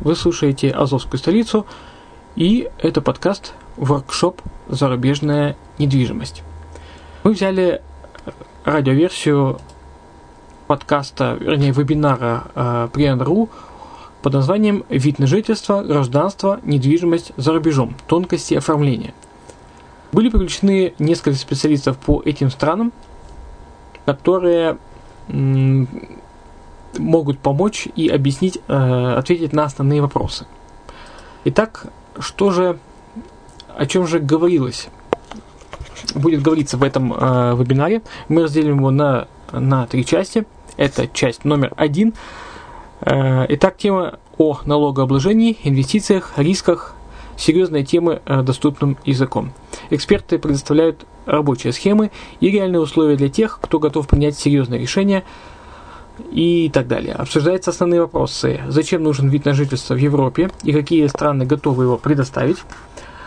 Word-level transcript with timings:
вы 0.00 0.16
слушаете 0.16 0.70
«Азовскую 0.70 1.18
столицу» 1.18 1.66
и 2.34 2.70
это 2.78 3.00
подкаст 3.02 3.52
«Воркшоп. 3.76 4.40
Зарубежная 4.68 5.56
недвижимость». 5.78 6.42
Мы 7.22 7.32
взяли 7.32 7.82
радиоверсию 8.64 9.58
подкаста, 10.66 11.36
вернее, 11.38 11.72
вебинара 11.72 12.44
э, 12.54 12.88
при 12.92 13.10
НРУ 13.10 13.50
под 14.22 14.32
названием 14.32 14.84
«Вид 14.88 15.18
на 15.18 15.26
жительство, 15.26 15.82
гражданство, 15.82 16.60
недвижимость 16.62 17.32
за 17.36 17.52
рубежом. 17.52 17.94
Тонкости 18.06 18.54
оформления». 18.54 19.12
Были 20.12 20.28
привлечены 20.28 20.94
несколько 20.98 21.38
специалистов 21.38 21.98
по 21.98 22.22
этим 22.24 22.50
странам, 22.50 22.92
которые 24.06 24.78
могут 26.98 27.38
помочь 27.38 27.88
и 27.96 28.08
объяснить, 28.08 28.58
э, 28.68 29.14
ответить 29.16 29.52
на 29.52 29.64
основные 29.64 30.00
вопросы. 30.00 30.46
Итак, 31.44 31.86
что 32.18 32.50
же, 32.50 32.78
о 33.76 33.86
чем 33.86 34.06
же 34.06 34.18
говорилось? 34.18 34.88
Будет 36.14 36.42
говориться 36.42 36.76
в 36.76 36.82
этом 36.82 37.12
э, 37.12 37.54
вебинаре. 37.56 38.02
Мы 38.28 38.42
разделим 38.42 38.78
его 38.78 38.90
на, 38.90 39.28
на 39.52 39.86
три 39.86 40.04
части. 40.04 40.44
Это 40.76 41.06
часть 41.08 41.44
номер 41.44 41.72
один. 41.76 42.14
Э, 43.00 43.46
итак, 43.48 43.76
тема 43.76 44.18
о 44.38 44.58
налогообложении, 44.64 45.58
инвестициях, 45.62 46.32
рисках, 46.36 46.94
серьезные 47.36 47.84
темы 47.84 48.20
э, 48.26 48.42
доступным 48.42 48.98
языком. 49.04 49.52
Эксперты 49.90 50.38
предоставляют 50.38 51.06
рабочие 51.26 51.72
схемы 51.72 52.10
и 52.40 52.50
реальные 52.50 52.80
условия 52.80 53.16
для 53.16 53.28
тех, 53.28 53.60
кто 53.62 53.78
готов 53.78 54.08
принять 54.08 54.36
серьезные 54.36 54.80
решения– 54.80 55.24
и 56.30 56.70
так 56.72 56.88
далее. 56.88 57.14
Обсуждаются 57.14 57.70
основные 57.70 58.00
вопросы. 58.00 58.60
Зачем 58.68 59.02
нужен 59.02 59.28
вид 59.28 59.44
на 59.44 59.54
жительство 59.54 59.94
в 59.94 59.98
Европе 59.98 60.50
и 60.62 60.72
какие 60.72 61.06
страны 61.06 61.44
готовы 61.44 61.84
его 61.84 61.96
предоставить? 61.96 62.58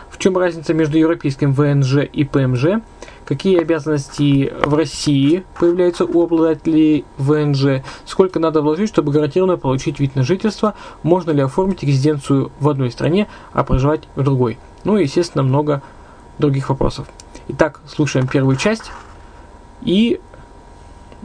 В 0.10 0.20
чем 0.20 0.38
разница 0.38 0.74
между 0.74 0.98
европейским 0.98 1.54
ВНЖ 1.54 2.06
и 2.12 2.24
ПМЖ? 2.24 2.82
Какие 3.26 3.60
обязанности 3.60 4.54
в 4.64 4.74
России 4.74 5.44
появляются 5.60 6.06
у 6.06 6.24
обладателей 6.24 7.06
ВНЖ? 7.18 7.84
Сколько 8.06 8.40
надо 8.40 8.62
вложить, 8.62 8.90
чтобы 8.90 9.12
гарантированно 9.12 9.58
получить 9.58 10.00
вид 10.00 10.16
на 10.16 10.24
жительство? 10.24 10.76
Можно 11.02 11.32
ли 11.32 11.42
оформить 11.42 11.84
резиденцию 11.84 12.52
в 12.60 12.70
одной 12.70 12.92
стране, 12.92 13.28
а 13.54 13.64
проживать 13.64 14.04
в 14.16 14.24
другой? 14.24 14.60
Ну 14.84 14.98
и, 14.98 15.04
естественно, 15.04 15.44
много 15.44 15.82
других 16.38 16.70
вопросов. 16.70 17.08
Итак, 17.48 17.82
слушаем 17.88 18.28
первую 18.28 18.58
часть 18.58 18.92
и 19.82 20.20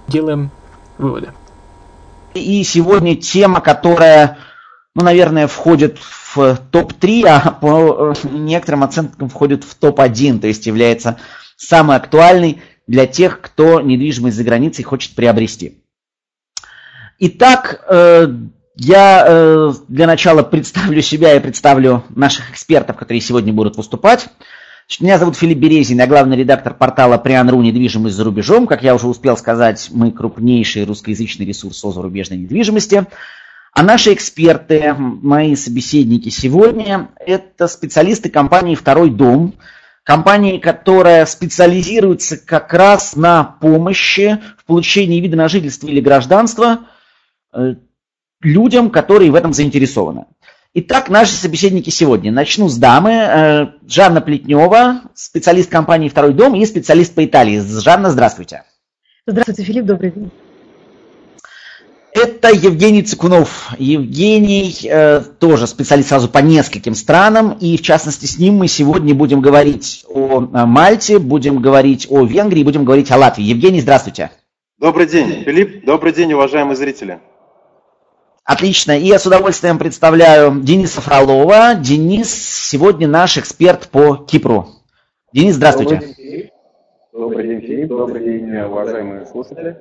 делаем 0.07 0.51
выводы. 0.97 1.33
И 2.39 2.63
сегодня 2.65 3.17
тема, 3.17 3.61
которая, 3.61 4.39
ну, 4.95 5.05
наверное, 5.05 5.47
входит 5.47 5.99
в 5.99 6.59
топ-3, 6.71 7.25
а 7.27 7.51
по 7.51 8.15
некоторым 8.31 8.85
оценкам 8.85 9.29
входит 9.29 9.65
в 9.65 9.75
топ-1, 9.75 10.41
то 10.41 10.47
есть 10.47 10.67
является 10.67 11.19
самой 11.57 11.97
актуальной 11.97 12.63
для 12.87 13.07
тех, 13.07 13.41
кто 13.41 13.81
недвижимость 13.81 14.37
за 14.37 14.45
границей 14.45 14.85
хочет 14.85 15.15
приобрести. 15.15 15.83
Итак, 17.19 17.85
э, 17.89 18.29
я 18.77 19.25
э, 19.27 19.73
для 19.89 20.07
начала 20.07 20.43
представлю 20.43 21.03
себя 21.03 21.35
и 21.35 21.41
представлю 21.41 22.05
наших 22.11 22.51
экспертов, 22.51 22.97
которые 22.97 23.21
сегодня 23.21 23.53
будут 23.53 23.77
выступать. 23.77 24.29
Меня 25.01 25.19
зовут 25.19 25.37
Филипп 25.37 25.59
Березин, 25.59 25.99
я 25.99 26.07
главный 26.07 26.37
редактор 26.37 26.73
портала 26.73 27.19
Приан.ру 27.19 27.61
«Недвижимость 27.61 28.17
за 28.17 28.25
рубежом». 28.25 28.67
Как 28.67 28.83
я 28.83 28.95
уже 28.95 29.07
успел 29.07 29.37
сказать, 29.37 29.91
мы 29.93 30.11
крупнейший 30.11 30.87
русскоязычный 30.87 31.45
ресурс 31.45 31.85
о 31.85 31.93
зарубежной 31.93 32.39
недвижимости. 32.39 33.05
А 33.75 33.83
наши 33.83 34.15
эксперты, 34.15 34.95
мои 34.97 35.55
собеседники 35.57 36.31
сегодня, 36.31 37.11
это 37.25 37.69
специалисты 37.69 38.31
компании 38.31 38.75
«Второй 38.75 39.11
дом», 39.11 39.55
компании, 40.05 40.57
которая 40.57 41.27
специализируется 41.27 42.39
как 42.39 42.73
раз 42.73 43.15
на 43.15 43.45
помощи 43.45 44.41
в 44.57 44.65
получении 44.65 45.21
вида 45.21 45.37
на 45.37 45.49
жительство 45.49 45.87
или 45.87 46.01
гражданство 46.01 46.87
э, 47.53 47.75
людям, 48.41 48.89
которые 48.89 49.31
в 49.31 49.35
этом 49.35 49.53
заинтересованы. 49.53 50.25
Итак, 50.75 51.09
наши 51.09 51.33
собеседники 51.33 51.89
сегодня. 51.89 52.31
Начну 52.31 52.69
с 52.69 52.77
дамы. 52.77 53.11
Э, 53.13 53.67
Жанна 53.87 54.21
Плетнева, 54.21 55.03
специалист 55.15 55.71
компании 55.71 56.11
«Второй 56.11 56.35
дом» 56.35 56.55
и 56.55 56.67
специалист 56.67 57.15
по 57.15 57.25
Италии. 57.25 57.59
Жанна, 57.59 58.11
здравствуйте. 58.11 58.65
Здравствуйте, 59.27 59.63
Филипп, 59.63 59.87
добрый 59.87 60.11
день. 60.11 60.31
Это 62.13 62.49
Евгений 62.51 63.03
Цикунов. 63.03 63.71
Евгений 63.79 64.77
э, 64.85 65.23
тоже 65.39 65.67
специалист 65.67 66.11
сразу 66.11 66.29
по 66.29 66.39
нескольким 66.39 66.95
странам, 66.95 67.57
и 67.59 67.79
в 67.79 67.83
частности 67.83 68.27
с 68.27 68.39
ним 68.39 68.57
мы 68.57 68.69
сегодня 68.69 69.15
будем 69.15 69.41
говорить 69.41 70.05
о 70.09 70.41
Мальте, 70.67 71.19
будем 71.19 71.63
говорить 71.63 72.07
о 72.11 72.25
Венгрии, 72.25 72.63
будем 72.63 72.85
говорить 72.85 73.11
о 73.11 73.17
Латвии. 73.17 73.45
Евгений, 73.45 73.81
здравствуйте. 73.81 74.33
Добрый 74.79 75.07
день, 75.07 75.45
Филипп. 75.45 75.85
Добрый 75.87 76.13
день, 76.13 76.35
уважаемые 76.35 76.77
зрители. 76.77 77.21
Отлично. 78.49 78.99
И 78.99 79.05
я 79.05 79.19
с 79.19 79.27
удовольствием 79.27 79.79
представляю 79.79 80.63
Дениса 80.63 81.03
Фролова. 81.03 81.75
Денис 81.75 82.33
сегодня 82.33 83.07
наш 83.07 83.37
эксперт 83.37 83.89
по 83.89 84.17
Кипру. 84.17 84.71
Денис, 85.35 85.57
здравствуйте. 85.57 86.51
Добрый 87.13 87.47
день, 87.47 87.61
Филипп. 87.61 87.89
Добрый 87.89 88.25
день, 88.25 88.57
уважаемые 88.57 89.27
слушатели. 89.27 89.77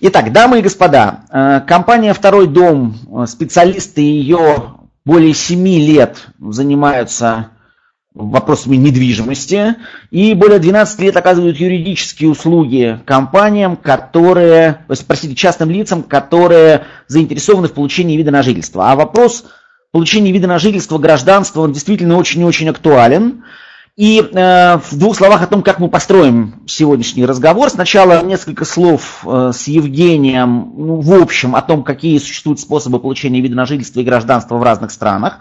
Итак, 0.00 0.32
дамы 0.32 0.58
и 0.58 0.62
господа, 0.62 1.20
э, 1.30 1.60
компания 1.64 2.12
«Второй 2.12 2.48
дом», 2.48 2.96
э, 3.22 3.26
специалисты 3.26 4.00
ее 4.00 4.80
более 5.04 5.32
7 5.32 5.64
лет 5.64 6.26
занимаются 6.40 7.50
вопросами 8.14 8.76
недвижимости 8.76 9.76
и 10.10 10.34
более 10.34 10.58
12 10.58 11.00
лет 11.00 11.16
оказывают 11.16 11.58
юридические 11.58 12.30
услуги 12.30 13.00
компаниям, 13.06 13.76
которые, 13.76 14.84
простите, 15.06 15.34
частным 15.34 15.70
лицам, 15.70 16.02
которые 16.02 16.84
заинтересованы 17.08 17.68
в 17.68 17.72
получении 17.72 18.16
вида 18.16 18.30
на 18.30 18.42
жительство. 18.42 18.90
А 18.90 18.96
вопрос 18.96 19.44
получения 19.92 20.32
вида 20.32 20.46
на 20.46 20.58
жительство, 20.58 20.98
гражданства, 20.98 21.62
он 21.62 21.72
действительно 21.72 22.16
очень-очень 22.16 22.68
актуален. 22.68 23.44
И 23.94 24.20
э, 24.20 24.78
в 24.78 24.98
двух 24.98 25.16
словах 25.16 25.42
о 25.42 25.46
том, 25.46 25.62
как 25.62 25.78
мы 25.78 25.88
построим 25.88 26.62
сегодняшний 26.66 27.26
разговор. 27.26 27.68
Сначала 27.68 28.24
несколько 28.24 28.64
слов 28.64 29.22
э, 29.26 29.52
с 29.54 29.68
Евгением, 29.68 30.72
ну, 30.74 31.00
в 31.02 31.12
общем, 31.12 31.54
о 31.54 31.60
том, 31.60 31.84
какие 31.84 32.18
существуют 32.18 32.58
способы 32.58 33.00
получения 33.00 33.42
вида 33.42 33.54
на 33.54 33.66
жительство 33.66 34.00
и 34.00 34.04
гражданства 34.04 34.56
в 34.56 34.62
разных 34.62 34.92
странах. 34.92 35.40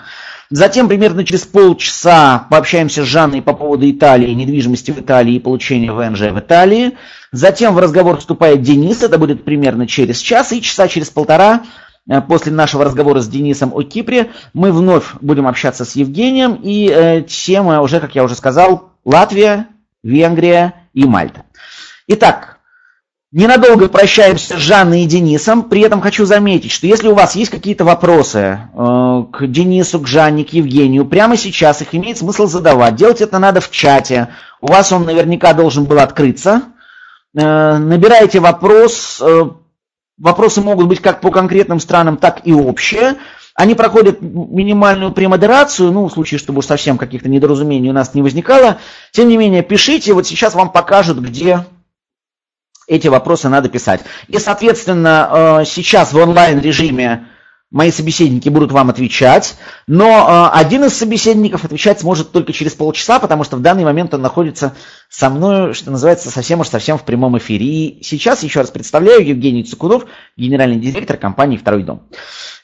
Затем 0.52 0.88
примерно 0.88 1.26
через 1.26 1.42
полчаса 1.42 2.46
пообщаемся 2.50 3.04
с 3.04 3.08
Жанной 3.08 3.42
по 3.42 3.54
поводу 3.54 3.90
Италии, 3.90 4.32
недвижимости 4.32 4.92
в 4.92 5.00
Италии 5.00 5.36
и 5.36 5.40
получения 5.40 5.92
ВНЖ 5.92 6.32
в 6.32 6.40
Италии. 6.40 6.92
Затем 7.32 7.74
в 7.74 7.80
разговор 7.80 8.18
вступает 8.18 8.62
Денис, 8.62 9.02
это 9.02 9.18
будет 9.18 9.44
примерно 9.44 9.88
через 9.88 10.20
час, 10.20 10.52
и 10.52 10.62
часа 10.62 10.88
через 10.88 11.10
полтора 11.10 11.64
Э, 12.10 12.22
после 12.22 12.52
нашего 12.52 12.84
разговора 12.84 13.22
с 13.22 13.28
Денисом 13.28 13.74
о 13.74 13.84
Кипре 13.84 14.32
мы 14.54 14.72
вновь 14.72 15.14
будем 15.22 15.48
общаться 15.48 15.86
с 15.86 15.96
Евгением, 15.96 16.60
и 16.62 16.90
э, 16.90 17.22
тема 17.22 17.82
уже, 17.82 18.00
как 18.00 18.16
я 18.16 18.24
уже 18.24 18.36
сказал, 18.36 18.92
Латвия, 19.06 19.68
Венгрия 20.04 20.74
и 20.94 21.06
Мальта. 21.06 21.44
Итак, 22.08 22.51
ненадолго 23.32 23.88
прощаемся 23.88 24.58
с 24.58 24.60
Жанной 24.60 25.04
и 25.04 25.06
Денисом, 25.06 25.64
при 25.64 25.82
этом 25.82 26.02
хочу 26.02 26.26
заметить, 26.26 26.72
что 26.72 26.88
если 26.88 27.08
у 27.08 27.16
вас 27.16 27.36
есть 27.36 27.52
какие-то 27.52 27.86
вопросы 27.86 28.60
э, 28.74 29.24
к 29.32 29.48
Денису, 29.48 30.00
к 30.00 30.08
Жанне, 30.08 30.44
к 30.44 30.50
Евгению, 30.50 31.06
прямо 31.06 31.38
сейчас 31.38 31.82
их 31.82 31.96
имеет 31.96 32.18
смысл 32.18 32.48
задавать. 32.48 32.96
Делать 32.96 33.22
это 33.22 33.40
надо 33.40 33.62
в 33.62 33.72
чате, 33.72 34.30
у 34.60 34.68
вас 34.68 34.92
он 34.92 35.06
наверняка 35.06 35.54
должен 35.54 35.86
был 35.86 36.00
открыться. 36.00 36.64
Э, 37.36 37.78
набирайте 37.78 38.40
вопрос, 38.40 39.22
э, 39.22 39.50
Вопросы 40.22 40.62
могут 40.62 40.88
быть 40.88 41.00
как 41.00 41.20
по 41.20 41.32
конкретным 41.32 41.80
странам, 41.80 42.18
так 42.18 42.42
и 42.44 42.54
общие. 42.54 43.16
Они 43.56 43.74
проходят 43.74 44.22
минимальную 44.22 45.12
премодерацию, 45.12 45.92
ну, 45.92 46.06
в 46.06 46.14
случае, 46.14 46.38
чтобы 46.38 46.60
уж 46.60 46.68
совсем 46.68 47.00
каких-то 47.00 47.28
недоразумений 47.28 47.90
у 47.90 47.94
нас 47.94 48.14
не 48.14 48.22
возникало. 48.22 48.78
Тем 49.12 49.28
не 49.30 49.38
менее, 49.38 49.64
пишите, 49.64 50.14
вот 50.14 50.28
сейчас 50.28 50.54
вам 50.54 50.72
покажут, 50.72 51.18
где 51.18 51.66
эти 52.88 53.08
вопросы 53.08 53.50
надо 53.50 53.70
писать. 53.70 54.02
И, 54.28 54.38
соответственно, 54.38 55.60
э, 55.62 55.66
сейчас 55.66 56.14
в 56.14 56.18
онлайн-режиме 56.18 57.28
мои 57.72 57.90
собеседники 57.90 58.50
будут 58.50 58.74
вам 58.74 58.90
отвечать, 58.90 59.56
но 59.88 60.50
э, 60.54 60.58
один 60.60 60.84
из 60.84 60.94
собеседников 60.94 61.64
отвечать 61.64 62.02
сможет 62.02 62.32
только 62.32 62.52
через 62.52 62.74
полчаса, 62.74 63.20
потому 63.20 63.46
что 63.46 63.56
в 63.56 63.62
данный 63.62 63.86
момент 63.86 64.14
он 64.14 64.22
находится 64.22 64.76
со 65.10 65.30
мной, 65.30 65.74
что 65.74 65.90
называется, 65.90 66.30
совсем 66.30 66.60
уж 66.60 66.68
совсем 66.68 66.98
в 66.98 67.04
прямом 67.04 67.38
эфире. 67.38 67.66
И 67.66 68.04
сейчас 68.04 68.44
еще 68.44 68.60
раз 68.60 68.72
представляю 68.72 69.26
Евгений 69.26 69.64
Цукунов, 69.64 70.06
генеральный 70.36 70.80
директор 70.80 71.16
компании 71.16 71.58
«Второй 71.58 71.84
дом». 71.84 72.04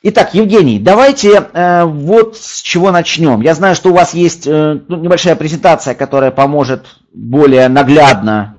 Итак, 0.03 0.33
Евгений, 0.33 0.77
давайте 0.77 1.47
э, 1.53 1.85
вот 1.85 2.37
с 2.37 2.61
чего 2.61 2.91
начнем. 2.91 3.41
Я 3.41 3.55
знаю, 3.55 3.75
что 3.75 3.89
у 3.89 3.93
вас 3.93 4.13
есть 4.13 4.45
ну, 4.45 4.97
небольшая 4.97 5.35
презентация, 5.35 5.95
которая 5.95 6.31
поможет 6.31 6.85
более 7.13 7.67
наглядно 7.69 8.56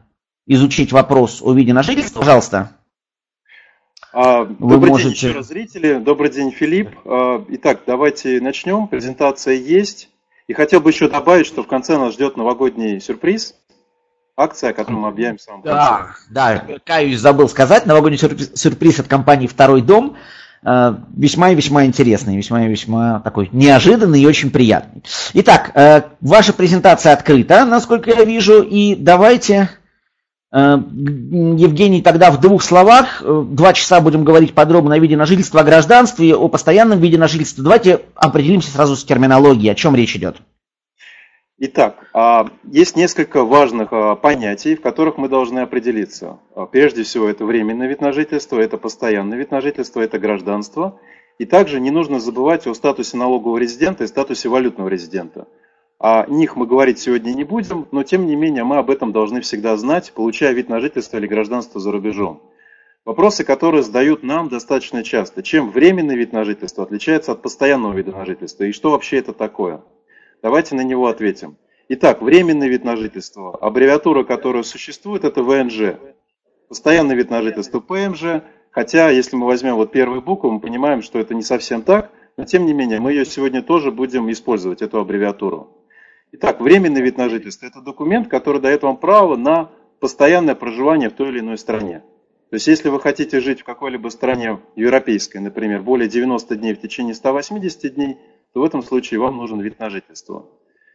изучить 0.48 0.92
вопрос 0.92 1.40
о 1.42 1.52
виде 1.52 1.72
на 1.72 1.82
жительство. 1.82 2.20
Пожалуйста. 2.20 2.72
А, 4.12 4.44
Вы 4.44 4.70
Добрый 4.70 4.90
можете... 4.90 5.08
день 5.10 5.16
еще 5.16 5.32
раз, 5.32 5.46
зрители. 5.46 5.94
Добрый 5.98 6.30
день, 6.30 6.50
Филипп. 6.50 6.90
А, 7.04 7.44
итак, 7.48 7.82
давайте 7.86 8.40
начнем. 8.40 8.88
Презентация 8.88 9.54
есть. 9.54 10.08
И 10.48 10.54
хотел 10.54 10.80
бы 10.80 10.90
еще 10.90 11.08
добавить, 11.08 11.46
что 11.46 11.62
в 11.62 11.66
конце 11.66 11.98
нас 11.98 12.14
ждет 12.14 12.36
новогодний 12.38 13.00
сюрприз. 13.00 13.54
Акция, 14.34 14.72
которую 14.72 15.02
мы 15.02 15.08
объявим 15.08 15.36
в 15.36 15.42
самом 15.42 15.62
да, 15.62 15.98
конце. 15.98 16.22
Да, 16.30 16.78
каюсь, 16.84 17.18
забыл 17.18 17.48
сказать. 17.48 17.84
Новогодний 17.84 18.18
сюрприз 18.18 19.00
от 19.00 19.08
компании 19.08 19.46
«Второй 19.46 19.82
дом». 19.82 20.16
А, 20.64 21.02
весьма 21.14 21.50
и 21.50 21.54
весьма 21.54 21.84
интересный, 21.84 22.36
весьма 22.36 22.64
и 22.64 22.68
весьма 22.68 23.20
такой 23.20 23.50
неожиданный 23.52 24.22
и 24.22 24.26
очень 24.26 24.50
приятный. 24.50 25.04
Итак, 25.34 25.72
ваша 26.22 26.52
презентация 26.54 27.12
открыта, 27.12 27.66
насколько 27.66 28.10
я 28.10 28.24
вижу, 28.24 28.62
и 28.62 28.94
давайте 28.94 29.68
Э, 29.68 29.77
Евгений, 30.50 32.00
тогда 32.00 32.30
в 32.30 32.40
двух 32.40 32.62
словах, 32.62 33.22
э, 33.22 33.44
два 33.50 33.74
часа 33.74 34.00
будем 34.00 34.24
говорить 34.24 34.54
подробно 34.54 34.94
о 34.94 34.98
виде 34.98 35.14
на 35.14 35.26
жительство, 35.26 35.60
о 35.60 35.64
гражданстве, 35.64 36.34
о 36.34 36.48
постоянном 36.48 37.00
виде 37.00 37.18
на 37.18 37.28
жительство. 37.28 37.62
Давайте 37.62 38.00
определимся 38.14 38.70
сразу 38.70 38.96
с 38.96 39.04
терминологией, 39.04 39.72
о 39.72 39.74
чем 39.74 39.94
речь 39.94 40.16
идет. 40.16 40.36
Итак, 41.60 42.08
а, 42.14 42.48
есть 42.62 42.96
несколько 42.96 43.44
важных 43.44 43.88
а, 43.92 44.14
понятий, 44.14 44.76
в 44.76 44.80
которых 44.80 45.18
мы 45.18 45.28
должны 45.28 45.58
определиться. 45.58 46.38
А, 46.54 46.66
прежде 46.66 47.02
всего, 47.02 47.28
это 47.28 47.44
временный 47.44 47.88
вид 47.88 48.00
на 48.00 48.12
жительство, 48.12 48.60
это 48.60 48.78
постоянный 48.78 49.36
вид 49.36 49.50
на 49.50 49.60
жительство, 49.60 50.00
это 50.00 50.20
гражданство. 50.20 51.00
И 51.38 51.44
также 51.44 51.80
не 51.80 51.90
нужно 51.90 52.20
забывать 52.20 52.66
о 52.68 52.74
статусе 52.74 53.16
налогового 53.16 53.58
резидента 53.58 54.04
и 54.04 54.06
статусе 54.06 54.48
валютного 54.48 54.88
резидента. 54.88 55.48
О 56.00 56.26
них 56.28 56.54
мы 56.54 56.66
говорить 56.66 57.00
сегодня 57.00 57.32
не 57.32 57.42
будем, 57.42 57.88
но 57.90 58.04
тем 58.04 58.26
не 58.26 58.36
менее 58.36 58.62
мы 58.62 58.76
об 58.76 58.88
этом 58.88 59.10
должны 59.10 59.40
всегда 59.40 59.76
знать, 59.76 60.12
получая 60.12 60.52
вид 60.52 60.68
на 60.68 60.78
жительство 60.78 61.16
или 61.16 61.26
гражданство 61.26 61.80
за 61.80 61.90
рубежом. 61.90 62.40
Вопросы, 63.04 63.42
которые 63.42 63.82
задают 63.82 64.22
нам 64.22 64.48
достаточно 64.48 65.02
часто. 65.02 65.42
Чем 65.42 65.70
временный 65.70 66.14
вид 66.14 66.32
на 66.32 66.44
жительство 66.44 66.84
отличается 66.84 67.32
от 67.32 67.42
постоянного 67.42 67.94
вида 67.94 68.12
на 68.12 68.24
жительство? 68.24 68.62
И 68.62 68.70
что 68.70 68.92
вообще 68.92 69.16
это 69.16 69.32
такое? 69.32 69.82
Давайте 70.40 70.76
на 70.76 70.82
него 70.82 71.08
ответим. 71.08 71.56
Итак, 71.88 72.22
временный 72.22 72.68
вид 72.68 72.84
на 72.84 72.94
жительство. 72.94 73.56
Аббревиатура, 73.56 74.22
которая 74.22 74.62
существует, 74.62 75.24
это 75.24 75.42
ВНЖ. 75.42 75.96
Постоянный 76.68 77.16
вид 77.16 77.30
на 77.30 77.42
жительство 77.42 77.80
ПМЖ. 77.80 78.42
Хотя, 78.70 79.10
если 79.10 79.34
мы 79.34 79.46
возьмем 79.46 79.74
вот 79.74 79.90
первую 79.90 80.22
букву, 80.22 80.50
мы 80.50 80.60
понимаем, 80.60 81.02
что 81.02 81.18
это 81.18 81.34
не 81.34 81.42
совсем 81.42 81.82
так. 81.82 82.12
Но 82.36 82.44
тем 82.44 82.66
не 82.66 82.72
менее, 82.72 83.00
мы 83.00 83.10
ее 83.12 83.24
сегодня 83.24 83.62
тоже 83.62 83.90
будем 83.90 84.30
использовать, 84.30 84.80
эту 84.80 85.00
аббревиатуру. 85.00 85.77
Итак, 86.30 86.60
временный 86.60 87.00
вид 87.00 87.16
на 87.16 87.30
жительство– 87.30 87.66
это 87.68 87.80
документ, 87.80 88.28
который 88.28 88.60
дает 88.60 88.82
вам 88.82 88.98
право 88.98 89.36
на 89.36 89.70
постоянное 89.98 90.54
проживание 90.54 91.08
в 91.08 91.14
той 91.14 91.30
или 91.30 91.40
иной 91.40 91.56
стране. 91.56 92.00
То 92.50 92.56
есть, 92.56 92.66
если 92.66 92.90
вы 92.90 93.00
хотите 93.00 93.40
жить 93.40 93.62
в 93.62 93.64
какой-либо 93.64 94.08
стране 94.10 94.60
европейской, 94.76 95.38
например, 95.38 95.82
более 95.82 96.08
90 96.08 96.56
дней 96.56 96.74
в 96.74 96.80
течение 96.80 97.14
180 97.14 97.94
дней, 97.94 98.18
то 98.52 98.60
в 98.60 98.64
этом 98.64 98.82
случае 98.82 99.20
вам 99.20 99.38
нужен 99.38 99.60
вид 99.60 99.78
на 99.78 99.88
жительство. 99.88 100.46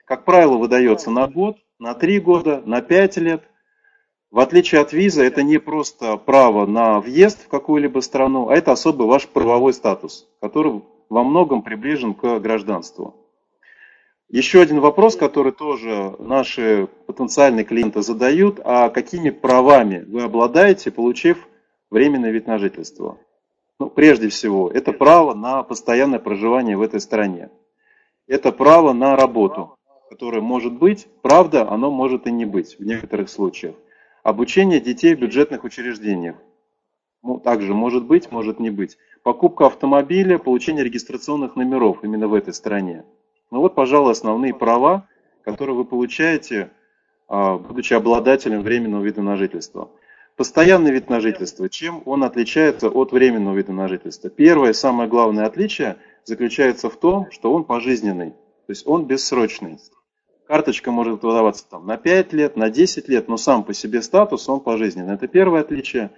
Как 0.06 0.24
правило, 0.24 0.58
выдается 0.58 1.10
на 1.10 1.28
год, 1.28 1.58
на 1.80 1.96
3 1.96 2.20
года, 2.20 2.62
на 2.66 2.82
5 2.82 3.18
лет. 3.18 3.44
В 4.30 4.40
отличие 4.40 4.82
от 4.82 4.94
визы, 4.94 5.24
это 5.24 5.42
не 5.42 5.58
просто 5.58 6.18
право 6.18 6.68
на 6.68 7.00
въезд 7.00 7.44
в 7.44 7.48
какую-либо 7.48 8.02
страну, 8.02 8.50
а 8.50 8.56
это 8.56 8.72
особый 8.72 9.08
ваш 9.08 9.28
правовой 9.28 9.74
статус, 9.74 10.28
который 10.42 10.82
во 11.10 11.24
многом 11.24 11.64
приближен 11.64 12.14
к 12.14 12.40
гражданству. 12.40 13.23
Еще 14.34 14.64
один 14.64 14.80
вопрос, 14.80 15.16
который 15.16 15.52
тоже 15.52 16.16
наши 16.18 16.88
потенциальные 17.06 17.66
клиенты 17.66 18.02
задают, 18.02 18.60
а 18.64 18.90
какими 18.90 19.30
правами 19.30 20.04
вы 20.08 20.24
обладаете, 20.24 20.90
получив 20.90 21.48
временный 21.92 22.32
вид 22.32 22.48
на 22.48 22.58
жительство? 22.58 23.20
Ну, 23.80 23.92
прежде 23.92 24.30
всего, 24.30 24.72
это 24.72 24.92
право 24.92 25.36
на 25.36 25.62
постоянное 25.62 26.18
проживание 26.18 26.76
в 26.76 26.82
этой 26.82 27.00
стране. 27.00 27.52
Это 28.26 28.52
право 28.52 28.92
на 28.92 29.16
работу, 29.16 29.78
которое 30.10 30.42
может 30.42 30.74
быть, 30.74 31.06
правда, 31.22 31.70
оно 31.70 31.92
может 31.92 32.26
и 32.26 32.32
не 32.32 32.46
быть 32.46 32.80
в 32.80 32.84
некоторых 32.84 33.30
случаях. 33.30 33.76
Обучение 34.24 34.80
детей 34.80 35.14
в 35.14 35.20
бюджетных 35.20 35.64
учреждениях. 35.64 36.38
Ну, 37.22 37.38
также 37.38 37.76
может 37.76 38.06
быть, 38.06 38.32
может 38.32 38.60
не 38.60 38.72
быть. 38.72 38.98
Покупка 39.22 39.68
автомобиля, 39.68 40.40
получение 40.40 40.84
регистрационных 40.84 41.56
номеров 41.56 42.04
именно 42.04 42.28
в 42.28 42.34
этой 42.34 42.56
стране. 42.56 43.06
Ну 43.54 43.60
вот, 43.60 43.76
пожалуй, 43.76 44.14
основные 44.14 44.52
права, 44.52 45.08
которые 45.44 45.76
вы 45.76 45.86
получаете, 45.86 46.72
а, 47.28 47.60
будучи 47.60 47.94
обладателем 47.94 48.64
временного 48.64 49.04
вида 49.04 49.22
на 49.22 49.38
жительство. 49.38 49.92
Постоянный 50.36 50.90
вид 50.90 51.08
на 51.08 51.20
жительство. 51.20 51.70
Чем 51.70 52.02
он 52.06 52.24
отличается 52.24 52.90
от 52.90 53.12
временного 53.12 53.54
вида 53.56 53.72
на 53.72 53.88
жительство? 53.88 54.32
Первое, 54.32 54.74
самое 54.74 55.08
главное 55.08 55.46
отличие 55.46 55.98
заключается 56.24 56.90
в 56.90 56.98
том, 56.98 57.30
что 57.30 57.54
он 57.54 57.64
пожизненный, 57.64 58.32
то 58.32 58.70
есть 58.70 58.88
он 58.88 59.06
бессрочный. 59.06 59.78
Карточка 60.48 60.90
может 60.90 61.22
выдаваться 61.22 61.70
там, 61.70 61.86
на 61.86 61.98
5 61.98 62.34
лет, 62.34 62.58
на 62.58 62.72
10 62.72 63.08
лет, 63.08 63.28
но 63.28 63.38
сам 63.38 63.64
по 63.64 63.76
себе 63.76 64.02
статус 64.02 64.50
он 64.50 64.62
пожизненный. 64.62 65.14
Это 65.14 65.28
первое 65.28 65.62
отличие. 65.62 66.10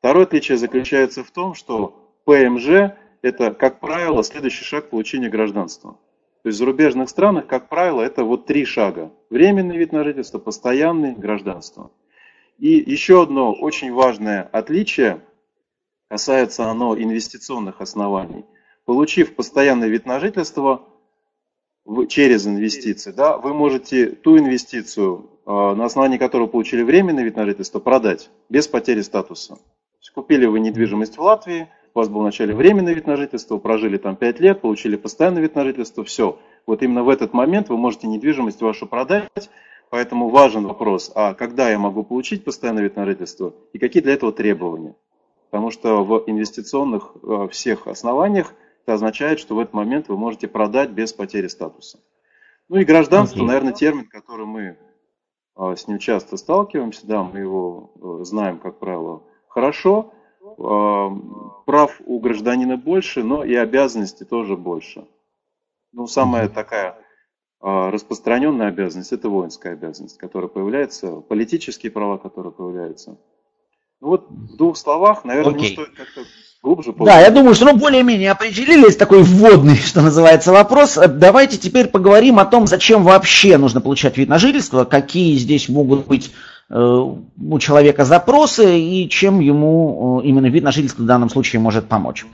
Второе 0.00 0.24
отличие 0.24 0.58
заключается 0.58 1.22
в 1.22 1.30
том, 1.30 1.54
что 1.54 2.12
ПМЖ– 2.24 2.96
это, 3.22 3.52
как 3.54 3.78
правило, 3.78 4.24
следующий 4.24 4.64
шаг 4.64 4.90
получения 4.90 5.28
гражданства. 5.28 5.96
То 6.42 6.48
есть 6.48 6.56
в 6.56 6.58
зарубежных 6.58 7.08
странах, 7.08 7.46
как 7.46 7.68
правило, 7.68 8.02
это 8.02 8.24
вот 8.24 8.46
три 8.46 8.64
шага. 8.64 9.12
Временный 9.30 9.76
вид 9.76 9.92
на 9.92 10.02
жительство, 10.02 10.40
постоянный, 10.40 11.14
гражданство. 11.14 11.92
И 12.58 12.70
еще 12.70 13.22
одно 13.22 13.52
очень 13.52 13.92
важное 13.92 14.42
отличие, 14.50 15.20
касается 16.08 16.68
оно 16.68 16.96
инвестиционных 16.96 17.80
оснований. 17.80 18.44
Получив 18.84 19.36
постоянный 19.36 19.88
вид 19.88 20.04
на 20.04 20.18
жительство 20.18 20.84
через 22.08 22.46
инвестиции, 22.46 23.12
да, 23.12 23.38
вы 23.38 23.54
можете 23.54 24.06
ту 24.06 24.36
инвестицию, 24.36 25.30
а, 25.46 25.74
на 25.74 25.84
основании 25.84 26.18
которой 26.18 26.48
получили 26.48 26.82
временный 26.82 27.22
вид 27.22 27.36
на 27.36 27.44
жительство, 27.44 27.78
продать 27.78 28.30
без 28.48 28.66
потери 28.66 29.02
статуса. 29.02 29.58
Купили 30.14 30.46
вы 30.46 30.58
недвижимость 30.58 31.16
в 31.16 31.22
Латвии– 31.22 31.68
у 31.94 31.98
вас 31.98 32.08
был 32.08 32.20
вначале 32.20 32.54
временный 32.54 32.94
вид 32.94 33.06
на 33.06 33.16
жительство, 33.16 33.58
прожили 33.58 33.98
там 33.98 34.16
5 34.16 34.40
лет, 34.40 34.60
получили 34.60 34.96
постоянный 34.96 35.42
вид 35.42 35.54
на 35.54 35.64
жительство, 35.64 36.04
все. 36.04 36.38
Вот 36.66 36.82
именно 36.82 37.04
в 37.04 37.08
этот 37.08 37.32
момент 37.32 37.68
вы 37.68 37.76
можете 37.76 38.06
недвижимость 38.06 38.62
вашу 38.62 38.86
продать, 38.86 39.50
поэтому 39.90 40.28
важен 40.28 40.66
вопрос, 40.66 41.12
а 41.14 41.34
когда 41.34 41.68
я 41.68 41.78
могу 41.78 42.02
получить 42.02 42.44
постоянный 42.44 42.82
вид 42.82 42.96
на 42.96 43.04
жительство 43.04 43.54
и 43.72 43.78
какие 43.78 44.02
для 44.02 44.14
этого 44.14 44.32
требования. 44.32 44.94
Потому 45.50 45.70
что 45.70 46.02
в 46.02 46.24
инвестиционных 46.26 47.12
э, 47.22 47.48
всех 47.50 47.86
основаниях 47.86 48.54
это 48.84 48.94
означает, 48.94 49.38
что 49.38 49.54
в 49.54 49.58
этот 49.58 49.74
момент 49.74 50.08
вы 50.08 50.16
можете 50.16 50.48
продать 50.48 50.90
без 50.90 51.12
потери 51.12 51.46
статуса. 51.48 51.98
Ну 52.70 52.78
и 52.78 52.84
гражданство, 52.84 53.40
okay. 53.40 53.46
наверное, 53.46 53.74
термин, 53.74 54.06
который 54.06 54.46
мы 54.46 54.78
э, 55.56 55.76
с 55.76 55.86
ним 55.86 55.98
часто 55.98 56.38
сталкиваемся, 56.38 57.06
да, 57.06 57.22
мы 57.22 57.40
его 57.40 57.92
э, 58.00 58.24
знаем, 58.24 58.58
как 58.58 58.78
правило, 58.78 59.24
хорошо. 59.46 60.14
А, 60.58 61.10
прав 61.66 62.00
у 62.04 62.18
гражданина 62.20 62.76
больше, 62.76 63.22
но 63.22 63.44
и 63.44 63.54
обязанностей 63.54 64.24
тоже 64.24 64.56
больше. 64.56 65.04
Ну, 65.92 66.06
самая 66.06 66.48
такая 66.48 66.96
а, 67.60 67.90
распространенная 67.90 68.68
обязанность– 68.68 69.12
это 69.12 69.28
воинская 69.28 69.74
обязанность, 69.74 70.18
которая 70.18 70.48
появляется, 70.48 71.16
политические 71.20 71.92
права, 71.92 72.18
которые 72.18 72.52
появляются. 72.52 73.18
Ну 74.00 74.08
вот 74.08 74.28
в 74.28 74.56
двух 74.56 74.76
словах, 74.76 75.24
наверное, 75.24 75.54
okay. 75.54 75.60
не 75.60 75.68
стоит 75.68 75.90
как-то 75.90 76.22
глубже 76.60 76.92
Да, 76.98 77.20
я 77.20 77.30
думаю, 77.30 77.54
что 77.54 77.66
ну, 77.66 77.76
более-менее 77.76 78.32
определились, 78.32 78.96
такой 78.96 79.22
вводный, 79.22 79.76
что 79.84 80.00
называется, 80.00 80.50
вопрос. 80.52 80.96
Давайте 80.96 81.56
теперь 81.56 81.86
поговорим 81.86 82.40
о 82.40 82.44
том, 82.44 82.66
зачем 82.66 83.04
вообще 83.04 83.58
нужно 83.58 83.80
получать 83.80 84.18
вид 84.18 84.28
на 84.28 84.38
жительство, 84.38 84.84
какие 84.84 85.36
здесь 85.36 85.68
могут 85.68 86.06
быть 86.06 86.32
Э, 86.32 86.51
у 86.72 87.58
человека 87.58 88.04
запросы 88.04 88.78
и 88.78 89.08
чем 89.08 89.40
ему 89.40 90.20
э, 90.20 90.26
именно 90.26 90.46
вид 90.46 90.64
на 90.64 90.72
жительство 90.72 91.02
в 91.02 91.06
данном 91.06 91.28
случае 91.28 91.60
может 91.60 91.88
помочь. 91.88 92.24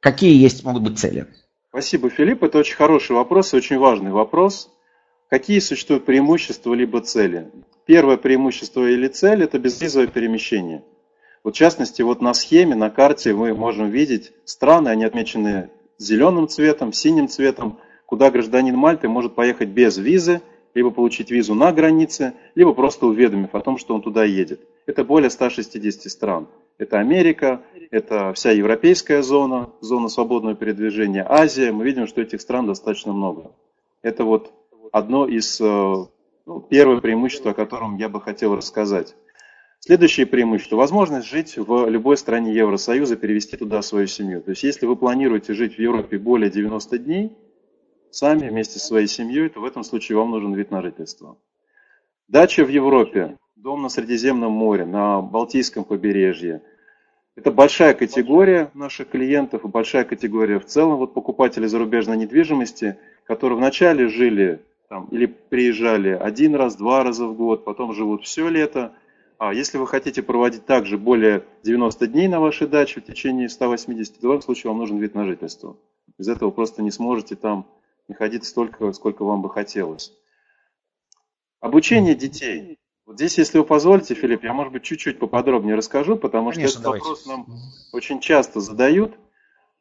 Какие 0.00 0.40
есть 0.40 0.64
могут 0.64 0.82
быть 0.82 0.98
цели? 0.98 1.26
Спасибо, 1.70 2.08
Филипп. 2.08 2.44
Это 2.44 2.58
очень 2.58 2.76
хороший 2.76 3.16
вопрос 3.16 3.52
и 3.52 3.56
очень 3.56 3.78
важный 3.78 4.12
вопрос. 4.12 4.70
Какие 5.28 5.58
существуют 5.58 6.06
преимущества 6.06 6.74
либо 6.74 7.00
цели? 7.00 7.50
Первое 7.86 8.16
преимущество 8.16 8.88
или 8.88 9.08
цель– 9.08 9.42
это 9.44 9.58
безвизовое 9.58 10.06
перемещение. 10.06 10.84
Вот 11.42 11.54
в 11.54 11.58
частности, 11.58 12.02
вот 12.02 12.20
на 12.20 12.34
схеме, 12.34 12.74
на 12.74 12.90
карте 12.90 13.34
мы 13.34 13.52
можем 13.54 13.90
видеть 13.90 14.32
страны, 14.44 14.88
они 14.90 15.04
отмечены 15.04 15.70
зеленым 15.98 16.46
цветом, 16.46 16.92
синим 16.92 17.28
цветом, 17.28 17.80
куда 18.06 18.30
гражданин 18.30 18.76
Мальты 18.76 19.08
может 19.08 19.34
поехать 19.34 19.70
без 19.70 19.98
визы– 19.98 20.40
либо 20.74 20.90
получить 20.90 21.30
визу 21.30 21.54
на 21.54 21.72
границе, 21.72 22.34
либо 22.54 22.72
просто 22.74 23.06
уведомив 23.06 23.54
о 23.54 23.60
том, 23.60 23.78
что 23.78 23.94
он 23.94 24.02
туда 24.02 24.24
едет. 24.24 24.60
Это 24.86 25.04
более 25.04 25.30
160 25.30 26.10
стран. 26.10 26.48
Это 26.78 26.98
Америка, 26.98 27.62
это 27.90 28.32
вся 28.32 28.52
европейская 28.52 29.22
зона, 29.22 29.70
зона 29.80 30.08
свободного 30.08 30.54
передвижения, 30.54 31.26
Азия. 31.28 31.72
Мы 31.72 31.84
видим, 31.84 32.06
что 32.06 32.22
этих 32.22 32.40
стран 32.40 32.66
достаточно 32.66 33.12
много. 33.12 33.50
Это 34.02 34.24
вот 34.24 34.52
одно 34.92 35.26
из, 35.26 35.60
э, 35.60 35.64
ну, 36.46 36.60
первое 36.60 37.00
преимущество, 37.00 37.50
о 37.50 37.54
котором 37.54 37.96
я 37.96 38.08
бы 38.08 38.20
хотел 38.20 38.54
рассказать. 38.54 39.16
Следующее 39.80 40.26
преимущество– 40.26 40.76
возможность 40.76 41.28
жить 41.28 41.56
в 41.56 41.88
любой 41.88 42.16
стране 42.16 42.52
Евросоюза, 42.52 43.16
перевести 43.16 43.56
туда 43.56 43.80
свою 43.82 44.06
семью. 44.06 44.42
То 44.42 44.50
есть, 44.50 44.62
если 44.62 44.86
вы 44.86 44.96
планируете 44.96 45.54
жить 45.54 45.76
в 45.76 45.78
Европе 45.78 46.18
более 46.18 46.50
90 46.50 46.98
дней, 46.98 47.36
сами 48.10 48.48
вместе 48.48 48.78
со 48.78 48.86
своей 48.86 49.06
семьей, 49.06 49.48
то 49.48 49.60
в 49.60 49.64
этом 49.64 49.84
случае 49.84 50.18
вам 50.18 50.30
нужен 50.30 50.54
вид 50.54 50.70
на 50.70 50.82
жительство. 50.82 51.38
Дача 52.28 52.64
в 52.64 52.68
Европе, 52.68 53.38
дом 53.56 53.82
на 53.82 53.88
Средиземном 53.88 54.52
море, 54.52 54.84
на 54.84 55.20
Балтийском 55.20 55.84
побережье. 55.84 56.62
Это 57.36 57.50
большая 57.50 57.94
категория 57.94 58.70
наших 58.74 59.10
клиентов 59.10 59.64
и 59.64 59.68
большая 59.68 60.04
категория 60.04 60.58
в 60.58 60.66
целом 60.66 60.96
вот 60.96 61.14
покупателей 61.14 61.68
зарубежной 61.68 62.16
недвижимости, 62.16 62.98
которые 63.24 63.58
вначале 63.58 64.08
жили 64.08 64.60
там, 64.88 65.06
или 65.10 65.26
приезжали 65.26 66.10
один 66.10 66.54
раз, 66.54 66.76
два 66.76 67.04
раза 67.04 67.26
в 67.26 67.36
год, 67.36 67.64
потом 67.64 67.92
живут 67.92 68.24
все 68.24 68.48
лето. 68.48 68.92
А 69.38 69.54
если 69.54 69.78
вы 69.78 69.86
хотите 69.86 70.22
проводить 70.22 70.66
также 70.66 70.98
более 70.98 71.44
90 71.62 72.06
дней 72.08 72.26
на 72.26 72.40
вашей 72.40 72.66
даче 72.66 73.00
в 73.00 73.04
течение 73.04 73.48
180, 73.48 74.20
то 74.20 74.28
в 74.28 74.30
этом 74.30 74.42
случае 74.42 74.70
вам 74.70 74.80
нужен 74.80 74.98
вид 74.98 75.14
на 75.14 75.24
жительство. 75.24 75.76
Без 76.18 76.28
этого 76.28 76.50
просто 76.50 76.82
не 76.82 76.90
сможете 76.90 77.36
там 77.36 77.66
находиться 78.08 78.50
столько, 78.50 78.92
сколько 78.92 79.24
вам 79.24 79.42
бы 79.42 79.50
хотелось. 79.50 80.12
Обучение 81.60 82.14
детей. 82.14 82.78
Вот 83.06 83.16
здесь, 83.16 83.38
если 83.38 83.58
вы 83.58 83.64
позволите, 83.64 84.14
Филипп, 84.14 84.44
я, 84.44 84.52
может 84.52 84.72
быть, 84.72 84.82
чуть-чуть 84.82 85.18
поподробнее 85.18 85.76
расскажу, 85.76 86.16
потому 86.16 86.50
Конечно, 86.50 86.68
что 86.68 86.78
этот 86.78 86.82
давайте. 86.82 87.04
вопрос 87.04 87.26
нам 87.26 87.46
очень 87.92 88.20
часто 88.20 88.60
задают. 88.60 89.18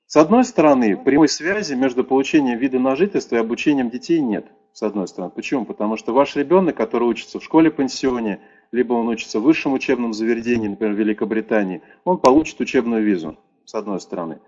С 0.06 0.16
одной 0.16 0.46
стороны, 0.46 0.96
прямой 0.96 1.28
связи 1.28 1.74
между 1.74 2.06
получением 2.06 2.58
вида 2.58 2.80
на 2.80 2.96
жительство 2.96 3.36
и 3.36 3.40
обучением 3.40 3.90
детей 3.90 4.22
нет. 4.22 4.48
С 4.72 4.84
одной 4.84 5.08
стороны. 5.08 5.32
Почему? 5.32 5.66
Потому 5.66 5.98
что 5.98 6.14
ваш 6.14 6.36
ребенок, 6.36 6.78
который 6.78 7.08
учится 7.08 7.40
в 7.40 7.44
школе-пансионе, 7.44 8.40
либо 8.72 8.94
он 8.94 9.08
учится 9.08 9.40
в 9.40 9.44
высшем 9.44 9.74
учебном 9.74 10.14
заведении, 10.14 10.68
например, 10.68 10.96
в 10.96 11.00
Великобритании, 11.00 11.82
он 12.04 12.20
получит 12.20 12.60
учебную 12.60 13.04
визу, 13.04 13.38
с 13.66 13.76
одной 13.76 14.00
стороны. 14.00 14.40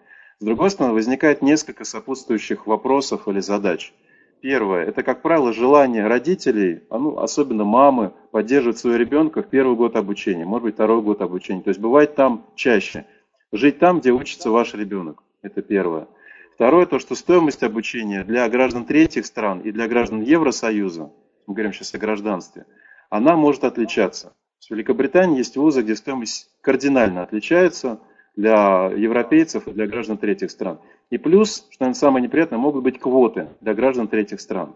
С 0.42 0.46
другой 0.46 0.70
стороны, 0.70 0.94
возникает 0.94 1.42
несколько 1.42 1.84
сопутствующих 1.84 2.66
вопросов 2.66 3.28
или 3.28 3.42
задач. 3.42 3.94
Первое– 4.40 4.86
это, 4.88 5.04
как 5.04 5.22
правило, 5.22 5.52
желание 5.52 6.08
родителей, 6.08 6.84
а 6.90 6.98
ну, 6.98 7.20
особенно 7.20 7.66
мамы, 7.66 8.14
поддерживать 8.32 8.78
своего 8.78 8.98
ребенка 8.98 9.44
в 9.44 9.50
первый 9.50 9.76
год 9.76 9.98
обучения, 9.98 10.46
может 10.46 10.64
быть, 10.64 10.76
второй 10.76 11.02
год 11.02 11.22
обучения. 11.22 11.62
То 11.62 11.72
есть 11.72 11.82
бывает 11.82 12.16
там 12.16 12.46
чаще. 12.56 13.06
Жить 13.52 13.80
там, 13.80 14.00
где 14.00 14.12
учится 14.12 14.50
ваш 14.50 14.74
ребенок. 14.76 15.24
Это 15.42 15.62
первое. 15.62 16.08
Второе– 16.56 16.86
то, 16.86 17.00
что 17.00 17.16
стоимость 17.16 17.64
обучения 17.64 18.24
для 18.24 18.48
граждан 18.48 18.86
третьих 18.86 19.26
стран 19.26 19.60
и 19.60 19.72
для 19.72 19.90
граждан 19.90 20.22
Евросоюза, 20.22 21.12
мы 21.48 21.54
говорим 21.54 21.74
сейчас 21.74 21.94
о 21.96 21.98
гражданстве, 21.98 22.66
она 23.10 23.36
может 23.36 23.66
отличаться. 23.66 24.34
В 24.66 24.72
Великобритании 24.72 25.40
есть 25.40 25.58
вузы, 25.58 25.82
где 25.82 25.98
стоимость 25.98 26.50
кардинально 26.62 27.24
отличается– 27.24 28.00
для 28.36 28.92
европейцев 28.96 29.68
и 29.68 29.72
для 29.72 29.88
граждан 29.88 30.18
третьих 30.18 30.52
стран. 30.52 30.80
И 31.10 31.18
плюс, 31.18 31.68
что 31.70 31.84
наверное, 31.84 32.00
самое 32.00 32.24
неприятное, 32.24 32.60
могут 32.60 32.84
быть 32.84 33.00
квоты 33.00 33.50
для 33.62 33.74
граждан 33.74 34.08
третьих 34.08 34.42
стран. 34.42 34.76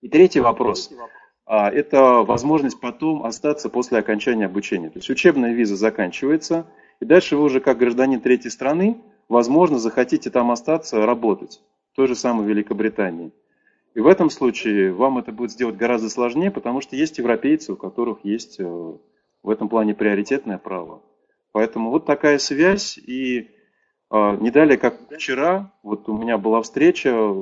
И 0.00 0.08
третий 0.08 0.40
вопрос 0.40 0.92
а,– 1.46 1.70
это 1.72 2.22
возможность 2.22 2.80
потом 2.80 3.24
остаться 3.24 3.68
после 3.68 3.98
окончания 3.98 4.46
обучения. 4.46 4.90
То 4.90 4.98
есть 4.98 5.10
учебная 5.10 5.52
виза 5.52 5.76
заканчивается, 5.76 6.66
и 7.00 7.04
дальше 7.04 7.36
вы 7.36 7.44
уже 7.44 7.60
как 7.60 7.78
гражданин 7.78 8.20
третьей 8.20 8.50
страны, 8.50 9.00
возможно, 9.28 9.78
захотите 9.78 10.30
там 10.30 10.50
остаться, 10.50 11.04
работать. 11.04 11.60
В 11.92 11.96
той 11.96 12.08
же 12.08 12.14
самой 12.14 12.46
Великобритании. 12.46 13.32
И 13.94 14.00
в 14.00 14.06
этом 14.06 14.30
случае 14.30 14.92
вам 14.92 15.18
это 15.18 15.32
будет 15.32 15.50
сделать 15.50 15.76
гораздо 15.76 16.08
сложнее, 16.08 16.50
потому 16.50 16.80
что 16.80 16.96
есть 16.96 17.18
европейцы, 17.18 17.72
у 17.72 17.76
которых 17.76 18.24
есть 18.24 18.58
э, 18.58 18.64
в 18.64 19.50
этом 19.50 19.68
плане 19.68 19.94
приоритетное 19.94 20.56
право. 20.56 21.02
Поэтому 21.52 21.90
вот 21.90 22.06
такая 22.06 22.38
связь. 22.38 22.98
И 22.98 23.50
э, 24.10 24.36
не 24.40 24.50
далее, 24.50 24.78
как 24.78 24.98
вчера, 25.10 25.72
вот 25.82 26.08
у 26.08 26.16
меня 26.16 26.38
была 26.38 26.62
встреча, 26.62 27.34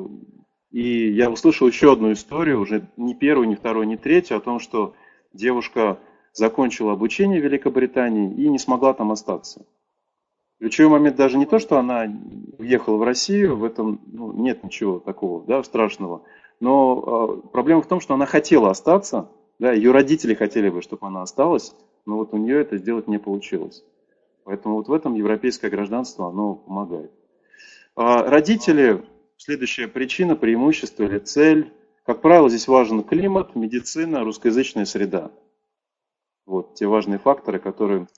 и 0.71 1.11
я 1.11 1.31
услышал 1.31 1.67
еще 1.67 1.93
одну 1.93 2.13
историю, 2.13 2.61
уже 2.61 2.89
не 2.97 3.15
первую, 3.15 3.49
не 3.49 3.57
вторую, 3.57 3.87
не 3.87 3.97
третью, 3.97 4.37
о 4.37 4.41
том, 4.41 4.61
что 4.61 4.95
девушка 5.33 5.99
закончила 6.33 6.93
обучение 6.93 7.41
в 7.41 7.45
Великобритании 7.45 8.33
и 8.35 8.49
не 8.49 8.59
смогла 8.59 8.95
там 8.95 9.11
остаться. 9.11 9.67
Ключевой 10.59 10.99
момент 10.99 11.17
даже 11.17 11.39
не 11.39 11.47
то, 11.47 11.59
что 11.59 11.79
она 11.79 12.07
уехала 12.59 12.97
в 12.97 13.03
Россию, 13.03 13.57
в 13.57 13.65
этом 13.65 14.01
ну, 14.07 14.33
нет 14.33 14.63
ничего 14.63 15.01
такого 15.01 15.45
да, 15.47 15.63
страшного. 15.63 16.23
Но 16.61 17.41
э, 17.43 17.49
проблема 17.49 17.81
в 17.81 17.89
том, 17.89 18.01
что 18.01 18.15
она 18.15 18.27
хотела 18.27 18.71
остаться, 18.71 19.31
да, 19.59 19.73
ее 19.73 19.91
родители 19.91 20.35
хотели 20.35 20.69
бы, 20.69 20.83
чтобы 20.83 21.07
она 21.07 21.23
осталась, 21.23 21.75
но 22.05 22.17
вот 22.17 22.35
у 22.35 22.37
нее 22.37 22.61
это 22.61 22.77
сделать 22.77 23.09
не 23.09 23.19
получилось. 23.19 23.83
Поэтому 24.51 24.75
вот 24.75 24.89
в 24.89 24.93
этом 24.93 25.15
европейское 25.15 25.71
гражданство, 25.71 26.27
оно 26.27 26.57
помогает. 26.57 27.13
А 27.95 28.29
родители, 28.29 29.01
следующая 29.37 29.87
причина, 29.87 30.35
преимущество 30.35 31.05
или 31.05 31.19
цель. 31.19 31.73
Как 32.05 32.21
правило, 32.21 32.49
здесь 32.49 32.67
важен 32.67 33.05
климат, 33.05 33.55
медицина, 33.55 34.25
русскоязычная 34.25 34.87
среда. 34.87 35.31
Вот 36.47 36.75
те 36.75 36.89
важные 36.89 37.21
факторы, 37.21 37.61
которые, 37.61 38.09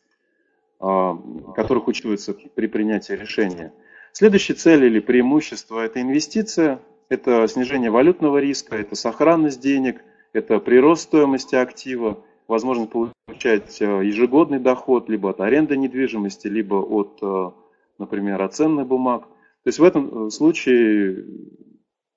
а, 0.80 1.18
которых 1.54 1.86
учитываются 1.86 2.32
при 2.32 2.66
принятии 2.66 3.12
решения. 3.12 3.74
Следующая 4.14 4.54
цель 4.54 4.84
или 4.84 5.00
преимущество– 5.00 5.80
это 5.84 6.00
инвестиция, 6.00 6.80
это 7.10 7.46
снижение 7.46 7.90
валютного 7.90 8.38
риска, 8.38 8.76
это 8.76 8.94
сохранность 8.94 9.60
денег, 9.60 10.00
это 10.32 10.60
прирост 10.60 11.02
стоимости 11.02 11.56
актива, 11.56 12.24
возможность 12.52 12.90
получать 12.90 13.80
э, 13.80 13.84
ежегодный 14.04 14.60
доход 14.60 15.08
либо 15.08 15.30
от 15.30 15.40
аренды 15.40 15.76
недвижимости, 15.76 16.46
либо 16.46 16.74
от, 16.76 17.18
э, 17.22 17.50
например, 17.98 18.40
от 18.42 18.54
ценных 18.54 18.86
бумаг. 18.86 19.22
То 19.64 19.68
есть 19.68 19.78
в 19.78 19.84
этом 19.84 20.30
случае 20.30 21.24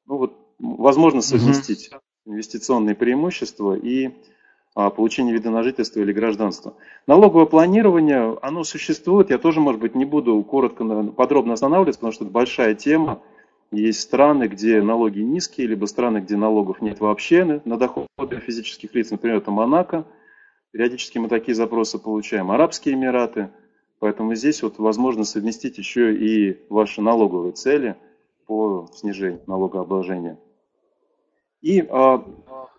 ну 0.06 0.18
вот, 0.18 0.38
возможно 0.60 1.22
совместить 1.22 1.90
угу. 1.92 2.34
инвестиционные 2.34 2.96
преимущества 2.96 3.76
и 3.76 4.12
а, 4.76 4.90
получение 4.90 5.34
вида 5.34 5.50
на 5.50 5.64
жительство 5.64 6.02
или 6.02 6.12
гражданства. 6.12 6.76
Налоговое 7.08 7.46
планирование, 7.46 8.38
оно 8.42 8.64
существует, 8.64 9.30
я 9.30 9.38
тоже, 9.38 9.62
может 9.62 9.80
быть, 9.80 9.96
не 9.96 10.06
буду 10.06 10.42
коротко, 10.44 10.84
подробно 11.16 11.54
останавливаться, 11.54 12.00
потому 12.00 12.14
что 12.14 12.26
это 12.26 12.34
большая 12.34 12.76
тема. 12.76 13.22
Есть 13.72 14.02
страны, 14.02 14.48
где 14.48 14.82
налоги 14.82 15.22
низкие, 15.22 15.68
либо 15.68 15.86
страны, 15.86 16.20
где 16.20 16.38
налогов 16.38 16.82
нет 16.82 17.00
вообще 17.00 17.62
на 17.66 17.78
доходы 17.78 18.40
физических 18.46 18.94
лиц, 18.94 19.12
например, 19.12 19.38
это 19.38 19.50
Монако. 19.50 20.06
Периодически 20.76 21.20
мы 21.20 21.30
такие 21.30 21.56
запросы 21.56 21.98
получаем. 21.98 22.52
Арабские 22.52 22.96
Эмираты. 22.96 23.50
Поэтому 24.00 24.36
здесь 24.36 24.62
вот 24.62 24.78
возможно 24.78 25.24
совместить 25.24 25.78
еще 25.78 26.14
и 26.14 26.60
ваши 26.68 27.02
налоговые 27.02 27.54
цели 27.54 27.96
по 28.46 28.90
снижению 28.94 29.42
налогообложения. 29.48 30.38
И, 31.62 31.80
а, 31.90 32.26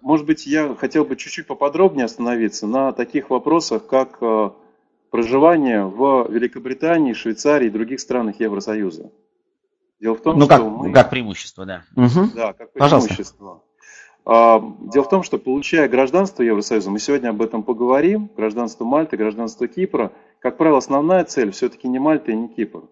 может 0.02 0.26
быть, 0.26 0.46
я 0.46 0.74
хотел 0.74 1.06
бы 1.06 1.16
чуть-чуть 1.16 1.46
поподробнее 1.46 2.04
остановиться 2.04 2.66
на 2.66 2.92
таких 2.92 3.30
вопросах, 3.30 3.86
как 3.86 4.18
а, 4.20 4.54
проживание 5.10 5.86
в 5.86 6.28
Великобритании, 6.30 7.14
Швейцарии 7.14 7.68
и 7.68 7.70
других 7.70 8.00
странах 8.00 8.38
Евросоюза. 8.40 9.10
Дело 10.00 10.16
в 10.16 10.20
том, 10.20 10.38
ну, 10.38 10.44
что 10.44 10.54
как, 10.54 10.62
мы... 10.62 10.92
как 10.92 11.08
преимущество, 11.08 11.64
да. 11.64 11.84
Угу. 11.96 12.32
Да, 12.34 12.52
как 12.52 12.74
преимущество. 12.74 12.78
Пожалуйста. 12.78 13.65
Дело 14.26 15.04
в 15.04 15.08
том, 15.08 15.22
что 15.22 15.38
получая 15.38 15.88
гражданство 15.88 16.42
Евросоюза, 16.42 16.90
мы 16.90 16.98
сегодня 16.98 17.28
об 17.28 17.40
этом 17.40 17.62
поговорим, 17.62 18.28
гражданство 18.36 18.84
Мальты, 18.84 19.16
гражданство 19.16 19.68
Кипра, 19.68 20.10
как 20.40 20.56
правило, 20.56 20.78
основная 20.78 21.22
цель 21.22 21.52
все-таки 21.52 21.86
не 21.86 22.00
Мальта 22.00 22.32
и 22.32 22.36
не 22.36 22.48
Кипр. 22.48 22.88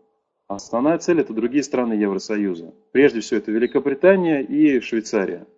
Основная 0.46 0.98
цель 0.98 1.20
это 1.20 1.32
другие 1.32 1.64
страны 1.64 1.94
Евросоюза. 1.94 2.72
Прежде 2.92 3.18
всего 3.18 3.38
это 3.38 3.50
Великобритания 3.50 4.42
и 4.42 4.78
Швейцария. 4.78 5.48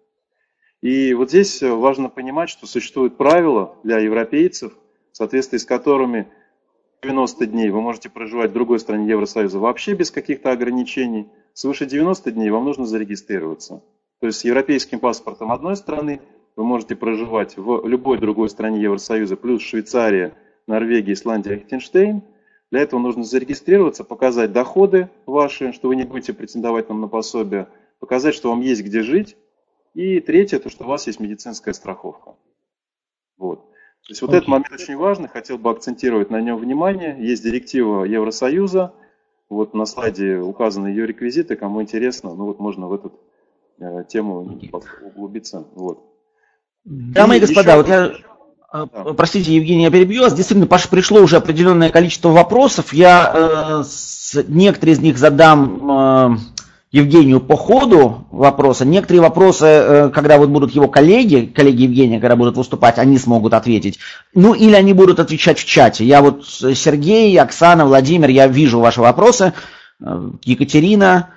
И 0.80 1.12
вот 1.12 1.28
здесь 1.28 1.61
важно 1.61 2.09
понимать, 2.09 2.49
что 2.49 2.66
существуют 2.66 3.18
правила 3.18 3.76
для 3.83 3.99
европейцев, 3.99 4.73
в 5.12 5.16
соответствии 5.16 5.59
с 5.59 5.66
которыми 5.66 6.26
90 7.02 7.47
дней 7.47 7.68
вы 7.68 7.83
можете 7.83 8.09
проживать 8.09 8.50
в 8.50 8.54
другой 8.54 8.80
стране 8.80 9.11
Евросоюза 9.11 9.59
вообще 9.59 9.92
без 9.92 10.11
каких-то 10.11 10.52
ограничений. 10.52 11.28
Свыше 11.52 11.85
90 11.85 12.30
дней 12.33 12.49
вам 12.49 12.64
нужно 12.64 12.87
зарегистрироваться. 12.87 13.83
То 14.21 14.29
есть 14.29 14.41
с 14.41 14.45
европейским 14.45 14.99
паспортом 14.99 15.53
одной 15.53 15.77
страны 15.77 16.21
вы 16.57 16.65
можете 16.65 16.97
проживать 16.97 17.57
в 17.57 17.87
любой 17.87 18.19
другой 18.19 18.49
стране 18.49 18.81
Евросоюза, 18.81 19.37
плюс 19.37 19.63
Швейцария, 19.63 20.35
Норвегия, 20.67 21.13
Исландия, 21.13 21.55
Лихтенштейн. 21.55 22.23
Для 22.71 22.81
этого 22.81 22.99
нужно 22.99 23.25
зарегистрироваться, 23.25 24.05
показать 24.05 24.53
доходы 24.53 25.11
ваши, 25.27 25.73
что 25.73 25.89
вы 25.89 25.97
не 25.97 26.05
будете 26.05 26.33
претендовать 26.33 26.89
нам 26.89 27.01
на 27.01 27.09
пособие, 27.09 27.69
показать, 28.01 28.35
что 28.35 28.51
вам 28.51 28.61
есть 28.61 28.83
где 28.83 29.03
жить. 29.03 29.37
И 29.95 30.21
третье, 30.21 30.59
то, 30.59 30.69
что 30.69 30.85
у 30.85 30.89
вас 30.89 31.07
есть 31.07 31.21
медицинская 31.21 31.73
страховка. 31.75 32.35
Вот. 33.39 33.71
То 34.03 34.11
есть 34.11 34.23
вот 34.23 34.31
okay. 34.31 34.37
этот 34.37 34.49
момент 34.49 34.73
очень 34.73 34.97
важный, 34.97 35.29
хотел 35.29 35.59
бы 35.59 35.71
акцентировать 35.71 36.31
на 36.31 36.41
нем 36.41 36.57
внимание. 36.59 37.17
Есть 37.19 37.45
директива 37.45 38.05
Евросоюза, 38.05 38.95
вот 39.49 39.75
на 39.75 39.87
слайде 39.87 40.39
указаны 40.39 40.89
ее 40.89 41.07
реквизиты, 41.07 41.57
кому 41.57 41.83
интересно, 41.83 42.35
ну 42.35 42.47
вот 42.47 42.59
можно 42.59 42.89
в 42.89 42.95
эту 42.95 43.13
э, 43.80 44.04
тему 44.08 44.60
углубиться. 45.02 45.67
Вот. 45.75 46.04
Дамы 46.84 47.34
и, 47.34 47.39
и 47.39 47.41
господа, 47.41 47.73
еще... 47.73 47.76
вот 47.76 47.89
я 47.89 48.06
э, 48.06 48.12
да. 48.73 48.86
Простите, 49.17 49.54
Евгений, 49.54 49.84
я 49.84 49.91
перебью 49.91 50.23
вас. 50.23 50.34
Действительно, 50.34 50.67
пришло 50.67 51.21
уже 51.21 51.36
определенное 51.36 51.91
количество 51.91 52.30
вопросов. 52.30 52.93
Я 52.93 53.32
э, 53.34 53.84
с, 53.84 54.45
некоторые 54.49 54.95
из 54.95 55.00
них 55.00 55.19
задам 55.19 55.91
э, 55.91 56.36
Евгению 56.91 57.41
по 57.41 57.56
ходу 57.56 58.26
вопроса. 58.30 58.84
Некоторые 58.84 59.23
вопросы, 59.23 59.67
э, 59.67 60.10
когда 60.10 60.39
вот 60.39 60.50
будут 60.50 60.73
его 60.73 60.89
коллеги, 60.89 61.47
коллеги 61.47 61.82
Евгения, 61.82 62.21
когда 62.21 62.36
будут 62.36 62.56
выступать, 62.56 62.99
они 62.99 63.19
смогут 63.19 63.54
ответить. 63.54 63.99
Ну, 64.34 64.54
или 64.54 64.75
они 64.75 64.93
будут 64.93 65.21
отвечать 65.21 65.58
в 65.58 65.65
чате. 65.65 66.04
Я 66.04 66.21
вот 66.21 66.47
Сергей, 66.47 67.39
Оксана, 67.39 67.86
Владимир, 67.86 68.28
я 68.30 68.47
вижу 68.47 68.80
ваши 68.80 69.00
вопросы. 69.00 69.52
Э, 70.00 70.30
Екатерина. 70.45 71.30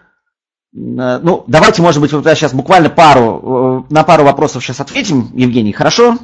Э, 0.73 1.19
ну, 1.21 1.43
давайте, 1.47 1.82
может 1.82 2.01
быть, 2.01 2.13
вот 2.13 2.25
сейчас 2.25 2.53
буквально 2.53 2.89
пару, 2.89 3.86
на 3.89 4.03
пару 4.03 4.23
вопросов 4.23 4.63
сейчас 4.63 4.79
ответим, 4.79 5.32
Евгений, 5.34 5.73
хорошо? 5.73 6.17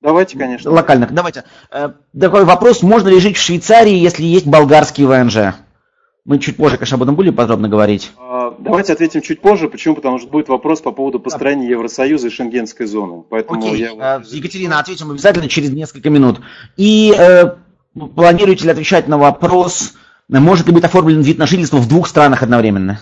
Давайте, 0.00 0.36
конечно. 0.36 0.70
Локальных. 0.70 1.12
Давайте. 1.12 1.44
Такой 2.18 2.44
вопрос. 2.44 2.82
Можно 2.82 3.08
ли 3.08 3.20
жить 3.20 3.36
в 3.36 3.40
Швейцарии, 3.40 3.94
если 3.94 4.24
есть 4.24 4.46
болгарский 4.46 5.04
ВНЖ? 5.04 5.54
Мы 6.24 6.38
чуть 6.38 6.56
позже, 6.56 6.76
конечно, 6.76 6.96
об 6.96 7.02
этом 7.02 7.14
будем 7.14 7.34
подробно 7.34 7.68
говорить. 7.68 8.12
Давайте 8.58 8.92
ответим 8.92 9.22
чуть 9.22 9.40
позже. 9.40 9.68
Почему? 9.68 9.94
Потому 9.94 10.18
что 10.18 10.28
будет 10.28 10.48
вопрос 10.48 10.80
по 10.80 10.92
поводу 10.92 11.18
построения 11.20 11.68
Евросоюза 11.70 12.28
и 12.28 12.30
Шенгенской 12.30 12.86
зоны. 12.86 13.24
Поэтому 13.28 13.60
Окей. 13.60 13.80
я... 13.80 14.22
Екатерина, 14.24 14.78
ответим 14.78 15.10
обязательно 15.10 15.48
через 15.48 15.70
несколько 15.70 16.10
минут. 16.10 16.40
И 16.76 17.14
э, 17.16 17.56
планируете 18.14 18.64
ли 18.64 18.70
отвечать 18.70 19.08
на 19.08 19.18
вопрос, 19.18 19.94
может 20.28 20.66
ли 20.66 20.72
быть 20.72 20.84
оформлен 20.84 21.22
вид 21.22 21.38
на 21.38 21.46
жительство 21.46 21.78
в 21.78 21.88
двух 21.88 22.06
странах 22.06 22.42
одновременно? 22.42 23.00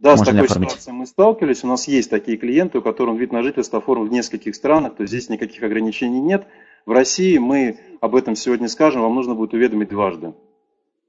Да, 0.00 0.16
Можно 0.16 0.24
с 0.24 0.28
такой 0.28 0.48
ситуацией 0.48 0.94
мы 0.94 1.06
сталкивались. 1.06 1.62
У 1.62 1.66
нас 1.66 1.86
есть 1.86 2.08
такие 2.08 2.38
клиенты, 2.38 2.78
у 2.78 2.82
которых 2.82 3.20
вид 3.20 3.32
на 3.32 3.42
жительство 3.42 3.80
оформлен 3.80 4.08
в 4.08 4.12
нескольких 4.12 4.54
странах, 4.54 4.96
то 4.96 5.02
есть 5.02 5.12
здесь 5.12 5.28
никаких 5.28 5.62
ограничений 5.62 6.20
нет. 6.20 6.46
В 6.86 6.92
России 6.92 7.36
мы 7.36 7.78
об 8.00 8.16
этом 8.16 8.34
сегодня 8.34 8.68
скажем, 8.68 9.02
вам 9.02 9.14
нужно 9.14 9.34
будет 9.34 9.52
уведомить 9.52 9.90
дважды 9.90 10.32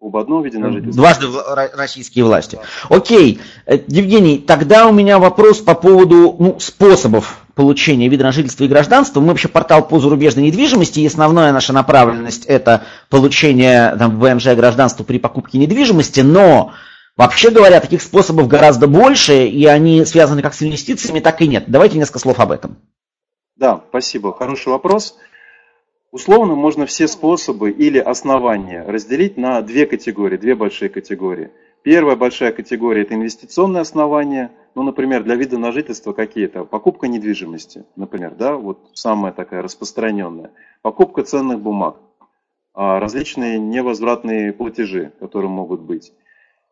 об 0.01 0.17
одном 0.17 0.43
виде 0.43 0.58
на 0.58 0.71
жительство. 0.71 1.04
Дважды 1.04 1.27
российские 1.73 2.25
власти. 2.25 2.60
Окей, 2.89 3.39
э, 3.65 3.80
Евгений, 3.88 4.39
тогда 4.39 4.88
у 4.88 4.91
меня 4.91 5.19
вопрос 5.19 5.60
по 5.60 5.75
поводу 5.75 6.36
ну, 6.38 6.60
способов 6.60 7.45
получения 7.56 8.10
вида 8.10 8.25
на 8.25 8.34
жительство 8.34 8.65
и 8.65 8.67
гражданство. 8.67 9.21
Мы 9.21 9.27
вообще 9.27 9.47
портал 9.47 9.88
по 9.88 9.99
зарубежной 9.99 10.45
недвижимости, 10.45 10.99
и 10.99 11.08
основная 11.08 11.54
наша 11.54 11.71
направленность 11.71 12.45
это 12.45 12.84
получение 13.10 13.95
там, 13.97 14.19
ВНЖ 14.19 14.47
гражданства 14.56 15.06
при 15.06 15.17
покупке 15.17 15.60
недвижимости, 15.60 16.21
но 16.21 16.73
вообще 17.17 17.52
говоря, 17.52 17.80
таких 17.80 18.02
способов 18.02 18.47
гораздо 18.47 18.88
больше, 18.88 19.45
и 19.45 19.65
они 19.65 20.06
связаны 20.06 20.41
как 20.41 20.54
с 20.54 20.63
инвестициями, 20.63 21.19
так 21.19 21.41
и 21.41 21.47
нет. 21.47 21.65
Давайте 21.67 21.97
несколько 21.97 22.19
слов 22.19 22.39
об 22.39 22.52
этом. 22.52 22.78
Да, 23.56 23.84
спасибо. 23.89 24.34
Хороший 24.34 24.69
вопрос. 24.69 25.17
Условно 26.12 26.56
можно 26.56 26.86
все 26.86 27.08
способы 27.08 27.71
или 27.71 27.97
основания 27.97 28.84
разделить 28.84 29.38
на 29.38 29.62
две 29.62 29.86
категории, 29.86 30.36
две 30.38 30.56
большие 30.56 30.89
категории. 30.89 31.52
Первая 31.84 32.15
большая 32.15 32.52
категория– 32.52 33.02
это 33.04 33.15
инвестиционные 33.15 33.82
основания, 33.82 34.52
ну, 34.76 34.84
например, 34.84 35.24
для 35.24 35.36
вида 35.36 35.58
на 35.58 35.71
жительство 35.71 36.13
какие-то. 36.13 36.65
Покупка 36.65 37.08
недвижимости, 37.08 37.86
например, 37.95 38.36
да, 38.36 38.56
вот 38.56 38.89
самая 38.93 39.32
такая 39.32 39.62
распространенная. 39.62 40.52
Покупка 40.82 41.24
ценных 41.24 41.60
бумаг, 41.60 41.95
а, 42.74 43.00
различные 43.00 43.58
невозвратные 43.58 44.54
платежи, 44.54 45.12
которые 45.19 45.50
могут 45.50 45.82
быть. 45.82 46.13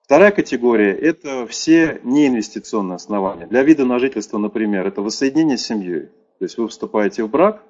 Вторая 0.10 0.32
категория– 0.32 0.91
это 1.02 1.45
все 1.45 2.02
неинвестиционные 2.04 2.95
основания. 2.95 3.45
Для 3.45 3.62
вида 3.62 3.86
на 3.86 4.00
жительство, 4.00 4.39
например, 4.39 4.88
это 4.88 5.04
воссоединение 5.04 5.60
с 5.60 5.67
семьей. 5.67 6.08
То 6.39 6.45
есть 6.45 6.58
вы 6.58 6.67
вступаете 6.67 7.24
в 7.24 7.30
брак, 7.30 7.62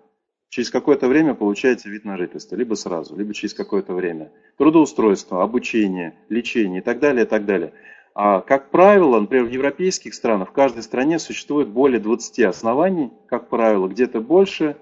через 0.47 0.69
какое-то 0.69 1.10
время 1.10 1.34
получаете 1.34 1.89
вид 1.89 2.06
на 2.06 2.15
жительство, 2.15 2.56
либо 2.56 2.75
сразу, 2.75 3.17
либо 3.17 3.34
через 3.34 3.54
какое-то 3.54 3.93
время. 3.93 4.32
Трудоустройство, 4.58 5.43
обучение, 5.43 6.13
лечение 6.30 6.80
и 6.80 6.82
так 6.82 7.02
далее, 7.02 7.25
и 7.25 7.28
так 7.28 7.45
далее. 7.45 7.73
А, 8.15 8.39
как 8.39 8.69
правило, 8.69 9.19
например, 9.19 9.43
в 9.43 9.52
европейских 9.52 10.13
странах, 10.13 10.52
в 10.52 10.54
каждой 10.54 10.84
стране 10.84 11.19
существует 11.19 11.67
более 11.67 11.99
20 11.99 12.39
оснований, 12.43 13.12
как 13.28 13.49
правило, 13.49 13.89
где-то 13.89 14.21
больше, 14.21 14.78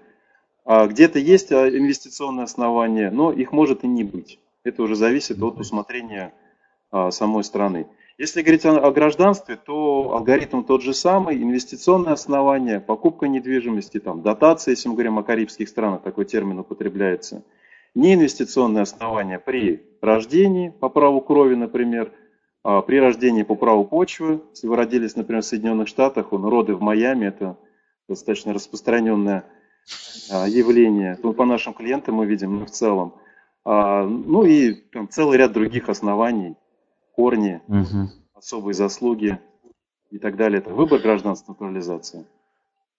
а 0.64 0.86
где-то 0.86 1.18
есть 1.18 1.52
а, 1.52 1.68
инвестиционные 1.68 2.44
основания, 2.44 3.10
но 3.10 3.32
их 3.32 3.52
может 3.52 3.84
и 3.84 3.88
не 3.88 4.04
быть. 4.04 4.40
Это 4.64 4.84
уже 4.84 4.96
зависит 4.96 5.42
от 5.42 5.60
усмотрения 5.60 6.36
самой 6.92 7.44
страны. 7.44 7.88
Если 8.18 8.42
говорить 8.42 8.66
о, 8.66 8.92
гражданстве, 8.92 9.58
то 9.58 10.14
алгоритм 10.14 10.64
тот 10.64 10.82
же 10.82 10.96
самый, 10.96 11.42
инвестиционное 11.42 12.14
основание, 12.14 12.80
покупка 12.80 13.28
недвижимости, 13.28 14.00
там, 14.00 14.24
дотация, 14.24 14.72
если 14.72 14.90
мы 14.90 14.96
говорим 14.96 15.20
о 15.20 15.24
карибских 15.24 15.70
странах, 15.70 16.02
такой 16.02 16.26
термин 16.26 16.60
употребляется. 16.60 17.44
Неинвестиционное 17.94 18.82
основание 18.82 19.38
при 19.38 19.84
рождении 20.02 20.70
по 20.70 20.90
праву 20.90 21.22
крови, 21.22 21.54
например, 21.54 22.12
а 22.64 22.82
при 22.82 23.00
рождении 23.00 23.44
по 23.44 23.56
праву 23.56 23.86
почвы, 23.86 24.42
если 24.50 24.68
вы 24.68 24.76
родились, 24.76 25.16
например, 25.16 25.44
в 25.44 25.46
Соединенных 25.46 25.88
Штатах, 25.88 26.34
он 26.34 26.44
роды 26.46 26.74
в 26.74 26.82
Майами, 26.82 27.28
это 27.28 27.58
достаточно 28.10 28.52
распространенное 28.52 29.46
а, 30.32 30.48
явление. 30.48 31.20
Ну, 31.22 31.34
по 31.34 31.46
нашим 31.46 31.74
клиентам 31.74 32.16
мы 32.16 32.26
видим, 32.26 32.60
ну, 32.60 32.66
в 32.66 32.72
целом. 32.72 33.14
А, 33.64 34.04
ну 34.04 34.44
и 34.44 34.74
там, 34.74 35.08
целый 35.08 35.38
ряд 35.38 35.54
других 35.54 35.88
оснований, 35.88 36.56
корни. 37.18 37.62
Угу. 37.68 38.12
особые 38.36 38.76
заслуги 38.76 39.40
и 40.12 40.20
так 40.20 40.38
далее. 40.38 40.60
Это 40.60 40.70
выбор 40.70 41.00
гражданства 41.00 41.52
натурализации. 41.52 42.26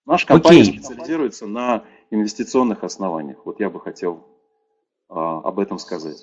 Наша 0.05 0.27
компания 0.27 0.61
okay. 0.61 0.73
специализируется 0.79 1.47
на 1.47 1.85
инвестиционных 2.11 2.83
основаниях. 2.83 3.37
Вот 3.45 3.59
я 3.59 3.69
бы 3.69 3.79
хотел 3.79 4.27
а, 5.07 5.39
об 5.39 5.59
этом 5.59 5.79
сказать. 5.79 6.17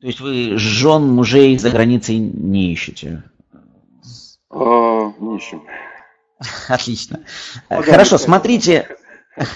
То 0.00 0.06
есть 0.06 0.20
вы 0.20 0.56
жен, 0.58 1.08
мужей 1.08 1.56
за 1.58 1.70
границей 1.70 2.18
не 2.18 2.72
ищете? 2.72 3.22
А, 4.50 5.12
не 5.18 5.36
ищем. 5.36 5.62
Отлично. 6.68 7.24
Погоди, 7.68 7.90
Хорошо, 7.90 8.18
смотрите. 8.18 8.96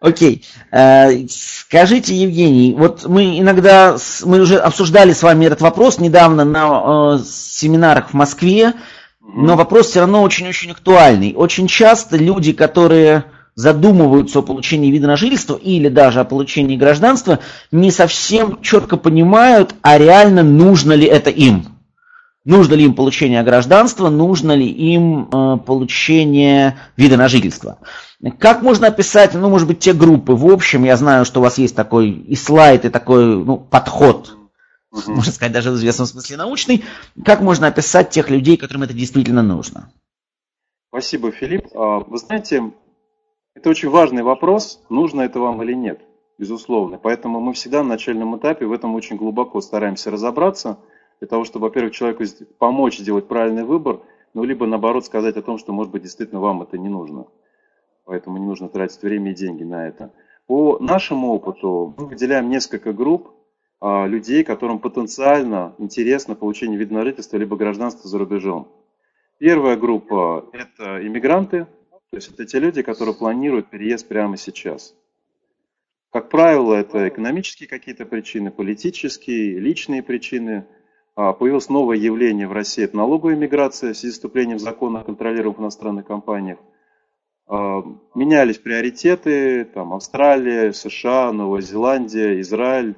Окей. 0.00 0.44
Э, 0.72 1.10
скажите, 1.28 2.14
Евгений, 2.14 2.74
вот 2.76 3.06
мы 3.06 3.38
иногда, 3.38 3.96
мы 4.24 4.40
уже 4.40 4.56
обсуждали 4.56 5.12
с 5.12 5.22
вами 5.22 5.44
этот 5.44 5.60
вопрос 5.60 5.98
недавно 5.98 6.44
на 6.44 7.16
э, 7.16 7.18
семинарах 7.22 8.10
в 8.10 8.14
Москве, 8.14 8.72
но 9.20 9.56
вопрос 9.56 9.88
все 9.88 10.00
равно 10.00 10.22
очень-очень 10.22 10.70
актуальный. 10.70 11.34
Очень 11.36 11.68
часто 11.68 12.16
люди, 12.16 12.52
которые 12.52 13.24
задумываются 13.54 14.38
о 14.38 14.42
получении 14.42 14.90
вида 14.90 15.06
на 15.06 15.16
жительство 15.16 15.54
или 15.54 15.88
даже 15.88 16.20
о 16.20 16.24
получении 16.24 16.76
гражданства, 16.76 17.40
не 17.70 17.90
совсем 17.90 18.62
четко 18.62 18.96
понимают, 18.96 19.74
а 19.82 19.98
реально 19.98 20.42
нужно 20.42 20.94
ли 20.94 21.06
это 21.06 21.28
им. 21.28 21.66
Нужно 22.44 22.72
ли 22.72 22.84
им 22.84 22.94
получение 22.94 23.42
гражданства, 23.42 24.08
нужно 24.08 24.52
ли 24.52 24.66
им 24.66 25.28
э, 25.28 25.58
получение 25.58 26.78
вида 26.96 27.18
на 27.18 27.28
жительство. 27.28 27.78
Как 28.38 28.62
можно 28.62 28.86
описать, 28.86 29.34
ну, 29.34 29.50
может 29.50 29.68
быть, 29.68 29.80
те 29.80 29.92
группы? 29.92 30.32
В 30.32 30.46
общем, 30.46 30.84
я 30.84 30.96
знаю, 30.96 31.26
что 31.26 31.40
у 31.40 31.42
вас 31.42 31.58
есть 31.58 31.76
такой 31.76 32.10
и 32.10 32.34
слайд, 32.36 32.86
и 32.86 32.88
такой 32.88 33.44
ну, 33.44 33.58
подход, 33.58 34.38
угу. 34.90 35.12
можно 35.12 35.32
сказать, 35.32 35.52
даже 35.52 35.70
в 35.70 35.74
известном 35.74 36.06
смысле 36.06 36.38
научный. 36.38 36.84
Как 37.22 37.42
можно 37.42 37.66
описать 37.66 38.08
тех 38.08 38.30
людей, 38.30 38.56
которым 38.56 38.84
это 38.84 38.94
действительно 38.94 39.42
нужно? 39.42 39.92
Спасибо, 40.88 41.32
Филипп. 41.32 41.66
А, 41.74 42.00
вы 42.00 42.16
знаете, 42.16 42.72
это 43.54 43.68
очень 43.68 43.90
важный 43.90 44.22
вопрос, 44.22 44.80
нужно 44.88 45.20
это 45.20 45.40
вам 45.40 45.62
или 45.62 45.74
нет, 45.74 46.00
безусловно. 46.38 46.96
Поэтому 46.96 47.38
мы 47.40 47.52
всегда 47.52 47.82
на 47.82 47.90
начальном 47.90 48.38
этапе 48.38 48.64
в 48.64 48.72
этом 48.72 48.94
очень 48.94 49.16
глубоко 49.16 49.60
стараемся 49.60 50.10
разобраться– 50.10 50.78
для 51.20 51.28
того, 51.28 51.44
чтобы, 51.44 51.64
во-первых, 51.64 51.94
человеку 51.94 52.24
помочь 52.58 52.98
сделать 52.98 53.28
правильный 53.28 53.64
выбор, 53.64 54.00
ну, 54.32 54.42
либо 54.42 54.66
наоборот 54.66 55.04
сказать 55.04 55.36
о 55.36 55.42
том, 55.42 55.58
что, 55.58 55.72
может 55.72 55.92
быть, 55.92 56.02
действительно 56.02 56.40
вам 56.40 56.62
это 56.62 56.78
не 56.78 56.88
нужно. 56.88 57.26
Поэтому 58.04 58.38
не 58.38 58.46
нужно 58.46 58.68
тратить 58.68 59.02
время 59.02 59.32
и 59.32 59.34
деньги 59.34 59.62
на 59.62 59.86
это. 59.86 60.12
По 60.46 60.78
нашему 60.78 61.32
опыту 61.34 61.94
мы 61.96 62.06
выделяем 62.06 62.48
несколько 62.48 62.92
групп 62.92 63.30
а, 63.80 64.06
людей, 64.06 64.42
которым 64.44 64.78
потенциально 64.78 65.74
интересно 65.78 66.34
получение 66.34 66.78
вида 66.78 66.94
на 66.94 67.04
жительство 67.04 67.36
либо 67.36 67.56
гражданства 67.56 68.08
за 68.08 68.18
рубежом. 68.18 68.68
Первая 69.38 69.76
группа– 69.76 70.48
это 70.52 71.06
иммигранты, 71.06 71.66
то 72.10 72.16
есть 72.16 72.32
это 72.32 72.46
те 72.46 72.58
люди, 72.58 72.82
которые 72.82 73.14
планируют 73.14 73.68
переезд 73.68 74.08
прямо 74.08 74.36
сейчас. 74.36 74.94
Как 76.10 76.28
правило, 76.28 76.74
это 76.74 77.08
экономические 77.08 77.68
какие-то 77.68 78.06
причины, 78.06 78.50
политические, 78.50 79.58
личные 79.58 80.02
причины– 80.02 80.64
появилось 81.32 81.68
новое 81.68 81.96
явление 81.96 82.46
в 82.48 82.52
России, 82.52 82.84
это 82.84 82.96
налоговая 82.96 83.36
миграция 83.36 83.92
в 83.92 83.96
связи 83.96 84.12
с 84.12 84.14
вступлением 84.16 84.58
закона 84.58 85.00
о 85.00 85.04
контролируемых 85.04 85.60
иностранных 85.60 86.06
компаниях. 86.06 86.58
А, 87.46 87.82
менялись 88.14 88.58
приоритеты, 88.58 89.64
там 89.64 89.92
Австралия, 89.92 90.72
США, 90.72 91.32
Новая 91.32 91.62
Зеландия, 91.62 92.40
Израиль. 92.40 92.94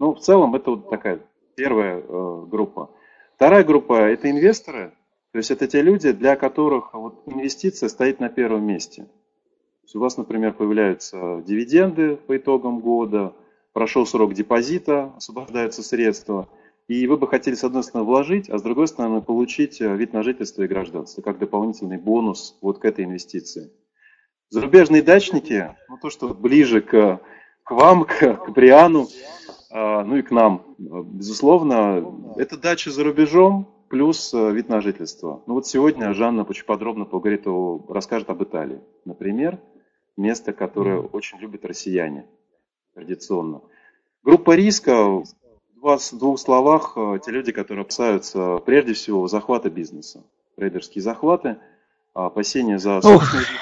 Ну, 0.00 0.14
в 0.14 0.20
целом 0.20 0.54
это 0.56 0.72
вот 0.72 0.90
такая 0.90 1.20
первая 1.54 2.00
э, 2.00 2.44
группа. 2.46 2.90
Вторая 3.36 3.62
группа– 3.62 3.94
это 4.10 4.30
инвесторы, 4.30 4.92
то 5.32 5.38
есть 5.38 5.50
это 5.50 5.66
те 5.68 5.80
люди, 5.80 6.10
для 6.12 6.34
которых 6.36 6.92
вот 6.92 7.22
инвестиция 7.26 7.88
стоит 7.88 8.20
на 8.20 8.28
первом 8.28 8.66
месте. 8.66 9.04
То 9.04 9.84
есть 9.84 9.96
у 9.96 10.00
вас, 10.00 10.16
например, 10.16 10.54
появляются 10.54 11.42
дивиденды 11.46 12.16
по 12.16 12.36
итогам 12.36 12.80
года, 12.80 13.32
прошел 13.72 14.06
срок 14.06 14.34
депозита, 14.34 15.12
освобождаются 15.16 15.82
средства– 15.82 16.48
и 16.86 17.06
вы 17.06 17.16
бы 17.16 17.26
хотели, 17.26 17.54
с 17.54 17.64
одной 17.64 17.82
стороны, 17.82 18.06
вложить, 18.06 18.50
а 18.50 18.58
с 18.58 18.62
другой 18.62 18.88
стороны, 18.88 19.22
получить 19.22 19.80
э, 19.80 19.96
вид 19.96 20.12
на 20.12 20.22
жительство 20.22 20.62
и 20.62 20.68
гражданство, 20.68 21.22
как 21.22 21.38
дополнительный 21.38 21.98
бонус 21.98 22.58
вот 22.60 22.78
к 22.78 22.84
этой 22.84 23.04
инвестиции. 23.04 23.72
Зарубежные 24.50 25.02
дачники, 25.02 25.74
ну 25.88 25.98
то, 26.00 26.10
что 26.10 26.28
ближе 26.28 26.80
к, 26.80 27.20
к 27.62 27.70
вам, 27.70 28.04
к, 28.04 28.18
к 28.18 28.50
Бриану, 28.50 29.08
а, 29.70 30.04
ну 30.04 30.16
и 30.16 30.22
к 30.22 30.30
нам, 30.30 30.76
безусловно, 30.78 32.34
это 32.36 32.56
дача 32.56 32.90
за 32.90 33.02
рубежом 33.02 33.74
плюс 33.88 34.32
э, 34.34 34.52
вид 34.52 34.68
на 34.68 34.80
жительство. 34.80 35.42
Ну 35.46 35.54
вот 35.54 35.66
сегодня 35.66 36.12
Жанна 36.14 36.44
очень 36.44 36.64
подробно 36.66 37.04
поговорит 37.04 37.46
о, 37.46 37.84
расскажет 37.88 38.28
об 38.28 38.42
Италии. 38.42 38.80
Например, 39.04 39.58
место, 40.16 40.52
которое 40.52 41.00
очень 41.00 41.38
любят 41.38 41.64
россияне 41.64 42.26
традиционно. 42.94 43.62
Группа 44.22 44.54
риска 44.54 45.22
вас 45.84 46.12
в 46.12 46.18
двух 46.18 46.40
словах 46.40 46.94
э, 46.96 47.18
те 47.24 47.30
люди, 47.30 47.52
которые 47.52 47.82
опасаются 47.82 48.56
прежде 48.64 48.94
всего 48.94 49.28
захвата 49.28 49.70
бизнеса, 49.70 50.24
трейдерские 50.56 51.02
захваты, 51.02 51.58
опасения 52.14 52.78
за 52.78 53.02
собственную 53.02 53.44
жизнь, 53.46 53.60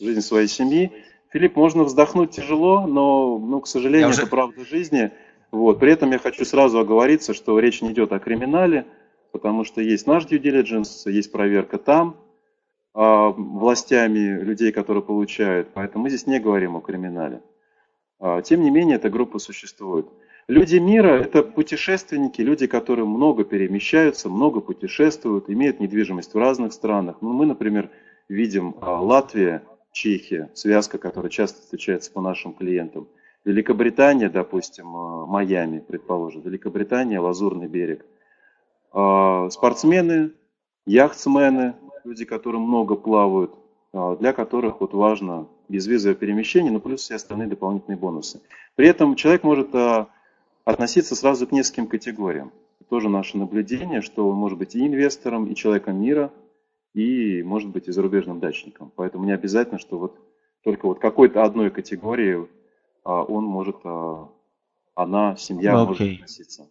жизнь 0.00 0.20
своей 0.20 0.48
семьи. 0.48 0.92
Филипп, 1.30 1.56
можно 1.56 1.84
вздохнуть 1.84 2.32
тяжело, 2.32 2.86
но, 2.86 3.38
ну, 3.38 3.60
к 3.60 3.68
сожалению, 3.68 4.10
уже... 4.10 4.22
это 4.22 4.30
правда 4.30 4.64
жизни. 4.64 5.12
Вот. 5.52 5.78
При 5.78 5.92
этом 5.92 6.10
я 6.10 6.18
хочу 6.18 6.44
сразу 6.44 6.78
оговориться, 6.78 7.32
что 7.32 7.58
речь 7.58 7.80
не 7.80 7.92
идет 7.92 8.12
о 8.12 8.18
криминале, 8.18 8.86
потому 9.30 9.64
что 9.64 9.80
есть 9.80 10.06
наш 10.06 10.24
due 10.24 10.42
diligence, 10.42 11.08
есть 11.10 11.30
проверка 11.30 11.78
там, 11.78 12.16
а, 12.92 13.28
властями 13.28 14.42
людей, 14.42 14.72
которые 14.72 15.02
получают. 15.02 15.68
Поэтому 15.74 16.04
мы 16.04 16.10
здесь 16.10 16.26
не 16.26 16.40
говорим 16.40 16.76
о 16.76 16.80
криминале. 16.80 17.40
А, 18.18 18.42
тем 18.42 18.62
не 18.62 18.70
менее, 18.70 18.96
эта 18.96 19.10
группа 19.10 19.38
существует. 19.38 20.06
Люди 20.48 20.76
мира– 20.76 21.20
это 21.20 21.44
путешественники, 21.44 22.40
люди, 22.40 22.66
которые 22.66 23.06
много 23.06 23.44
перемещаются, 23.44 24.28
много 24.28 24.60
путешествуют, 24.60 25.48
имеют 25.48 25.78
недвижимость 25.78 26.34
в 26.34 26.38
разных 26.38 26.72
странах. 26.72 27.18
Ну, 27.20 27.32
мы, 27.32 27.46
например, 27.46 27.90
видим 28.28 28.74
а, 28.80 29.00
Латвия, 29.00 29.62
Чехия, 29.92 30.50
связка, 30.54 30.98
которая 30.98 31.30
часто 31.30 31.60
встречается 31.60 32.10
по 32.10 32.20
нашим 32.20 32.54
клиентам. 32.54 33.06
Великобритания, 33.44 34.28
допустим, 34.28 34.96
а, 34.96 35.26
Майами, 35.26 35.78
предположим. 35.78 36.42
Великобритания, 36.42 37.20
Лазурный 37.20 37.68
берег. 37.68 38.04
А, 38.92 39.48
спортсмены, 39.48 40.32
яхтсмены, 40.86 41.76
люди, 42.02 42.24
которые 42.24 42.60
много 42.60 42.96
плавают, 42.96 43.54
для 43.92 44.32
которых 44.32 44.80
вот 44.80 44.92
важно 44.92 45.46
безвизовое 45.68 46.16
перемещение, 46.16 46.72
но 46.72 46.80
плюс 46.80 47.02
все 47.02 47.14
остальные 47.14 47.46
дополнительные 47.46 47.98
бонусы. 47.98 48.40
При 48.74 48.88
этом 48.88 49.14
человек 49.14 49.44
может 49.44 49.68
относиться 50.64 51.14
сразу 51.14 51.46
к 51.46 51.52
нескольким 51.52 51.86
категориям. 51.86 52.52
Тоже 52.88 53.08
наше 53.08 53.38
наблюдение, 53.38 54.02
что 54.02 54.28
он 54.28 54.36
может 54.36 54.58
быть 54.58 54.74
и 54.74 54.86
инвестором, 54.86 55.46
и 55.46 55.54
человеком 55.54 56.00
мира, 56.00 56.32
и 56.94 57.42
может 57.42 57.70
быть 57.70 57.88
и 57.88 57.92
зарубежным 57.92 58.40
дачником. 58.40 58.92
Поэтому 58.96 59.24
не 59.24 59.32
обязательно, 59.32 59.78
что 59.78 59.98
вот 59.98 60.18
только 60.62 60.86
вот 60.86 60.98
какой-то 60.98 61.42
одной 61.42 61.70
категории 61.70 62.46
а, 63.04 63.22
он 63.22 63.44
может, 63.44 63.76
а, 63.84 64.28
она, 64.94 65.36
семья 65.36 65.72
okay. 65.72 65.86
может 65.86 66.12
относиться. 66.14 66.68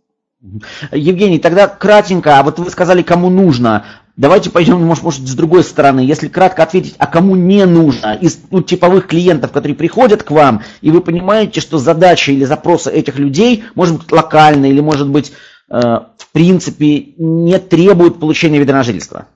Евгений, 0.91 1.39
тогда 1.39 1.67
кратенько, 1.67 2.39
а 2.39 2.43
вот 2.43 2.57
вы 2.57 2.69
сказали, 2.71 3.03
кому 3.03 3.29
нужно. 3.29 3.85
Давайте 4.17 4.49
пойдем, 4.49 4.81
может, 4.81 5.03
может, 5.03 5.27
с 5.27 5.35
другой 5.35 5.63
стороны. 5.63 6.01
Если 6.01 6.27
кратко 6.27 6.63
ответить, 6.63 6.95
а 6.97 7.07
кому 7.07 7.35
не 7.35 7.65
нужно, 7.65 8.17
из 8.19 8.39
ну, 8.49 8.61
типовых 8.61 9.07
клиентов, 9.07 9.51
которые 9.51 9.75
приходят 9.75 10.23
к 10.23 10.31
вам, 10.31 10.63
и 10.81 10.91
вы 10.91 11.01
понимаете, 11.01 11.61
что 11.61 11.77
задача 11.77 12.31
или 12.31 12.43
запросы 12.43 12.91
этих 12.91 13.17
людей, 13.17 13.63
может 13.75 13.99
быть, 13.99 14.11
локальная 14.11 14.69
или, 14.69 14.81
может 14.81 15.09
быть, 15.09 15.31
э, 15.69 15.79
в 15.79 16.31
принципе, 16.31 17.13
не 17.17 17.57
требуют 17.59 18.19
получения 18.19 18.59
вида 18.59 18.73
на 18.73 18.83
жительство. 18.83 19.27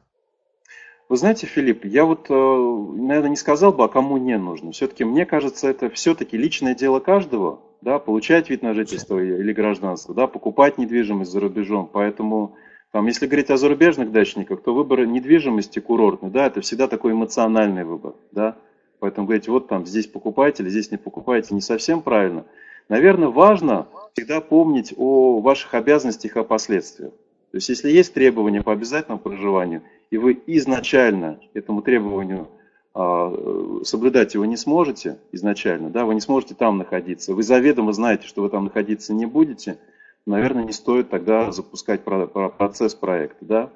Вы 1.07 1.17
знаете, 1.17 1.45
Филипп, 1.45 1.85
я 1.85 2.03
вот, 2.03 2.27
э, 2.29 2.33
наверное, 2.33 3.29
не 3.29 3.35
сказал 3.35 3.71
бы, 3.71 3.83
а 3.83 3.87
кому 3.87 4.17
не 4.17 4.37
нужно. 4.37 4.71
Все-таки, 4.71 5.03
мне 5.03 5.25
кажется, 5.25 5.67
это 5.67 5.89
все-таки 5.91 6.35
личное 6.35 6.73
дело 6.73 6.99
каждого, 6.99 7.61
да, 7.81 7.99
получать 7.99 8.49
вид 8.49 8.63
на 8.63 8.73
жительство 8.73 9.19
или 9.19 9.53
гражданство, 9.53 10.15
да, 10.15 10.25
покупать 10.25 10.79
недвижимость 10.79 11.31
за 11.31 11.39
рубежом. 11.39 11.87
Поэтому 11.91 12.55
там, 12.91 13.05
если 13.05 13.27
говорить 13.27 13.51
о 13.51 13.57
зарубежных 13.57 14.11
дачниках, 14.11 14.63
то 14.63 14.73
выбор 14.73 15.05
недвижимости 15.05 15.77
курортный, 15.79 16.31
да, 16.31 16.47
это 16.47 16.61
всегда 16.61 16.87
такой 16.87 17.11
эмоциональный 17.11 17.83
выбор, 17.83 18.15
да. 18.31 18.57
Поэтому 18.99 19.27
говорить, 19.27 19.47
вот 19.47 19.67
там 19.67 19.85
здесь 19.85 20.07
покупаете 20.07 20.63
или 20.63 20.69
здесь 20.71 20.89
не 20.89 20.97
покупаете, 20.97 21.53
не 21.53 21.61
совсем 21.61 22.01
правильно. 22.01 22.45
Наверное, 22.89 23.27
важно 23.27 23.87
всегда 24.13 24.41
помнить 24.41 24.93
о 24.97 25.39
ваших 25.39 25.75
обязанностях 25.75 26.35
и 26.35 26.39
о 26.39 26.43
последствиях. 26.43 27.11
То 27.51 27.57
есть, 27.57 27.69
если 27.69 27.89
есть 27.89 28.13
требования 28.13 28.63
по 28.63 28.71
обязательному 28.71 29.19
проживанию, 29.19 29.83
и 30.11 30.17
вы 30.17 30.41
изначально 30.47 31.39
этому 31.53 31.81
требованию 31.81 32.47
а, 32.93 33.81
соблюдать 33.83 34.33
его 34.33 34.45
не 34.45 34.57
сможете 34.57 35.17
изначально, 35.31 35.89
да, 35.89 36.05
вы 36.05 36.15
не 36.15 36.21
сможете 36.21 36.55
там 36.55 36.77
находиться, 36.77 37.33
вы 37.33 37.43
заведомо 37.43 37.93
знаете, 37.93 38.27
что 38.27 38.41
вы 38.41 38.49
там 38.49 38.65
находиться 38.65 39.13
не 39.13 39.25
будете– 39.25 39.77
наверное, 40.25 40.63
не 40.63 40.71
стоит 40.71 41.09
тогда 41.09 41.51
запускать 41.51 42.01
процесс 42.03 42.95
проекта. 42.95 43.45
Да? 43.45 43.69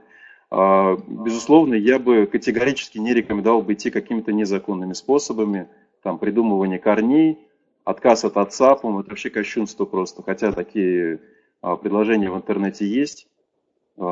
а, 0.50 0.98
безусловно, 1.08 1.76
я 1.76 2.00
бы 2.00 2.26
категорически 2.26 2.98
не 2.98 3.14
рекомендовал 3.14 3.62
бы 3.62 3.74
идти 3.74 3.92
какими-то 3.92 4.32
незаконными 4.34 4.94
способами, 4.94 5.68
там, 6.02 6.18
придумывание 6.18 6.80
корней, 6.80 7.38
отказ 7.84 8.24
от 8.26 8.38
отца, 8.38 8.76
по-моему, 8.76 9.02
это 9.02 9.10
вообще 9.12 9.30
кощунство 9.30 9.86
просто, 9.86 10.24
хотя 10.24 10.52
такие 10.52 11.20
а, 11.62 11.76
предложения 11.76 12.32
в 12.32 12.38
интернете 12.38 12.88
есть, 12.88 13.28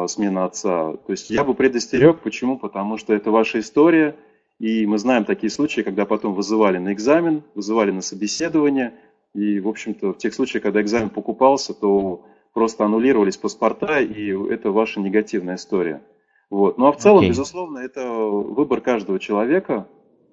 смена 0.08 0.46
отца. 0.46 0.94
То 0.94 1.12
есть 1.12 1.30
я 1.30 1.44
бы 1.44 1.54
предостерег, 1.54 2.20
почему? 2.20 2.58
Потому 2.58 2.98
что 2.98 3.14
это 3.14 3.32
ваша 3.32 3.60
история, 3.60 4.16
и 4.60 4.86
мы 4.86 4.98
знаем 4.98 5.24
такие 5.24 5.50
случаи, 5.50 5.82
когда 5.82 6.06
потом 6.06 6.34
вызывали 6.34 6.78
на 6.78 6.94
экзамен, 6.94 7.44
вызывали 7.56 7.92
на 7.92 8.02
собеседование, 8.02 8.94
и, 9.34 9.60
в 9.60 9.68
общем-то, 9.68 10.14
в 10.14 10.18
тех 10.18 10.34
случаях, 10.34 10.64
когда 10.64 10.82
экзамен 10.82 11.10
покупался, 11.10 11.74
то 11.74 12.26
просто 12.54 12.86
аннулировались 12.86 13.38
паспорта, 13.38 14.00
и 14.00 14.32
это 14.50 14.72
ваша 14.72 15.00
негативная 15.00 15.56
история. 15.56 16.02
Вот. 16.50 16.78
Ну 16.78 16.88
а 16.88 16.92
в 16.92 16.98
целом, 16.98 17.24
okay. 17.24 17.30
безусловно, 17.30 17.80
это 17.80 18.10
выбор 18.10 18.82
каждого 18.82 19.20
человека, 19.20 19.88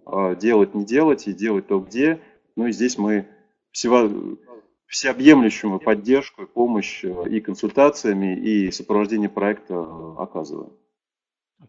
а, 0.06 0.34
делать, 0.34 0.74
не 0.74 0.84
делать, 0.84 1.26
и 1.26 1.34
делать 1.34 1.66
то 1.66 1.80
где. 1.80 2.20
Ну 2.56 2.66
и 2.66 2.72
здесь 2.72 2.96
мы 2.96 3.26
всего, 3.72 4.08
всеобъемлющую 4.94 5.80
поддержку, 5.80 6.46
помощь 6.46 7.00
э, 7.02 7.28
и 7.28 7.40
консультациями, 7.40 8.36
и 8.36 8.70
сопровождение 8.70 9.28
проекта 9.28 9.84
оказываем. 10.16 10.70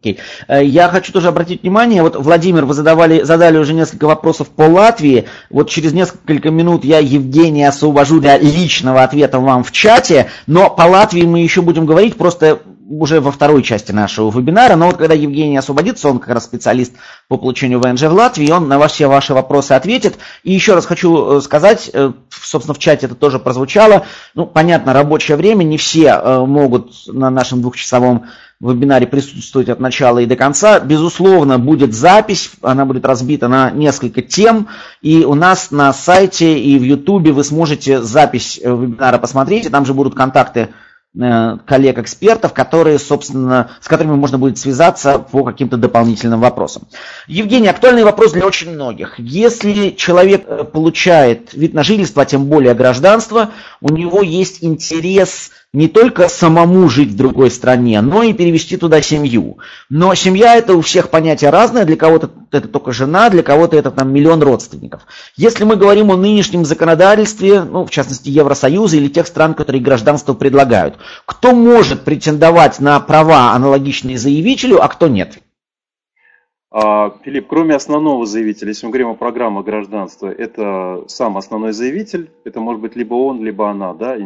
Okay. 0.00 0.18
Э, 0.46 0.64
я 0.64 0.88
хочу 0.88 1.12
тоже 1.12 1.28
обратить 1.28 1.62
внимание, 1.62 2.02
вот, 2.02 2.14
Владимир, 2.14 2.66
вы 2.66 2.74
задавали, 2.74 3.22
задали 3.22 3.58
уже 3.58 3.74
несколько 3.74 4.06
вопросов 4.06 4.48
по 4.48 4.62
Латвии. 4.62 5.26
Вот 5.50 5.68
через 5.68 5.92
несколько 5.92 6.50
минут 6.50 6.84
я 6.84 6.98
Евгения 7.00 7.68
освобожу 7.68 8.20
для 8.20 8.38
личного 8.38 9.02
ответа 9.02 9.40
вам 9.40 9.64
в 9.64 9.72
чате, 9.72 10.28
но 10.46 10.70
по 10.70 10.82
Латвии 10.82 11.22
мы 11.22 11.40
еще 11.40 11.62
будем 11.62 11.84
говорить, 11.84 12.16
просто 12.16 12.62
уже 12.88 13.20
во 13.20 13.32
второй 13.32 13.62
части 13.62 13.92
нашего 13.92 14.30
вебинара, 14.30 14.76
но 14.76 14.86
вот 14.86 14.96
когда 14.96 15.14
Евгений 15.14 15.56
освободится, 15.56 16.08
он 16.08 16.18
как 16.18 16.34
раз 16.34 16.44
специалист 16.44 16.92
по 17.28 17.36
получению 17.36 17.80
ВНЖ 17.80 18.02
в 18.02 18.12
Латвии, 18.12 18.50
он 18.50 18.68
на 18.68 18.86
все 18.86 19.08
ваши 19.08 19.34
вопросы 19.34 19.72
ответит. 19.72 20.18
И 20.44 20.52
еще 20.52 20.74
раз 20.74 20.86
хочу 20.86 21.38
э, 21.38 21.40
сказать, 21.40 21.90
э, 21.92 22.12
собственно, 22.30 22.74
в 22.74 22.78
чате 22.78 23.06
это 23.06 23.14
тоже 23.14 23.38
прозвучало, 23.38 24.06
ну, 24.34 24.46
понятно, 24.46 24.92
рабочее 24.92 25.36
время, 25.36 25.64
не 25.64 25.78
все 25.78 26.20
э, 26.22 26.44
могут 26.46 26.92
на 27.08 27.30
нашем 27.30 27.60
двухчасовом 27.60 28.26
вебинаре 28.60 29.06
присутствовать 29.06 29.68
от 29.68 29.80
начала 29.80 30.20
и 30.20 30.26
до 30.26 30.36
конца. 30.36 30.78
Безусловно, 30.78 31.58
будет 31.58 31.92
запись, 31.92 32.52
она 32.62 32.86
будет 32.86 33.04
разбита 33.04 33.48
на 33.48 33.70
несколько 33.70 34.22
тем, 34.22 34.68
и 35.02 35.24
у 35.24 35.34
нас 35.34 35.70
на 35.70 35.92
сайте 35.92 36.58
и 36.58 36.78
в 36.78 36.82
Ютубе 36.82 37.32
вы 37.32 37.44
сможете 37.44 38.00
запись 38.00 38.58
вебинара 38.62 39.18
посмотреть, 39.18 39.66
и 39.66 39.70
там 39.70 39.84
же 39.84 39.92
будут 39.92 40.14
контакты 40.14 40.68
коллег-экспертов, 41.16 42.52
которые, 42.52 42.98
собственно, 42.98 43.70
с 43.80 43.88
которыми 43.88 44.16
можно 44.16 44.38
будет 44.38 44.58
связаться 44.58 45.18
по 45.18 45.44
каким-то 45.44 45.76
дополнительным 45.76 46.40
вопросам. 46.40 46.86
Евгений, 47.26 47.68
актуальный 47.68 48.04
вопрос 48.04 48.32
для 48.32 48.46
очень 48.46 48.72
многих. 48.72 49.18
Если 49.18 49.90
человек 49.90 50.44
э, 50.46 50.64
получает 50.64 51.54
вид 51.54 51.72
на 51.72 51.82
жительство, 51.82 52.22
а 52.22 52.26
тем 52.26 52.46
более 52.46 52.74
гражданство, 52.74 53.50
у 53.80 53.90
него 53.92 54.22
есть 54.22 54.62
интерес 54.62 55.50
не 55.76 55.88
только 55.88 56.30
самому 56.30 56.88
жить 56.88 57.10
в 57.10 57.16
другой 57.16 57.50
стране, 57.50 58.00
но 58.00 58.22
и 58.22 58.32
перевести 58.32 58.78
туда 58.78 59.02
семью. 59.02 59.58
Но 59.90 60.14
семья 60.14 60.56
это 60.56 60.74
у 60.74 60.80
всех 60.80 61.10
понятие 61.10 61.50
разное, 61.50 61.84
для 61.84 61.96
кого-то 61.96 62.30
это 62.50 62.66
только 62.66 62.92
жена, 62.92 63.28
для 63.28 63.42
кого-то 63.42 63.76
это 63.76 63.90
там 63.90 64.10
миллион 64.10 64.42
родственников. 64.42 65.02
Если 65.36 65.64
мы 65.64 65.76
говорим 65.76 66.10
о 66.10 66.16
нынешнем 66.16 66.64
законодательстве, 66.64 67.60
ну, 67.62 67.84
в 67.84 67.90
частности 67.90 68.30
Евросоюза 68.30 68.96
или 68.96 69.08
тех 69.08 69.26
стран, 69.26 69.52
которые 69.52 69.82
гражданство 69.82 70.32
предлагают, 70.32 70.96
кто 71.26 71.54
может 71.54 72.04
претендовать 72.04 72.80
на 72.80 72.98
права 73.00 73.52
аналогичные 73.52 74.16
заявителю, 74.16 74.82
а 74.82 74.88
кто 74.88 75.08
нет? 75.08 75.40
А, 76.70 77.10
Филипп, 77.22 77.48
кроме 77.48 77.74
основного 77.74 78.24
заявителя, 78.24 78.70
если 78.70 78.86
мы 78.86 78.92
говорим 78.92 79.10
о 79.10 79.14
программе 79.14 79.60
гражданства, 79.60 80.28
это 80.28 81.04
сам 81.08 81.36
основной 81.36 81.74
заявитель, 81.74 82.30
это 82.44 82.60
может 82.60 82.80
быть 82.80 82.96
либо 82.96 83.12
он, 83.12 83.44
либо 83.44 83.68
она, 83.68 83.92
да, 83.92 84.16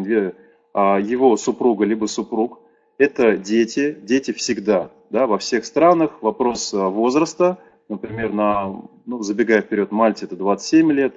его 0.74 1.36
супруга 1.36 1.84
либо 1.84 2.06
супруг, 2.06 2.60
это 3.00 3.38
дети, 3.38 3.96
дети 4.02 4.32
всегда, 4.32 4.90
да, 5.08 5.26
во 5.26 5.38
всех 5.38 5.64
странах. 5.64 6.22
Вопрос 6.22 6.74
а, 6.74 6.90
возраста, 6.90 7.56
например, 7.88 8.34
на, 8.34 8.82
ну, 9.06 9.22
забегая 9.22 9.62
вперед, 9.62 9.90
Мальте 9.90 10.26
это 10.26 10.36
27 10.36 10.92
лет, 10.92 11.14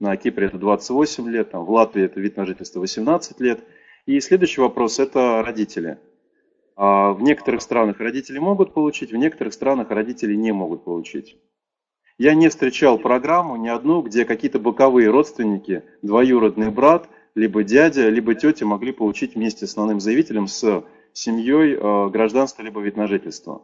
на 0.00 0.16
Кипре 0.16 0.46
это 0.46 0.56
28 0.56 1.28
лет, 1.28 1.50
там, 1.50 1.66
в 1.66 1.70
Латвии 1.70 2.04
это 2.04 2.20
вид 2.20 2.38
на 2.38 2.46
жительство 2.46 2.80
18 2.80 3.38
лет. 3.40 3.60
И 4.06 4.18
следующий 4.20 4.62
вопрос– 4.62 4.98
это 5.00 5.42
родители. 5.44 5.98
А 6.74 7.12
в 7.12 7.20
некоторых 7.20 7.60
странах 7.60 8.00
родители 8.00 8.38
могут 8.38 8.72
получить, 8.72 9.12
в 9.12 9.16
некоторых 9.16 9.52
странах 9.52 9.90
родители 9.90 10.34
не 10.34 10.52
могут 10.52 10.84
получить. 10.84 11.36
Я 12.16 12.34
не 12.34 12.48
встречал 12.48 12.98
программу 12.98 13.56
ни 13.56 13.68
одну, 13.68 14.00
где 14.00 14.24
какие-то 14.24 14.58
боковые 14.58 15.10
родственники, 15.10 15.82
двоюродный 16.00 16.70
брат 16.70 17.10
либо 17.36 17.62
дядя, 17.62 18.08
либо 18.08 18.34
тетя 18.34 18.64
могли 18.66 18.92
получить 18.92 19.34
вместе 19.34 19.66
с 19.66 19.70
основным 19.70 20.00
заявителем 20.00 20.48
с 20.48 20.84
семьей 21.12 21.74
э, 21.74 22.08
гражданство 22.08 22.62
либо 22.62 22.80
вид 22.80 22.96
на 22.96 23.06
жительство. 23.06 23.62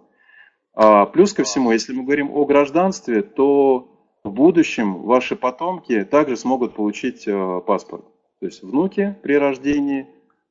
А 0.74 1.06
плюс 1.06 1.32
ко 1.32 1.42
всему, 1.42 1.72
если 1.72 1.92
мы 1.92 2.04
говорим 2.04 2.30
о 2.30 2.44
гражданстве, 2.44 3.22
то 3.22 3.88
в 4.22 4.30
будущем 4.30 5.02
ваши 5.02 5.36
потомки 5.36 6.04
также 6.04 6.36
смогут 6.36 6.74
получить 6.74 7.26
э, 7.26 7.60
паспорт. 7.66 8.04
То 8.40 8.46
есть 8.46 8.62
внуки 8.62 9.16
при 9.22 9.34
рождении, 9.34 10.02
э, 10.02 10.06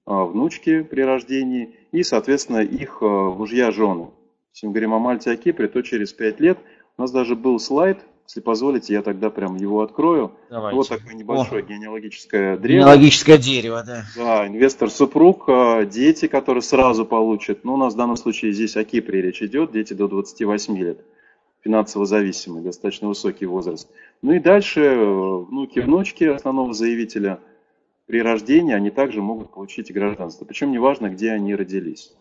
внучки 0.06 0.82
при 0.82 1.02
рождении 1.02 1.76
и, 1.92 2.02
соответственно, 2.02 2.60
их 2.60 3.02
мужья, 3.02 3.72
жены. 3.72 4.10
Если 4.54 4.66
мы 4.66 4.74
говорим 4.74 4.94
о 4.94 5.00
Мальте, 5.00 5.32
о 5.32 5.38
Кипре, 5.38 5.68
то 5.68 5.82
через 5.84 6.12
5 6.12 6.40
лет 6.40 6.58
у 6.98 7.02
нас 7.04 7.12
даже 7.12 7.36
был 7.36 7.60
слайд, 7.60 8.00
если 8.32 8.40
позволите, 8.40 8.94
я 8.94 9.02
тогда 9.02 9.30
прям 9.30 9.58
его 9.58 9.82
открою. 9.82 10.32
Давайте. 10.50 10.78
Вот 10.78 10.88
такое 10.88 11.16
небольшое 11.16 11.64
О. 11.64 11.66
генеалогическое 11.66 12.56
древо. 12.56 12.84
Генеалогическое 12.84 13.38
дерево, 13.38 13.84
да. 13.86 14.06
Да, 14.16 14.48
инвестор-супруг, 14.48 15.50
а, 15.50 15.84
дети, 15.84 16.28
которые 16.28 16.62
сразу 16.62 17.06
получат. 17.06 17.66
Ну, 17.66 17.74
у 17.74 17.78
нас 17.78 17.94
в 17.94 17.98
данном 17.98 18.16
случае 18.16 18.54
здесь 18.54 18.78
о 18.78 18.86
Кипре 18.86 19.22
речь 19.22 19.42
идет, 19.42 19.74
дети 19.74 19.92
до 19.92 20.08
28 20.08 20.78
лет. 20.78 21.02
Финансово 21.60 22.06
зависимый, 22.06 22.64
достаточно 22.64 23.10
высокий 23.10 23.46
возраст. 23.46 23.90
Ну 24.22 24.32
и 24.32 24.40
дальше 24.40 24.80
э, 24.80 25.06
внуки, 25.06 25.80
внучки 25.80 26.24
основного 26.24 26.74
заявителя 26.74 27.42
при 28.06 28.22
рождении, 28.22 28.74
они 28.74 28.92
также 28.92 29.22
могут 29.22 29.52
получить 29.52 29.92
гражданство. 29.92 30.46
Причем 30.46 30.72
неважно, 30.72 31.10
где 31.10 31.32
они 31.32 31.54
родились. 31.54 32.14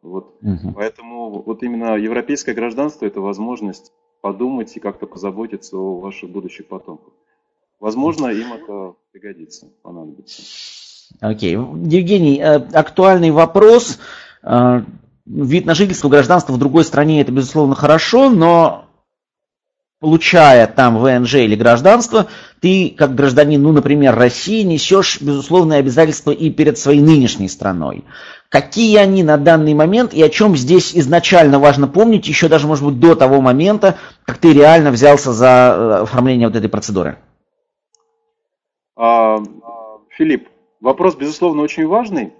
Вот. 0.00 0.36
Угу. 0.42 0.74
Поэтому 0.76 1.42
вот 1.42 1.64
именно 1.64 1.96
европейское 1.96 2.54
гражданство– 2.54 3.04
это 3.06 3.20
возможность 3.20 3.90
подумать 4.26 4.76
и 4.76 4.80
как-то 4.80 5.06
позаботиться 5.06 5.76
о 5.76 6.00
ваших 6.00 6.30
будущих 6.30 6.66
потомках. 6.66 7.12
Возможно, 7.78 8.26
им 8.26 8.54
это 8.54 8.94
пригодится, 9.12 9.68
понадобится. 9.82 10.42
Окей. 11.20 11.54
Okay. 11.54 11.88
Евгений, 11.88 12.40
э, 12.40 12.56
актуальный 12.56 13.30
вопрос. 13.30 14.00
Э, 14.42 14.82
вид 15.26 15.64
на 15.64 15.76
жительство, 15.76 16.08
гражданство 16.08 16.54
в 16.54 16.58
другой 16.58 16.82
стране 16.82 17.20
это, 17.20 17.30
безусловно, 17.30 17.76
хорошо, 17.76 18.28
но 18.28 18.85
получая 20.00 20.66
там 20.66 20.98
ВНЖ 20.98 21.34
или 21.36 21.56
гражданство, 21.56 22.26
ты, 22.60 22.94
как 22.96 23.14
гражданин, 23.14 23.62
ну, 23.62 23.72
например, 23.72 24.14
России, 24.14 24.62
несешь 24.62 25.20
безусловные 25.20 25.78
обязательства 25.78 26.30
и 26.30 26.50
перед 26.50 26.78
своей 26.78 27.00
нынешней 27.00 27.48
страной 27.48 28.04
какие 28.48 28.96
они 28.96 29.22
на 29.22 29.36
данный 29.36 29.74
момент 29.74 30.14
и 30.14 30.22
о 30.22 30.28
чем 30.28 30.56
здесь 30.56 30.96
изначально 30.96 31.58
важно 31.58 31.88
помнить, 31.88 32.28
еще 32.28 32.48
даже, 32.48 32.66
может 32.66 32.84
быть, 32.84 33.00
до 33.00 33.14
того 33.14 33.40
момента, 33.40 33.98
как 34.24 34.38
ты 34.38 34.52
реально 34.52 34.90
взялся 34.90 35.32
за 35.32 35.46
э, 35.46 36.02
оформление 36.02 36.48
вот 36.48 36.56
этой 36.56 36.68
процедуры? 36.68 37.18
А, 38.96 39.38
Филипп, 40.10 40.48
вопрос, 40.80 41.16
безусловно, 41.16 41.62
очень 41.62 41.86
важный, 41.86 42.32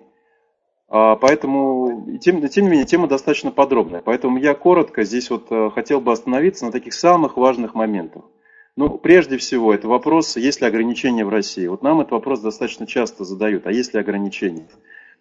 поэтому, 0.88 2.18
тем, 2.20 2.46
тем 2.48 2.64
не 2.64 2.70
менее, 2.70 2.86
тема 2.86 3.08
достаточно 3.08 3.50
подробная, 3.50 4.02
поэтому 4.02 4.38
я 4.38 4.54
коротко 4.54 5.02
здесь 5.04 5.30
вот 5.30 5.46
э, 5.50 5.70
хотел 5.74 6.00
бы 6.00 6.12
остановиться 6.12 6.64
на 6.64 6.72
таких 6.72 6.94
самых 6.94 7.36
важных 7.36 7.74
моментах. 7.74 8.22
Ну, 8.76 8.90
прежде 8.98 9.38
всего, 9.38 9.72
это 9.72 9.88
вопрос, 9.88 10.36
есть 10.36 10.60
ли 10.60 10.66
ограничения 10.66 11.24
в 11.24 11.30
России. 11.30 11.66
Вот 11.66 11.82
нам 11.82 12.00
этот 12.00 12.12
вопрос 12.12 12.40
достаточно 12.40 12.86
часто 12.86 13.24
задают, 13.24 13.66
а 13.66 13.72
есть 13.72 13.94
ли 13.94 14.00
ограничения? 14.00 14.68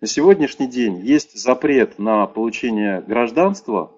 На 0.02 0.08
сегодняшний 0.08 0.68
день 0.68 1.00
есть 1.00 1.40
запрет 1.40 1.98
на 1.98 2.28
получение 2.28 3.02
гражданства 3.02 3.92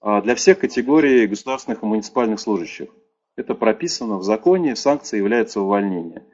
а, 0.00 0.20
для 0.20 0.34
всех 0.34 0.58
категорий 0.58 1.28
государственных 1.28 1.82
и 1.82 1.86
муниципальных 1.86 2.40
служащих. 2.40 2.88
Это 3.36 3.54
прописано 3.54 4.18
в 4.18 4.24
законе, 4.24 4.74
санкцией 4.74 5.20
является 5.20 5.60
увольнение. 5.60 6.24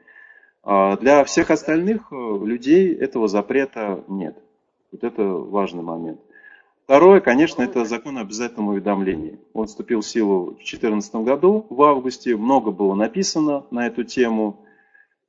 А, 0.63 0.97
для 0.97 1.23
всех 1.23 1.51
остальных 1.51 2.11
э, 2.11 2.15
людей 2.15 2.95
этого 2.95 3.27
запрета 3.27 4.03
нет. 4.07 4.35
Вот 4.91 5.03
это 5.03 5.23
важный 5.23 5.83
момент. 5.83 6.19
Второе, 6.85 7.19
конечно, 7.19 7.63
это 7.63 7.83
закон 7.83 8.17
о 8.17 8.21
обязательном 8.21 8.67
уведомлении. 8.67 9.39
Он 9.53 9.65
вступил 9.65 10.01
в 10.01 10.07
силу 10.07 10.51
в 10.51 10.55
2014 10.57 11.15
году, 11.15 11.65
в 11.69 11.81
августе. 11.81 12.35
Много 12.35 12.69
было 12.69 12.93
написано 12.93 13.65
на 13.71 13.87
эту 13.87 14.03
тему. 14.03 14.59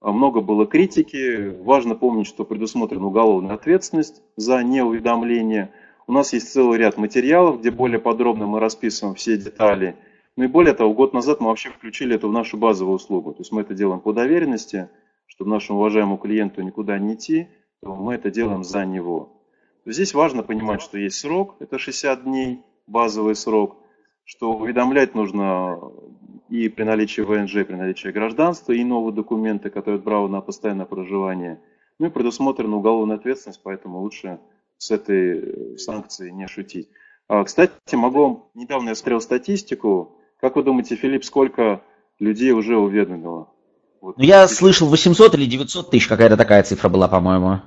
А 0.01 0.13
много 0.13 0.43
было 0.43 0.67
критики. 0.67 1.57
Важно 1.63 1.95
помнить, 1.95 2.27
что 2.27 2.45
предусмотрена 2.45 3.07
уголовная 3.07 3.55
ответственность 3.55 4.23
за 4.37 4.63
неуведомление. 4.63 5.73
У 6.07 6.13
нас 6.13 6.35
есть 6.35 6.53
целый 6.53 6.79
ряд 6.79 6.99
материалов, 6.99 7.61
где 7.61 7.71
более 7.71 7.99
подробно 7.99 8.47
мы 8.47 8.61
расписываем 8.61 9.15
все 9.15 9.39
детали. 9.39 9.97
Ну 10.37 10.45
и 10.45 10.49
более 10.49 10.75
того, 10.75 10.93
год 10.93 11.15
назад 11.15 11.41
мы 11.41 11.49
вообще 11.49 11.71
включили 11.71 12.15
это 12.15 12.29
в 12.29 12.33
нашу 12.33 12.59
базовую 12.59 12.97
услугу. 12.97 13.33
То 13.33 13.41
есть 13.41 13.51
мы 13.51 13.63
это 13.63 13.73
делаем 13.73 14.01
по 14.01 14.13
доверенности, 14.13 14.91
чтобы 15.27 15.51
нашему 15.51 15.79
уважаемому 15.79 16.19
клиенту 16.19 16.61
никуда 16.61 16.99
не 16.99 17.15
идти, 17.15 17.49
мы 17.83 18.15
это 18.15 18.31
делаем 18.31 18.63
за 18.63 18.85
него. 18.85 19.36
Здесь 19.87 20.15
важно 20.15 20.43
понимать, 20.43 20.83
что 20.83 20.99
есть 20.99 21.21
срок, 21.21 21.55
это 21.61 21.79
60 21.79 22.25
дней, 22.25 22.61
базовый 22.89 23.37
срок, 23.37 23.77
что 24.25 24.53
уведомлять 24.53 25.15
нужно 25.15 25.79
и 26.49 26.69
при 26.69 26.83
наличии 26.83 27.21
ВНЖ, 27.21 27.57
и 27.57 27.65
при 27.65 27.77
наличии 27.77 28.09
гражданства, 28.09 28.73
и 28.73 28.83
новые 28.83 29.15
документы, 29.15 29.71
которые 29.71 29.99
дают 29.99 30.05
право 30.05 30.27
на 30.27 30.41
постоянное 30.41 30.87
проживание. 30.87 31.61
Ну 32.01 32.07
и 32.07 32.11
предусмотрена 32.11 32.77
уголовная 32.77 33.17
ответственность, 33.17 33.61
поэтому 33.63 34.01
лучше 34.01 34.41
с 34.77 34.91
этой 34.91 35.79
санкцией 35.79 36.33
не 36.33 36.49
шутить. 36.49 36.89
А, 37.29 37.45
кстати, 37.45 37.73
могу 37.93 38.21
вам, 38.21 38.45
недавно 38.55 38.91
я 38.91 38.95
смотрел 38.97 39.21
статистику. 39.21 40.19
Как 40.41 40.57
вы 40.57 40.65
думаете, 40.65 40.97
Филипп, 40.97 41.25
сколько 41.25 41.83
людей 42.19 42.51
уже 42.51 42.77
уведомило? 42.77 43.53
Вот. 44.01 44.19
Ну, 44.19 44.25
я 44.25 44.49
слышал 44.49 44.89
800 44.89 45.35
или 45.37 45.47
900 45.47 45.91
тысяч, 45.91 46.09
какая-то 46.09 46.37
такая 46.37 46.65
цифра 46.65 46.89
была, 46.89 47.07
по-моему. 47.09 47.61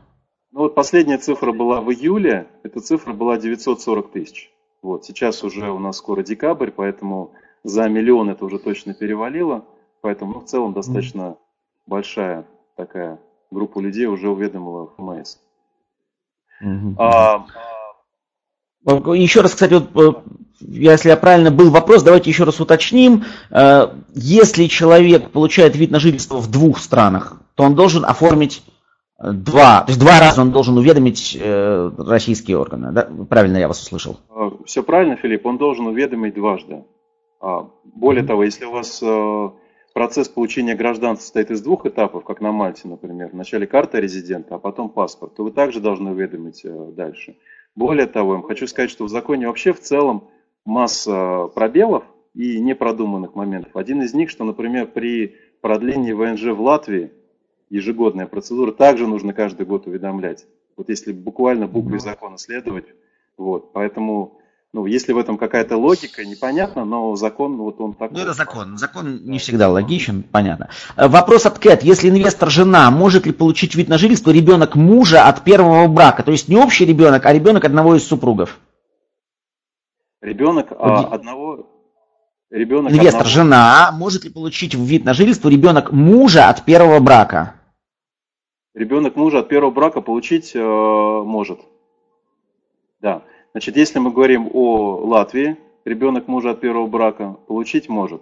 Ну 0.51 0.61
вот 0.61 0.75
последняя 0.75 1.17
цифра 1.17 1.51
была 1.51 1.81
в 1.81 1.91
июле, 1.91 2.47
эта 2.63 2.79
цифра 2.79 3.13
была 3.13 3.37
940 3.37 4.11
тысяч. 4.11 4.51
Вот, 4.81 5.05
сейчас 5.05 5.43
уже 5.43 5.69
у 5.69 5.79
нас 5.79 5.97
скоро 5.97 6.23
декабрь, 6.23 6.71
поэтому 6.71 7.33
за 7.63 7.87
миллион 7.87 8.29
это 8.29 8.45
уже 8.45 8.57
точно 8.57 8.93
перевалило, 8.93 9.65
поэтому 10.01 10.33
ну, 10.33 10.39
в 10.39 10.45
целом 10.45 10.73
достаточно 10.73 11.37
большая 11.85 12.47
такая 12.75 13.19
группа 13.51 13.79
людей 13.79 14.05
уже 14.05 14.29
уведомила 14.29 14.87
ФМС. 14.95 15.37
Mm-hmm. 16.63 16.95
А, 16.97 17.45
еще 19.13 19.41
раз, 19.41 19.53
кстати, 19.53 19.73
вот, 19.73 19.89
э, 19.95 20.13
если 20.61 21.09
я 21.09 21.17
правильно 21.17 21.51
был 21.51 21.69
вопрос, 21.69 22.03
давайте 22.03 22.29
еще 22.29 22.43
раз 22.43 22.59
уточним. 22.59 23.25
Э, 23.49 23.93
если 24.13 24.67
человек 24.67 25.31
получает 25.31 25.75
вид 25.75 25.91
на 25.91 25.99
жительство 25.99 26.37
в 26.37 26.49
двух 26.49 26.79
странах, 26.79 27.41
то 27.55 27.63
он 27.63 27.75
должен 27.75 28.05
оформить 28.05 28.63
два, 29.19 29.81
то 29.81 29.89
есть 29.89 29.99
два 29.99 30.19
раза 30.19 30.41
он 30.41 30.51
должен 30.51 30.77
уведомить 30.77 31.37
э, 31.39 31.91
российские 31.97 32.57
органы. 32.57 32.91
Да? 32.91 33.09
Правильно 33.29 33.57
я 33.57 33.67
вас 33.67 33.81
услышал? 33.81 34.17
Все 34.65 34.83
правильно, 34.83 35.15
Филипп, 35.17 35.45
он 35.45 35.57
должен 35.57 35.87
уведомить 35.87 36.35
дважды. 36.35 36.85
А, 37.41 37.69
более 37.83 38.23
mm-hmm. 38.23 38.27
того, 38.27 38.43
если 38.43 38.65
у 38.65 38.71
вас 38.71 39.01
э, 39.01 39.49
процесс 39.93 40.29
получения 40.29 40.75
гражданства 40.75 41.23
состоит 41.23 41.51
из 41.51 41.61
двух 41.61 41.85
этапов, 41.85 42.23
как 42.23 42.41
на 42.41 42.51
Мальте, 42.51 42.87
например, 42.87 43.29
вначале 43.31 43.67
карта 43.67 43.99
резидента, 43.99 44.55
а 44.55 44.59
потом 44.59 44.89
паспорт, 44.89 45.35
то 45.35 45.43
вы 45.43 45.51
также 45.51 45.79
должны 45.79 46.11
уведомить 46.11 46.61
э, 46.63 46.91
дальше. 46.95 47.37
Более 47.75 48.07
того, 48.07 48.35
я 48.35 48.41
хочу 48.41 48.67
сказать, 48.67 48.89
что 48.89 49.05
в 49.05 49.09
законе 49.09 49.47
вообще 49.47 49.73
в 49.73 49.79
целом 49.79 50.29
масса 50.65 51.47
пробелов 51.55 52.03
и 52.33 52.59
непродуманных 52.59 53.35
моментов. 53.35 53.75
Один 53.75 54.01
из 54.01 54.13
них, 54.13 54.29
что, 54.29 54.43
например, 54.43 54.87
при 54.87 55.35
продлении 55.61 56.11
ВНЖ 56.11 56.55
в 56.55 56.61
Латвии 56.61 57.11
ежегодная 57.69 58.27
процедура 58.27 58.71
также 58.71 59.07
нужно 59.07 59.33
каждый 59.33 59.65
год 59.65 59.87
уведомлять. 59.87 60.45
Вот 60.77 60.89
если 60.89 61.11
буквально 61.11 61.67
букве 61.67 61.99
закона 61.99 62.37
следовать. 62.37 62.85
Вот, 63.37 63.73
поэтому 63.73 64.39
ну, 64.71 64.85
если 64.85 65.13
в 65.13 65.17
этом 65.17 65.39
какая-то 65.39 65.77
логика, 65.77 66.23
непонятно, 66.23 66.85
но 66.85 67.15
закон, 67.15 67.57
вот 67.57 67.81
он 67.81 67.93
такой. 67.93 68.17
Ну, 68.17 68.23
это 68.23 68.33
закон. 68.33 68.77
Закон 68.77 69.25
не 69.25 69.39
всегда 69.39 69.67
логичен, 69.67 70.21
понятно. 70.21 70.69
Э, 70.95 71.07
вопрос 71.07 71.47
от 71.47 71.57
Кэт. 71.57 71.81
Если 71.81 72.07
инвестор 72.07 72.51
жена, 72.51 72.91
может 72.91 73.25
ли 73.25 73.31
получить 73.31 73.73
вид 73.73 73.89
на 73.89 73.97
жительство 73.97 74.29
ребенок 74.29 74.75
мужа 74.75 75.27
от 75.27 75.43
первого 75.43 75.87
брака? 75.87 76.21
То 76.21 76.31
есть 76.31 76.49
не 76.49 76.55
общий 76.55 76.85
ребенок, 76.85 77.25
а 77.25 77.33
ребенок 77.33 77.65
одного 77.65 77.95
из 77.95 78.03
супругов? 78.05 78.59
Ребенок 80.21 80.67
а, 80.77 81.15
одного... 81.15 81.67
Ребенок 82.51 82.91
инвестор, 82.91 83.21
одного... 83.21 83.29
жена, 83.29 83.91
может 83.91 84.23
ли 84.23 84.29
получить 84.29 84.75
вид 84.75 85.03
на 85.03 85.15
жительство 85.15 85.49
ребенок 85.49 85.91
мужа 85.91 86.47
от 86.47 86.63
первого 86.63 86.99
брака? 86.99 87.58
Ребенок 88.79 89.17
мужа 89.17 89.39
от 89.39 89.49
первого 89.49 89.71
брака 89.71 89.99
получить 89.99 90.55
э, 90.55 90.59
может. 90.61 91.59
Да. 93.01 93.23
Значит, 93.51 93.75
если 93.75 93.99
мы 93.99 94.09
говорим 94.09 94.49
о 94.53 95.01
Латвии, 95.05 95.57
ребенок 95.83 96.29
мужа 96.29 96.51
от 96.51 96.61
первого 96.61 96.87
брака 96.87 97.35
получить 97.45 97.89
может. 97.89 98.21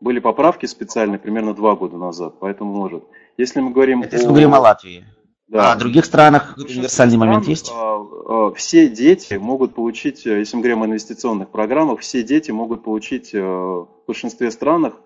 Были 0.00 0.18
поправки 0.18 0.66
специальные 0.66 1.18
примерно 1.18 1.54
два 1.54 1.74
года 1.74 1.96
назад, 1.96 2.34
поэтому 2.38 2.74
может. 2.74 3.02
Если 3.38 3.60
мы 3.60 3.70
говорим 3.70 4.02
Это 4.02 4.10
о... 4.10 4.12
если 4.16 4.26
мы 4.26 4.32
говорим 4.32 4.54
о 4.54 4.60
Латвии. 4.60 5.06
Да. 5.48 5.72
А 5.72 5.76
в 5.76 5.78
других 5.78 6.04
странах 6.04 6.54
универсальный 6.58 7.16
момент 7.16 7.48
есть? 7.48 7.72
А, 7.74 7.96
а, 7.96 8.52
все 8.52 8.88
дети 8.90 9.32
могут 9.34 9.74
получить, 9.74 10.26
э, 10.26 10.40
если 10.40 10.56
мы 10.56 10.62
говорим 10.64 10.82
о 10.82 10.86
инвестиционных 10.86 11.48
программах, 11.48 12.00
все 12.00 12.22
дети 12.22 12.50
могут 12.50 12.84
получить 12.84 13.32
э, 13.32 13.40
в 13.40 13.88
большинстве 14.06 14.50
странах 14.50 15.00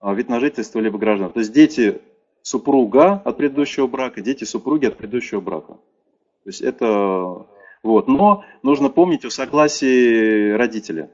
вид 0.00 0.28
на 0.28 0.38
жительство 0.38 0.78
либо 0.78 0.96
граждан. 0.96 1.32
То 1.32 1.40
есть 1.40 1.52
дети 1.52 2.00
супруга 2.48 3.20
от 3.24 3.36
предыдущего 3.36 3.86
брака, 3.86 4.22
дети 4.22 4.44
супруги 4.44 4.86
от 4.86 4.96
предыдущего 4.96 5.40
брака. 5.40 5.74
То 5.74 6.46
есть 6.46 6.62
это 6.62 7.46
вот. 7.82 8.08
Но 8.08 8.44
нужно 8.62 8.88
помнить 8.88 9.24
о 9.24 9.30
согласии 9.30 10.52
родителя. 10.52 11.10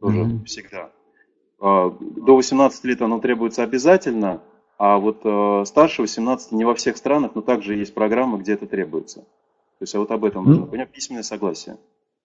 Тоже 0.00 0.20
mm-hmm. 0.20 0.44
всегда. 0.44 0.90
А, 1.60 1.90
до 2.00 2.36
18 2.36 2.84
лет 2.84 3.02
оно 3.02 3.20
требуется 3.20 3.62
обязательно, 3.62 4.40
а 4.78 4.96
вот 4.96 5.20
э, 5.24 5.64
старше 5.66 6.00
18 6.00 6.52
не 6.52 6.64
во 6.64 6.74
всех 6.74 6.96
странах, 6.96 7.32
но 7.34 7.42
также 7.42 7.76
есть 7.76 7.92
программы, 7.92 8.38
где 8.38 8.54
это 8.54 8.66
требуется. 8.66 9.20
То 9.20 9.82
есть 9.82 9.94
а 9.94 10.00
вот 10.00 10.10
об 10.10 10.24
этом 10.24 10.46
нужно 10.46 10.66
понять, 10.66 10.90
письменное 10.90 11.22
согласие. 11.22 11.76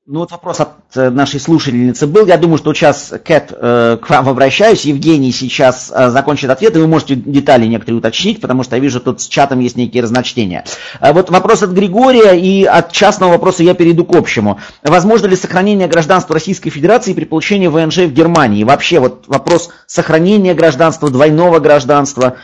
Ну 0.08 0.20
вот 0.20 0.30
вопрос 0.30 0.60
от 0.60 0.70
э, 0.96 1.10
нашей 1.10 1.40
слушательницы 1.40 2.06
был. 2.06 2.28
Я 2.28 2.38
думаю, 2.38 2.60
что 2.60 2.76
сейчас, 2.76 3.12
Кэт, 3.26 3.52
э, 3.52 3.98
к 4.00 4.08
вам 4.08 4.30
обращаюсь. 4.30 4.86
Евгений 4.86 5.32
сейчас 5.32 5.92
э, 5.92 6.12
закончит 6.12 6.52
ответ, 6.52 6.76
и 6.76 6.80
вы 6.80 6.86
можете 6.86 7.16
детали 7.16 7.66
некоторые 7.66 7.98
уточнить, 7.98 8.40
потому 8.40 8.62
что 8.62 8.76
я 8.76 8.84
вижу, 8.84 9.00
тут 9.00 9.22
с 9.22 9.28
чатом 9.28 9.62
есть 9.62 9.78
некие 9.78 10.04
разночтения. 10.04 10.64
Вот 11.02 11.32
вопрос 11.32 11.64
от 11.64 11.72
Григория, 11.72 12.40
и 12.40 12.66
от 12.66 12.92
частного 12.92 13.32
вопроса 13.32 13.64
я 13.64 13.74
перейду 13.74 14.06
к 14.06 14.16
общему. 14.16 14.60
Возможно 14.84 15.26
ли 15.26 15.36
сохранение 15.36 15.88
гражданства 15.88 16.36
Российской 16.36 16.70
Федерации 16.70 17.14
при 17.14 17.26
получении 17.26 17.66
ВНЖ 17.66 17.98
в 17.98 18.14
Германии? 18.14 18.64
вообще 18.64 19.00
вот 19.00 19.28
вопрос 19.28 19.72
сохранения 19.88 20.54
гражданства, 20.54 21.10
двойного 21.10 21.60
гражданства, 21.60 22.36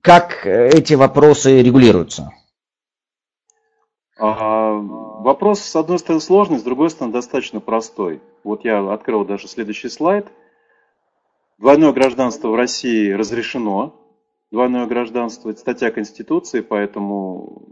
как 0.00 0.46
эти 0.46 0.94
вопросы 0.94 1.60
регулируются? 1.60 2.30
А, 4.18 4.80
вопрос, 5.20 5.60
с 5.60 5.76
одной 5.76 5.98
стороны, 5.98 6.20
сложный, 6.20 6.58
с 6.58 6.62
другой 6.62 6.90
стороны, 6.90 7.12
достаточно 7.12 7.60
простой. 7.60 8.20
Вот 8.44 8.64
я 8.64 8.92
открыл 8.92 9.24
даже 9.24 9.48
следующий 9.48 9.88
слайд. 9.88 10.26
Двойное 11.58 11.92
гражданство 11.92 12.48
в 12.48 12.54
России 12.54 13.12
разрешено. 13.12 13.94
Двойное 14.50 14.86
гражданство– 14.86 15.50
это 15.50 15.60
статья 15.60 15.90
Конституции, 15.90 16.60
поэтому 16.60 17.62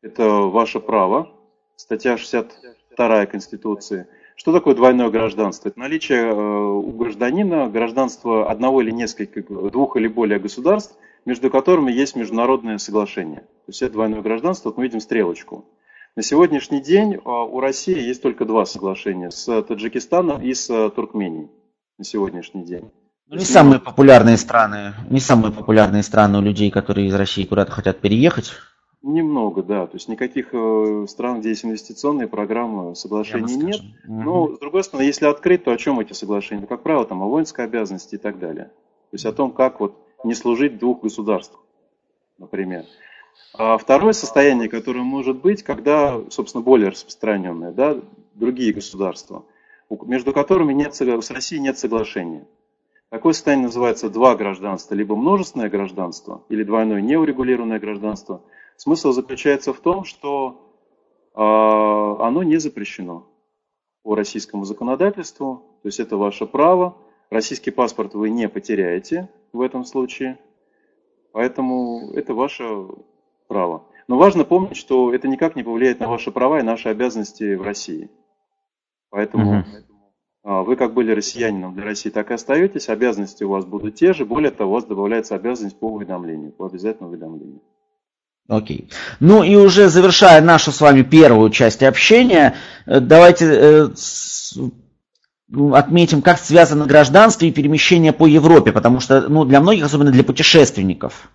это 0.00 0.24
ваше 0.24 0.80
право. 0.80 1.32
Статья 1.74 2.16
62 2.16 3.26
Конституции. 3.26 4.06
Что 4.36 4.52
такое 4.52 4.74
двойное 4.74 5.10
гражданство? 5.10 5.68
Это 5.68 5.78
наличие 5.78 6.28
э, 6.28 6.32
у 6.32 6.90
гражданина 6.92 7.68
гражданства 7.68 8.50
одного 8.50 8.82
или 8.82 8.90
нескольких, 8.90 9.46
двух 9.48 9.96
или 9.96 10.08
более 10.08 10.38
государств, 10.38 10.96
между 11.24 11.50
которыми 11.50 11.90
есть 11.90 12.16
международное 12.16 12.78
соглашение. 12.78 13.40
То 13.40 13.68
есть 13.68 13.82
это 13.82 13.94
двойное 13.94 14.22
гражданство, 14.22 14.68
вот 14.68 14.78
мы 14.78 14.84
видим 14.84 15.00
стрелочку. 15.00 15.64
На 16.16 16.22
сегодняшний 16.22 16.80
день 16.80 17.18
а, 17.26 17.44
у 17.44 17.60
России 17.60 18.00
есть 18.00 18.22
только 18.22 18.46
два 18.46 18.64
соглашения 18.64 19.30
с 19.30 19.62
Таджикистаном 19.62 20.40
и 20.40 20.54
с 20.54 20.66
Туркменией 20.90 21.50
на 21.98 22.04
сегодняшний 22.04 22.64
день. 22.64 22.90
Ну, 23.28 23.36
не 23.36 23.44
самые 23.44 23.80
популярные 23.80 24.38
страны, 24.38 24.94
не 25.10 25.20
самые 25.20 25.52
популярные 25.52 26.02
страны 26.02 26.38
у 26.38 26.40
людей, 26.40 26.70
которые 26.70 27.08
из 27.08 27.14
России 27.14 27.44
куда-то 27.44 27.72
хотят 27.72 28.00
переехать. 28.00 28.52
Немного, 29.02 29.62
да. 29.62 29.86
То 29.86 29.96
есть 29.96 30.08
никаких 30.08 30.54
э, 30.54 31.04
стран, 31.06 31.40
где 31.40 31.50
есть 31.50 31.66
инвестиционные 31.66 32.28
программы, 32.28 32.96
соглашений 32.96 33.56
нет. 33.56 33.82
Но, 34.04 34.56
с 34.56 34.58
другой 34.58 34.84
стороны, 34.84 35.06
если 35.06 35.26
открыть, 35.26 35.64
то 35.64 35.70
о 35.70 35.76
чем 35.76 36.00
эти 36.00 36.14
соглашения? 36.14 36.62
Ну, 36.62 36.66
как 36.66 36.82
правило, 36.82 37.04
там 37.04 37.22
о 37.22 37.28
воинской 37.28 37.66
обязанности 37.66 38.14
и 38.14 38.18
так 38.18 38.38
далее. 38.38 38.64
То 39.10 39.14
есть 39.14 39.26
о 39.26 39.32
том, 39.32 39.50
как 39.50 39.80
вот 39.80 39.98
не 40.24 40.34
служить 40.34 40.78
двух 40.78 41.02
государствах, 41.02 41.60
например. 42.38 42.86
А 43.54 43.78
второе 43.78 44.12
состояние, 44.12 44.68
которое 44.68 45.02
может 45.02 45.40
быть, 45.40 45.62
когда, 45.62 46.20
собственно, 46.30 46.62
более 46.62 46.90
распространенное, 46.90 47.72
да, 47.72 47.98
другие 48.34 48.72
государства, 48.72 49.44
между 49.90 50.32
которыми 50.32 50.72
нет, 50.72 50.94
с 50.94 51.30
Россией 51.30 51.62
нет 51.62 51.78
соглашения. 51.78 52.46
Такое 53.08 53.32
состояние 53.32 53.66
называется 53.66 54.10
два 54.10 54.34
гражданства, 54.34 54.94
либо 54.94 55.16
множественное 55.16 55.70
гражданство, 55.70 56.42
или 56.48 56.64
двойное 56.64 57.00
неурегулированное 57.00 57.78
гражданство. 57.78 58.42
Смысл 58.76 59.12
заключается 59.12 59.72
в 59.72 59.80
том, 59.80 60.04
что 60.04 60.60
э, 61.34 61.38
оно 61.40 62.42
не 62.42 62.58
запрещено 62.58 63.26
по 64.02 64.14
российскому 64.14 64.64
законодательству, 64.64 65.78
то 65.82 65.88
есть 65.88 66.00
это 66.00 66.16
ваше 66.16 66.46
право, 66.46 66.96
Российский 67.30 67.72
паспорт 67.72 68.14
вы 68.14 68.30
не 68.30 68.48
потеряете 68.48 69.28
в 69.52 69.60
этом 69.60 69.84
случае, 69.84 70.38
поэтому 71.32 72.12
это 72.14 72.34
ваше 72.34 72.86
право. 73.56 73.84
Но 74.06 74.18
важно 74.18 74.44
помнить, 74.44 74.76
что 74.76 75.14
это 75.14 75.28
никак 75.28 75.56
не 75.56 75.62
повлияет 75.62 75.98
на 75.98 76.08
ваши 76.08 76.30
права 76.30 76.60
и 76.60 76.62
наши 76.62 76.90
обязанности 76.90 77.54
в 77.54 77.62
России. 77.62 78.10
Поэтому 79.08 79.60
угу. 79.60 80.64
вы 80.64 80.76
как 80.76 80.92
были 80.92 81.12
россиянином 81.12 81.74
для 81.74 81.84
России, 81.84 82.10
так 82.10 82.30
и 82.30 82.34
остаетесь. 82.34 82.90
Обязанности 82.90 83.44
у 83.44 83.48
вас 83.48 83.64
будут 83.64 83.94
те 83.94 84.12
же. 84.12 84.26
Более 84.26 84.50
того, 84.50 84.72
у 84.72 84.74
вас 84.74 84.84
добавляется 84.84 85.34
обязанность 85.34 85.78
по 85.78 85.90
уведомлению, 85.90 86.52
по 86.52 86.66
обязательному 86.66 87.12
уведомлению. 87.12 87.62
Окей. 88.46 88.90
Ну 89.20 89.42
и 89.42 89.56
уже 89.56 89.88
завершая 89.88 90.42
нашу 90.42 90.70
с 90.70 90.80
вами 90.82 91.00
первую 91.02 91.48
часть 91.50 91.82
общения, 91.82 92.56
э, 92.84 93.00
давайте 93.00 93.46
э, 93.46 93.88
ну, 95.48 95.74
отметим, 95.74 96.20
как 96.20 96.38
связано 96.38 96.84
гражданство 96.84 97.46
и 97.46 97.52
перемещение 97.52 98.12
по 98.12 98.26
Европе, 98.26 98.70
потому 98.70 99.00
что 99.00 99.28
ну, 99.30 99.46
для 99.46 99.60
многих, 99.60 99.86
особенно 99.86 100.12
для 100.12 100.24
путешественников. 100.24 101.30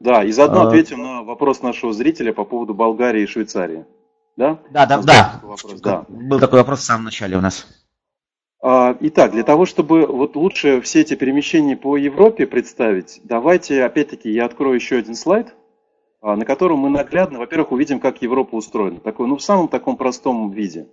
Да, 0.00 0.22
и 0.24 0.30
заодно 0.30 0.62
а... 0.62 0.68
ответим 0.68 1.02
на 1.02 1.22
вопрос 1.22 1.62
нашего 1.62 1.92
зрителя 1.92 2.32
по 2.32 2.44
поводу 2.44 2.74
Болгарии 2.74 3.22
и 3.22 3.26
Швейцарии. 3.26 3.84
Да, 4.36 4.60
да, 4.70 4.86
да. 4.86 5.02
да. 5.02 5.40
Вопрос, 5.42 5.80
да. 5.80 6.04
Был 6.08 6.38
такой 6.38 6.60
вопрос 6.60 6.80
в 6.80 6.84
самом 6.84 7.04
начале 7.04 7.36
у 7.36 7.40
нас. 7.40 7.66
А, 8.60 8.96
итак, 9.00 9.32
для 9.32 9.44
того, 9.44 9.66
чтобы 9.66 10.06
вот 10.06 10.36
лучше 10.36 10.80
все 10.80 11.00
эти 11.00 11.14
перемещения 11.14 11.76
по 11.76 11.96
Европе 11.96 12.46
представить, 12.46 13.20
давайте, 13.24 13.84
опять-таки, 13.84 14.30
я 14.30 14.46
открою 14.46 14.74
еще 14.74 14.98
один 14.98 15.14
слайд, 15.14 15.54
а, 16.20 16.36
на 16.36 16.44
котором 16.44 16.80
мы 16.80 16.90
наглядно, 16.90 17.38
во-первых, 17.38 17.72
увидим, 17.72 18.00
как 18.00 18.22
Европа 18.22 18.56
устроена. 18.56 19.00
Такой, 19.00 19.28
ну, 19.28 19.36
в 19.36 19.42
самом 19.42 19.68
таком 19.68 19.96
простом 19.96 20.50
виде. 20.50 20.88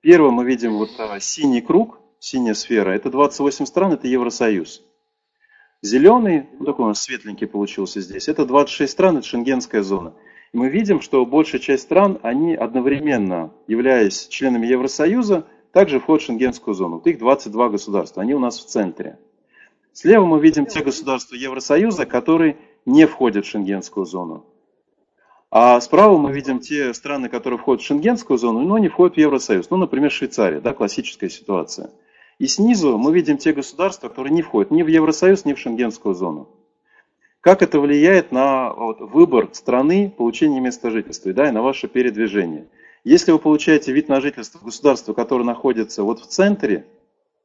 Первое 0.00 0.30
мы 0.30 0.44
видим 0.44 0.74
вот 0.74 0.90
а, 0.98 1.20
синий 1.20 1.60
круг, 1.60 2.00
синяя 2.18 2.54
сфера, 2.54 2.90
это 2.90 3.10
28 3.10 3.66
стран, 3.66 3.92
это 3.92 4.08
Евросоюз. 4.08 4.82
Зеленый, 5.86 6.48
ну, 6.58 6.64
такой 6.64 6.84
у 6.84 6.88
нас 6.88 7.02
светленький 7.02 7.46
получился 7.46 8.00
здесь, 8.00 8.28
это 8.28 8.44
26 8.44 8.92
стран, 8.92 9.18
это 9.18 9.26
шенгенская 9.26 9.82
зона. 9.82 10.14
И 10.52 10.58
мы 10.58 10.68
видим, 10.68 11.00
что 11.00 11.24
большая 11.24 11.60
часть 11.60 11.84
стран, 11.84 12.18
они 12.22 12.54
одновременно, 12.54 13.52
являясь 13.68 14.26
членами 14.26 14.66
Евросоюза, 14.66 15.46
также 15.72 16.00
входят 16.00 16.22
в 16.24 16.26
шенгенскую 16.26 16.74
зону. 16.74 16.96
Вот 16.96 17.06
их 17.06 17.18
22 17.18 17.68
государства, 17.68 18.22
они 18.22 18.34
у 18.34 18.40
нас 18.40 18.58
в 18.58 18.66
центре. 18.66 19.18
Слева 19.92 20.26
мы 20.26 20.40
видим 20.40 20.66
те 20.66 20.82
государства 20.82 21.36
Евросоюза, 21.36 22.04
которые 22.04 22.56
не 22.84 23.06
входят 23.06 23.46
в 23.46 23.48
шенгенскую 23.48 24.06
зону. 24.06 24.44
А 25.52 25.80
справа 25.80 26.18
мы 26.18 26.32
видим 26.32 26.58
те 26.58 26.92
страны, 26.94 27.28
которые 27.28 27.58
входят 27.60 27.82
в 27.82 27.86
шенгенскую 27.86 28.38
зону, 28.38 28.60
но 28.60 28.78
не 28.78 28.88
входят 28.88 29.14
в 29.14 29.20
Евросоюз. 29.20 29.70
Ну, 29.70 29.76
например, 29.76 30.10
Швейцария, 30.10 30.60
да, 30.60 30.74
классическая 30.74 31.30
ситуация. 31.30 31.92
И 32.38 32.46
снизу 32.46 32.98
мы 32.98 33.14
видим 33.14 33.38
те 33.38 33.52
государства, 33.52 34.08
которые 34.08 34.32
не 34.32 34.42
входят 34.42 34.70
ни 34.70 34.82
в 34.82 34.88
Евросоюз, 34.88 35.44
ни 35.44 35.54
в 35.54 35.58
шенгенскую 35.58 36.14
зону. 36.14 36.48
Как 37.40 37.62
это 37.62 37.80
влияет 37.80 38.32
на 38.32 38.72
вот, 38.74 39.00
выбор 39.00 39.48
страны 39.52 40.12
получения 40.14 40.60
места 40.60 40.90
жительства 40.90 41.32
да, 41.32 41.48
и 41.48 41.52
на 41.52 41.62
ваше 41.62 41.88
передвижение? 41.88 42.66
Если 43.04 43.30
вы 43.30 43.38
получаете 43.38 43.92
вид 43.92 44.08
на 44.08 44.20
жительство 44.20 44.58
в 44.58 44.64
государстве, 44.64 45.14
которое 45.14 45.44
находится 45.44 46.02
вот 46.02 46.20
в 46.20 46.26
центре, 46.26 46.86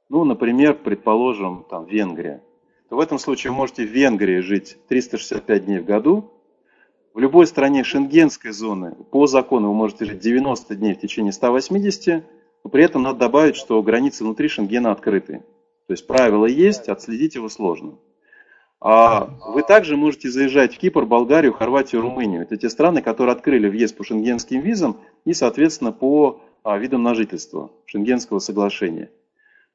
ну, 0.10 0.26
например, 0.26 0.74
предположим, 0.74 1.66
там, 1.70 1.86
Венгрия, 1.86 2.42
то 2.90 2.98
в 2.98 3.00
этом 3.00 3.20
случае 3.20 3.52
вы 3.52 3.58
можете 3.58 3.86
в 3.86 3.92
Венгрии 3.92 4.40
жить 4.40 4.78
365 4.88 5.66
дней 5.66 5.80
в 5.80 5.86
году, 5.86 6.32
в 7.14 7.20
любой 7.20 7.46
стране 7.46 7.84
шенгенской 7.84 8.52
зоны 8.52 8.96
по 9.12 9.28
закону 9.28 9.70
вы 9.70 9.76
можете 9.76 10.06
жить 10.06 10.20
90 10.20 10.76
дней 10.76 10.96
в 10.96 11.00
течение 11.00 11.32
180, 11.32 12.24
но 12.64 12.70
при 12.70 12.84
этом 12.84 13.04
надо 13.04 13.20
добавить, 13.20 13.56
что 13.56 13.82
границы 13.82 14.24
внутри 14.24 14.48
Шенгена 14.48 14.92
открыты. 14.92 15.44
То 15.88 15.94
есть 15.94 16.08
правила 16.08 16.46
есть, 16.46 16.90
отследить 16.90 17.36
его 17.36 17.50
сложно. 17.50 17.98
А 18.80 19.38
вы 19.48 19.62
также 19.62 19.96
можете 19.96 20.30
заезжать 20.30 20.76
в 20.76 20.80
Кипр, 20.80 21.06
Болгарию, 21.06 21.54
Хорватию, 21.54 22.02
Румынию. 22.02 22.42
Это 22.42 22.58
те 22.58 22.70
страны, 22.70 23.02
которые 23.02 23.34
открыли 23.34 23.70
въезд 23.70 23.96
по 23.96 24.04
шенгенским 24.04 24.62
визам 24.62 25.00
и, 25.24 25.34
соответственно, 25.34 25.92
по 25.92 26.42
а, 26.64 26.78
видам 26.78 27.04
на 27.04 27.14
жительство 27.14 27.72
Шенгенского 27.86 28.40
соглашения. 28.40 29.12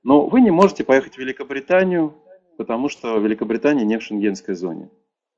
Но 0.02 0.26
вы 0.26 0.40
не 0.40 0.50
можете 0.50 0.82
поехать 0.82 1.14
в 1.14 1.18
Великобританию, 1.18 2.14
потому 2.56 2.88
что 2.88 3.16
Великобритания 3.18 3.84
не 3.84 3.98
в 3.98 4.02
шенгенской 4.02 4.54
зоне. 4.54 4.90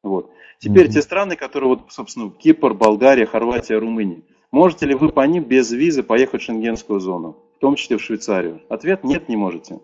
Вот. 0.03 0.31
Теперь 0.61 0.87
mm-hmm. 0.87 0.93
те 0.93 1.03
страны, 1.03 1.37
которые, 1.37 1.69
вот, 1.69 1.93
собственно, 1.93 2.31
Кипр, 2.31 2.73
Болгария, 2.73 3.27
Хорватия, 3.27 3.79
Румыния. 3.79 4.23
Можете 4.51 4.87
ли 4.87 4.95
вы 4.95 5.11
по 5.11 5.27
ним 5.27 5.45
без 5.45 5.71
визы 5.71 6.03
поехать 6.03 6.41
в 6.41 6.45
шенгенскую 6.45 7.01
зону, 7.01 7.37
в 7.57 7.61
том 7.61 7.75
числе 7.75 7.99
в 7.99 8.03
Швейцарию? 8.03 8.63
Ответ– 8.69 9.03
нет, 9.05 9.29
не 9.29 9.37
можете. 9.37 9.81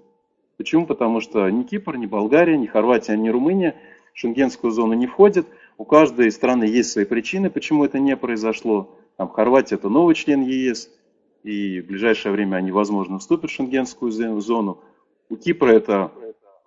Почему? 0.56 0.86
Потому 0.86 1.20
что 1.20 1.48
ни 1.50 1.64
Кипр, 1.64 1.96
ни 1.96 2.06
Болгария, 2.06 2.56
ни 2.56 2.66
Хорватия, 2.66 3.16
ни 3.16 3.28
Румыния 3.28 3.76
в 4.14 4.18
шенгенскую 4.18 4.70
зону 4.70 4.94
не 4.94 5.06
входят. 5.06 5.46
У 5.76 5.84
каждой 5.84 6.30
страны 6.30 6.64
есть 6.64 6.92
свои 6.92 7.04
причины, 7.04 7.50
почему 7.50 7.84
это 7.84 7.98
не 7.98 8.16
произошло. 8.16 8.96
Там 9.16 9.28
Хорватия– 9.28 9.74
это 9.76 9.88
новый 9.88 10.14
член 10.14 10.42
ЕС, 10.42 10.88
и 11.42 11.80
в 11.80 11.86
ближайшее 11.86 12.32
время 12.32 12.56
они, 12.56 12.72
возможно, 12.72 13.18
вступят 13.18 13.50
в 13.50 13.54
шенгенскую 13.54 14.10
зону. 14.40 14.80
У 15.28 15.36
Кипра 15.36 15.70
это 15.70 16.12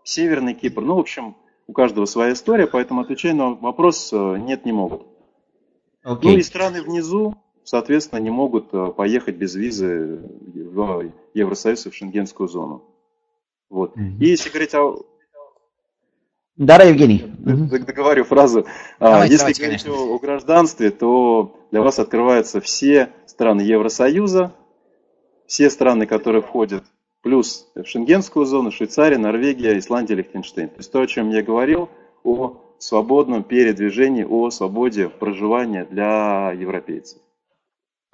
Северный 0.04 0.54
Кипр. 0.54 0.82
Ну, 0.82 0.96
в 0.96 1.00
общем, 1.00 1.36
у 1.68 1.74
каждого 1.74 2.06
своя 2.06 2.34
история, 2.34 2.68
поэтому 2.68 3.02
отвечая 3.02 3.34
на 3.34 3.52
вопрос, 3.52 4.12
э, 4.14 4.38
нет, 4.38 4.66
не 4.66 4.72
могут. 4.72 5.04
Okay. 6.04 6.20
Ну 6.24 6.38
и 6.38 6.42
страны 6.42 6.82
внизу, 6.82 7.36
соответственно, 7.68 8.20
не 8.20 8.30
могут 8.30 8.74
э, 8.74 8.94
поехать 8.96 9.36
без 9.36 9.54
визы 9.56 10.22
в 10.54 11.12
Евросоюз 11.34 11.86
и 11.86 11.90
в 11.90 11.96
Шенгенскую 11.96 12.48
зону. 12.48 12.86
Вот. 13.70 13.98
Mm-hmm. 13.98 14.20
И 14.22 14.26
если 14.26 14.50
говорить 14.50 14.74
о... 14.74 15.06
Да, 16.56 16.82
Евгений. 16.82 17.26
Договорю 17.38 18.24
фразу. 18.24 18.66
А, 19.00 19.12
давайте, 19.12 19.34
если 19.34 19.44
давайте, 19.44 19.62
говорить 19.64 19.84
конечно. 19.84 20.14
о 20.14 20.18
гражданстве, 20.18 20.92
то 20.92 21.68
для 21.72 21.82
вас 21.82 22.00
открываются 22.00 22.62
все 22.62 23.10
страны 23.26 23.62
Евросоюза, 23.62 24.54
все 25.46 25.70
страны, 25.70 26.06
которые 26.06 26.42
входят 26.42 26.86
плюс 27.22 27.68
в 27.76 27.84
Шенгенскую 27.84 28.46
зону, 28.46 28.72
Швейцария, 28.72 29.18
Норвегия, 29.18 29.78
Исландия, 29.78 30.16
Лихтенштейн. 30.16 30.70
То 30.70 30.78
есть 30.78 30.92
то, 30.92 31.02
о 31.02 31.08
чем 31.08 31.32
я 31.32 31.44
говорил, 31.44 31.90
о 32.24 32.62
свободном 32.80 33.44
передвижении, 33.44 34.24
о 34.24 34.50
свободе 34.52 35.10
проживания 35.10 35.84
для 35.84 36.54
европейцев. 36.54 37.20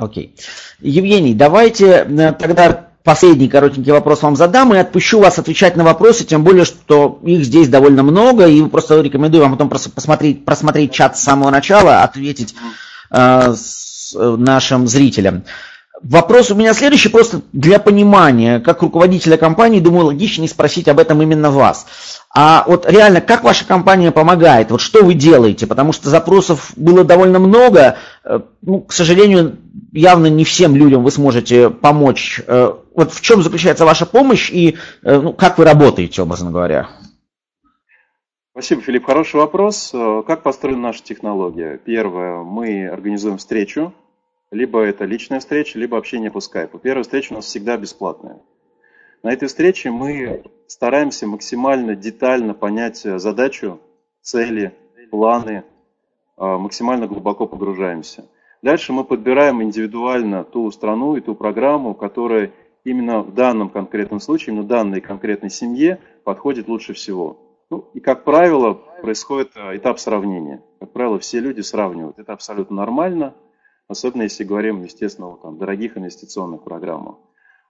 Окей. 0.03 0.35
Евгений, 0.79 1.33
давайте 1.33 2.05
э, 2.07 2.33
тогда 2.33 2.87
последний 3.03 3.49
коротенький 3.49 3.91
вопрос 3.91 4.21
вам 4.21 4.35
задам 4.35 4.73
и 4.73 4.77
отпущу 4.77 5.19
вас 5.19 5.39
отвечать 5.39 5.75
на 5.75 5.83
вопросы, 5.83 6.23
тем 6.23 6.43
более, 6.43 6.65
что 6.65 7.19
их 7.23 7.43
здесь 7.43 7.67
довольно 7.67 8.03
много, 8.03 8.47
и 8.47 8.63
просто 8.65 9.01
рекомендую 9.01 9.43
вам 9.43 9.53
потом 9.53 9.69
посмотреть, 9.69 10.45
просмотреть 10.45 10.93
чат 10.93 11.17
с 11.17 11.23
самого 11.23 11.49
начала, 11.49 12.03
ответить 12.03 12.55
э, 13.11 13.53
с, 13.55 14.15
э, 14.15 14.35
нашим 14.37 14.87
зрителям. 14.87 15.43
Вопрос 16.01 16.51
у 16.51 16.55
меня 16.55 16.73
следующий, 16.73 17.07
просто 17.07 17.41
для 17.53 17.79
понимания, 17.79 18.59
как 18.59 18.81
руководителя 18.81 19.37
компании, 19.37 19.79
думаю, 19.79 20.07
логичнее 20.07 20.49
спросить 20.49 20.89
об 20.89 20.99
этом 20.99 21.21
именно 21.21 21.49
вас. 21.49 21.85
А 22.35 22.65
вот 22.67 22.89
реально, 22.89 23.21
как 23.21 23.43
ваша 23.43 23.63
компания 23.63 24.11
помогает? 24.11 24.69
Вот 24.69 24.81
что 24.81 25.03
вы 25.03 25.13
делаете? 25.13 25.65
Потому 25.65 25.93
что 25.93 26.09
запросов 26.09 26.73
было 26.75 27.05
довольно 27.05 27.39
много. 27.39 27.95
Э, 28.25 28.41
ну, 28.61 28.81
к 28.81 28.91
сожалению, 28.91 29.55
явно 29.93 30.27
не 30.27 30.43
всем 30.43 30.75
людям 30.75 31.03
вы 31.03 31.11
сможете 31.11 31.69
помочь. 31.69 32.41
Э, 32.45 32.73
вот 32.95 33.13
в 33.13 33.21
чем 33.21 33.41
заключается 33.41 33.85
ваша 33.85 34.05
помощь 34.05 34.51
и 34.51 34.77
э, 35.03 35.19
ну, 35.19 35.33
как 35.33 35.57
вы 35.57 35.65
работаете, 35.65 36.21
образно 36.21 36.51
говоря? 36.51 36.89
Спасибо, 38.51 38.81
Филипп. 38.81 39.05
Хороший 39.05 39.37
вопрос. 39.37 39.91
Как 40.27 40.43
построена 40.43 40.79
наша 40.79 41.01
технология? 41.01 41.79
Первое, 41.83 42.43
мы 42.43 42.87
организуем 42.87 43.37
встречу 43.37 43.93
либо 44.53 44.81
это 44.81 45.05
личная 45.05 45.39
встреча, 45.39 45.79
либо 45.79 45.97
общение 45.97 46.31
по 46.31 46.39
скайпу. 46.39 46.77
Первая 46.77 47.03
встреча 47.03 47.33
у 47.33 47.35
нас 47.37 47.45
всегда 47.45 47.75
бесплатная. 47.75 48.39
На 49.23 49.33
этой 49.33 49.47
встрече 49.47 49.89
мы 49.89 50.43
стараемся 50.67 51.25
максимально 51.25 51.95
детально 51.95 52.53
понять 52.53 52.97
задачу, 52.97 53.79
цели, 54.21 54.73
планы, 55.09 55.63
максимально 56.37 57.07
глубоко 57.07 57.47
погружаемся. 57.47 58.25
Дальше 58.63 58.93
мы 58.93 59.03
подбираем 59.03 59.61
индивидуально 59.61 60.43
ту 60.43 60.71
страну 60.71 61.15
и 61.15 61.21
ту 61.21 61.35
программу, 61.35 61.93
которая 61.93 62.51
именно 62.83 63.21
в 63.21 63.35
данном 63.35 63.69
конкретном 63.69 64.19
случае, 64.19 64.55
именно 64.55 64.67
данной 64.67 65.01
конкретной 65.01 65.51
семье 65.51 65.99
подходит 66.23 66.67
лучше 66.67 66.93
всего. 66.93 67.37
Ну, 67.69 67.89
и, 67.93 67.99
как 67.99 68.23
правило, 68.23 68.73
происходит 68.73 69.51
а, 69.55 69.75
этап 69.77 69.99
сравнения. 69.99 70.63
Как 70.79 70.91
правило, 70.91 71.19
все 71.19 71.39
люди 71.39 71.61
сравнивают. 71.61 72.17
Это 72.17 72.33
абсолютно 72.33 72.77
нормально– 72.77 73.35
особенно 73.87 74.23
если 74.23 74.43
говорим, 74.43 74.83
естественно, 74.83 75.27
о 75.27 75.37
там, 75.37 75.57
дорогих 75.57 75.97
инвестиционных 75.97 76.63
программах. 76.63 77.15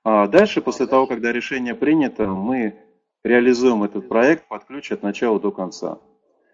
А 0.04 0.28
дальше, 0.28 0.62
после 0.62 0.88
того, 0.88 1.08
когда 1.08 1.32
решение 1.32 1.76
принято, 1.76 2.28
мы 2.28 2.76
реализуем 3.24 3.84
этот 3.84 4.10
проект 4.10 4.48
под 4.48 4.66
ключ 4.66 4.92
от 4.92 5.02
начала 5.02 5.40
до 5.40 5.52
конца. 5.52 6.00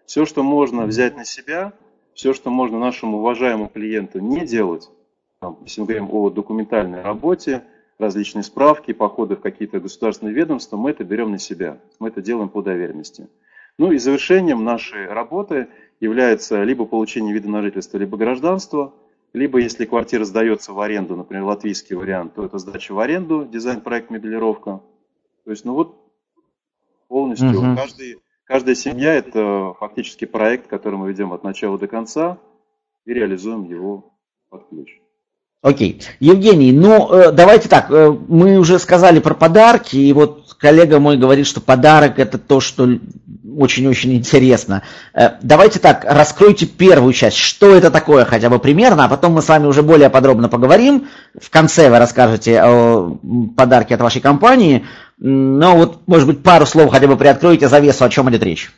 Все, 0.06 0.24
что 0.24 0.42
можно 0.42 0.86
взять 0.86 1.16
на 1.16 1.24
себя, 1.24 1.72
все, 2.20 2.34
что 2.34 2.50
можно 2.50 2.78
нашему 2.78 3.20
уважаемому 3.20 3.70
клиенту 3.70 4.18
не 4.18 4.44
делать, 4.44 4.90
там, 5.40 5.56
если 5.62 5.80
мы 5.80 5.86
говорим 5.86 6.10
о 6.12 6.28
документальной 6.28 7.00
работе, 7.00 7.64
различные 7.96 8.42
справки, 8.42 8.92
походы 8.92 9.36
в 9.36 9.40
какие-то 9.40 9.80
государственные 9.80 10.34
ведомства, 10.34 10.76
мы 10.76 10.90
это 10.90 11.02
берем 11.02 11.30
на 11.30 11.38
себя. 11.38 11.78
Мы 11.98 12.08
это 12.08 12.20
делаем 12.20 12.50
по 12.50 12.60
доверенности. 12.60 13.26
Ну 13.78 13.90
и 13.90 13.96
завершением 13.96 14.64
нашей 14.64 15.06
работы 15.06 15.68
является 15.98 16.62
либо 16.62 16.84
получение 16.84 17.32
вида 17.32 17.48
на 17.48 17.62
жительство, 17.62 17.96
либо 17.96 18.18
гражданство, 18.18 18.92
либо 19.32 19.58
если 19.58 19.86
квартира 19.86 20.26
сдается 20.26 20.74
в 20.74 20.80
аренду, 20.80 21.16
например, 21.16 21.44
латвийский 21.44 21.96
вариант, 21.96 22.34
то 22.34 22.44
это 22.44 22.58
сдача 22.58 22.92
в 22.92 22.98
аренду, 22.98 23.46
дизайн-проект, 23.50 24.10
мебелировка. 24.10 24.82
То 25.46 25.50
есть, 25.52 25.64
ну 25.64 25.72
вот, 25.72 25.96
полностью 27.08 27.48
угу. 27.48 27.76
каждый, 27.76 28.18
каждая 28.50 28.74
семья– 28.74 29.14
это 29.14 29.74
фактически 29.78 30.24
проект, 30.24 30.66
который 30.66 30.96
мы 30.96 31.08
ведем 31.08 31.32
от 31.32 31.44
начала 31.44 31.78
до 31.78 31.86
конца 31.86 32.38
и 33.06 33.14
реализуем 33.14 33.62
его 33.62 34.12
под 34.50 34.68
ключ. 34.68 34.88
Окей. 35.62 36.02
Евгений, 36.18 36.72
ну 36.72 37.12
э, 37.12 37.30
давайте 37.30 37.68
так, 37.68 37.90
э, 37.90 38.10
мы 38.28 38.58
уже 38.58 38.80
сказали 38.80 39.20
про 39.20 39.34
подарки, 39.34 39.96
и 39.96 40.12
вот 40.12 40.54
коллега 40.58 40.98
мой 40.98 41.16
говорит, 41.16 41.46
что 41.46 41.60
подарок 41.60 42.18
это 42.18 42.38
то, 42.38 42.60
что 42.60 42.88
очень-очень 43.56 44.14
интересно. 44.14 44.82
Э, 45.14 45.32
давайте 45.42 45.78
так, 45.78 46.04
раскройте 46.04 46.66
первую 46.66 47.12
часть, 47.12 47.36
что 47.36 47.72
это 47.72 47.90
такое 47.92 48.24
хотя 48.24 48.48
бы 48.48 48.58
примерно, 48.58 49.04
а 49.04 49.08
потом 49.08 49.34
мы 49.34 49.42
с 49.42 49.48
вами 49.48 49.66
уже 49.66 49.82
более 49.82 50.10
подробно 50.10 50.48
поговорим. 50.48 51.08
В 51.40 51.50
конце 51.50 51.88
вы 51.88 51.98
расскажете 51.98 52.60
о 52.62 53.18
подарке 53.56 53.94
от 53.94 54.00
вашей 54.00 54.20
компании, 54.20 54.86
но 55.20 55.76
вот, 55.76 55.98
может 56.06 56.26
быть, 56.26 56.42
пару 56.42 56.64
слов 56.64 56.90
хотя 56.90 57.06
бы 57.06 57.16
приоткроете 57.16 57.68
завесу, 57.68 58.04
о 58.04 58.08
чем 58.08 58.30
идет 58.30 58.42
речь. 58.42 58.72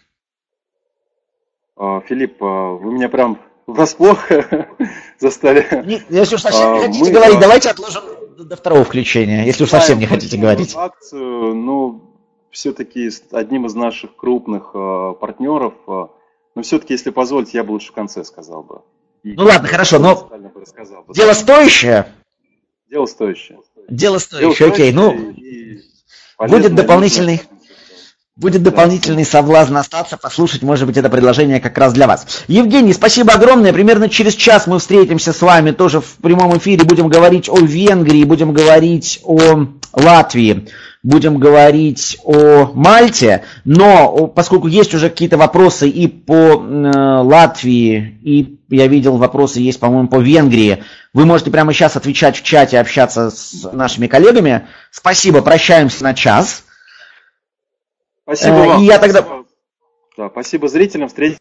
А, 1.76 2.01
Филипп, 2.01 2.43
а, 2.43 2.72
вы 2.72 2.93
меня 2.93 3.09
прям 3.09 3.38
врасплох 3.68 4.28
застали. 5.20 5.66
Не, 5.86 6.03
если 6.11 6.34
уж 6.34 6.43
совсем 6.43 6.72
а, 6.72 6.78
не 6.78 6.80
хотите 6.80 7.05
мы, 7.05 7.11
говорить, 7.12 7.38
давайте 7.38 7.70
отложим 7.70 8.03
до 8.36 8.57
второго 8.57 8.84
включения, 8.84 9.47
если 9.47 9.62
уж 9.62 9.70
совсем 9.70 10.01
не 10.01 10.07
хотите 10.07 10.36
говорить. 10.36 10.74
Акцию, 10.74 11.55
ну, 11.55 12.18
все-таки 12.51 13.09
одним 13.30 13.66
из 13.66 13.74
наших 13.76 14.16
крупных 14.16 14.72
партнеров, 14.72 15.74
но 15.86 16.62
все-таки, 16.62 16.95
если 16.95 17.11
позволите, 17.11 17.59
я 17.59 17.64
бы 17.64 17.70
лучше 17.70 17.93
в 17.93 17.95
конце 17.95 18.24
сказал 18.24 18.64
бы. 18.64 18.80
И 19.22 19.34
ну 19.34 19.45
ладно, 19.45 19.68
хорошо, 19.68 20.01
но 20.01 20.28
дело 21.14 21.34
стоящее? 21.34 22.12
Дело 22.90 23.07
стоящее. 23.07 23.61
Дело 23.88 24.18
стоящее, 24.18 24.59
Дело 24.59 24.72
окей, 24.72 24.93
ну, 24.93 25.34
будет 26.49 26.74
дополнительный... 26.74 27.43
Будет 28.34 28.62
дополнительный 28.62 29.26
соблазн 29.26 29.76
остаться, 29.76 30.16
послушать, 30.16 30.62
может 30.62 30.86
быть, 30.86 30.97
это 30.97 31.11
предложение 31.11 31.61
как 31.61 31.76
раз 31.76 31.93
для 31.93 32.07
вас. 32.07 32.26
Евгений, 32.49 32.95
спасибо 32.95 33.34
огромное. 33.34 33.74
Примерно 33.74 34.09
через 34.09 34.34
час 34.34 34.66
мы 34.66 34.78
встретимся 34.78 35.34
с 35.34 35.43
вами 35.43 35.72
тоже 35.72 36.01
в 36.01 36.14
прямом 36.22 36.57
эфире. 36.57 36.84
Будем 36.84 37.09
говорить 37.09 37.51
о 37.51 37.59
Венгрии, 37.59 38.24
будем 38.24 38.55
говорить 38.55 39.20
о 39.22 39.66
Латвии, 39.93 40.66
будем 41.03 41.38
говорить 41.38 42.18
о 42.24 42.70
Мальте. 42.74 43.44
Но 43.64 44.28
поскольку 44.28 44.68
есть 44.68 44.94
уже 44.94 45.11
какие-то 45.11 45.36
вопросы 45.36 45.88
и 45.88 46.07
по 46.07 46.34
э, 46.34 47.22
Латвии, 47.22 48.18
и 48.22 48.61
я 48.68 48.86
видел 48.86 49.16
вопросы 49.16 49.61
есть, 49.61 49.80
по-моему, 49.80 50.09
по 50.09 50.20
Венгрии, 50.20 50.84
вы 51.12 51.26
можете 51.26 51.50
прямо 51.50 51.72
сейчас 51.72 51.96
отвечать 51.96 52.36
в 52.36 52.42
чате, 52.42 52.78
общаться 52.78 53.30
с 53.30 53.70
нашими 53.72 54.07
коллегами. 54.07 54.68
Спасибо, 54.90 55.42
прощаемся 55.42 56.05
на 56.05 56.14
час. 56.14 56.64
Спасибо 58.22 58.57
э, 58.57 58.66
вам. 58.68 58.82
И 58.82 58.86
я 58.86 58.98
тогда... 58.98 59.26
Да, 60.16 60.28
спасибо 60.28 60.68
зрителям. 60.68 61.09
Встретимся. 61.09 61.40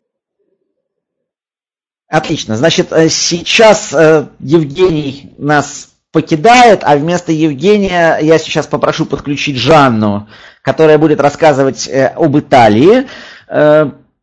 Отлично. 2.08 2.58
Значит, 2.58 2.92
э, 2.92 3.10
сейчас 3.10 3.92
Евгений 4.40 5.34
нас 5.38 5.91
покидает, 6.12 6.82
а 6.84 6.96
вместо 6.96 7.32
Евгения 7.32 8.18
я 8.22 8.38
сейчас 8.38 8.68
попрошу 8.68 9.06
подключить 9.06 9.58
Жанну, 9.58 10.28
которая 10.62 10.98
будет 10.98 11.20
рассказывать 11.20 11.90
об 11.90 12.38
Италии 12.38 13.06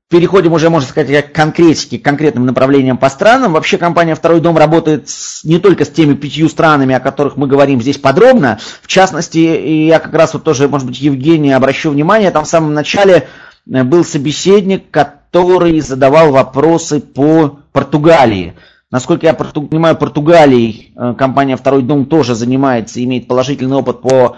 переходим 0.08 0.54
уже, 0.54 0.70
можно 0.70 0.88
сказать, 0.88 1.32
к 1.32 1.34
конкретике, 1.34 1.98
к 1.98 2.04
конкретным 2.04 2.46
направлениям 2.46 2.96
по 2.96 3.10
странам. 3.10 3.52
Вообще 3.52 3.76
компания 3.76 4.14
«Второй 4.14 4.40
дом» 4.40 4.56
работает 4.56 5.08
с, 5.08 5.44
не 5.44 5.58
только 5.58 5.84
с 5.84 5.90
теми 5.90 6.14
пятью 6.14 6.48
странами, 6.48 6.94
о 6.94 7.00
которых 7.00 7.36
мы 7.36 7.46
говорим 7.46 7.80
здесь 7.80 7.98
подробно. 7.98 8.58
В 8.82 8.86
частности, 8.86 9.38
я 9.38 9.98
как 9.98 10.14
раз 10.14 10.32
вот 10.32 10.44
тоже, 10.44 10.68
может 10.68 10.86
быть, 10.86 11.00
Евгений, 11.00 11.52
обращу 11.52 11.90
внимание, 11.90 12.30
там 12.30 12.44
в 12.44 12.48
самом 12.48 12.72
начале 12.72 13.28
э, 13.70 13.84
был 13.84 14.04
собеседник, 14.04 14.90
который 14.90 15.80
задавал 15.80 16.32
вопросы 16.32 17.00
по 17.00 17.58
Португалии. 17.72 18.54
Насколько 18.90 19.26
я 19.26 19.34
понимаю, 19.34 19.96
Португалией 19.96 20.92
э, 20.96 21.14
компания 21.18 21.56
«Второй 21.56 21.82
дом» 21.82 22.06
тоже 22.06 22.34
занимается, 22.34 23.04
имеет 23.04 23.28
положительный 23.28 23.76
опыт 23.76 24.00
по 24.00 24.36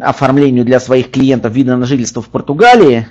оформлению 0.00 0.64
для 0.64 0.78
своих 0.78 1.10
клиентов 1.10 1.52
вида 1.52 1.76
на 1.76 1.84
жительство 1.84 2.22
в 2.22 2.28
Португалии. 2.28 3.08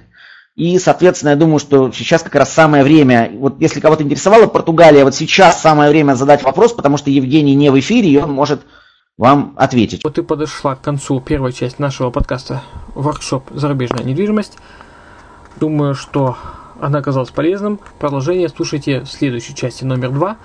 И, 0.55 0.79
соответственно, 0.79 1.31
я 1.31 1.35
думаю, 1.35 1.59
что 1.59 1.91
сейчас 1.91 2.23
как 2.23 2.35
раз 2.35 2.53
самое 2.53 2.83
время, 2.83 3.29
вот 3.33 3.59
если 3.59 3.81
кого-то 3.81 4.03
интересовала 4.03 4.47
Португалия, 4.47 5.03
вот 5.03 5.13
сейчас 5.13 5.61
самое 5.61 5.89
время 5.89 6.15
задать 6.15 6.41
вопрос, 6.43 6.73
потому 6.73 6.97
что 6.97 7.11
Евгений 7.11 7.53
не 7.53 7.69
в 7.69 7.77
эфире, 7.79 8.09
и 8.09 8.17
он 8.17 8.31
может 8.31 8.61
вам 9.17 9.53
ответить. 9.57 10.03
Вот 10.03 10.17
и 10.17 10.21
подошла 10.21 10.75
к 10.75 10.81
концу 10.81 11.19
первая 11.19 11.51
часть 11.51 11.79
нашего 11.79 12.11
подкаста 12.11 12.63
«Воркшоп. 12.95 13.49
Зарубежная 13.51 14.03
недвижимость». 14.03 14.57
Думаю, 15.59 15.95
что 15.95 16.37
она 16.79 16.99
оказалась 16.99 17.31
полезным. 17.31 17.79
Продолжение 17.99 18.47
слушайте 18.47 19.01
в 19.01 19.07
следующей 19.07 19.53
части 19.53 19.83
номер 19.83 20.11
два. 20.11 20.37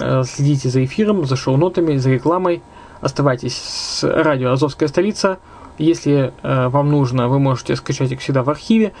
Э, 0.00 0.22
следите 0.24 0.68
за 0.68 0.84
эфиром, 0.84 1.24
за 1.24 1.36
шоу-нотами, 1.36 1.96
за 1.96 2.10
рекламой. 2.10 2.62
Оставайтесь 3.00 3.56
с 3.56 4.04
радио 4.04 4.52
«Азовская 4.52 4.88
столица». 4.88 5.38
Если 5.78 6.32
э, 6.42 6.68
вам 6.68 6.90
нужно, 6.90 7.28
вы 7.28 7.38
можете 7.38 7.76
скачать 7.76 8.12
их 8.12 8.20
всегда 8.20 8.42
в 8.42 8.50
архиве. 8.50 8.92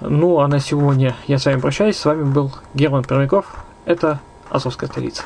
Ну 0.00 0.38
а 0.40 0.48
на 0.48 0.60
сегодня 0.60 1.16
я 1.26 1.38
с 1.38 1.46
вами 1.46 1.60
прощаюсь. 1.60 1.96
С 1.96 2.04
вами 2.04 2.24
был 2.24 2.52
Герман 2.74 3.04
Пермяков. 3.04 3.64
Это 3.86 4.20
Азовская 4.50 4.88
столица. 4.88 5.22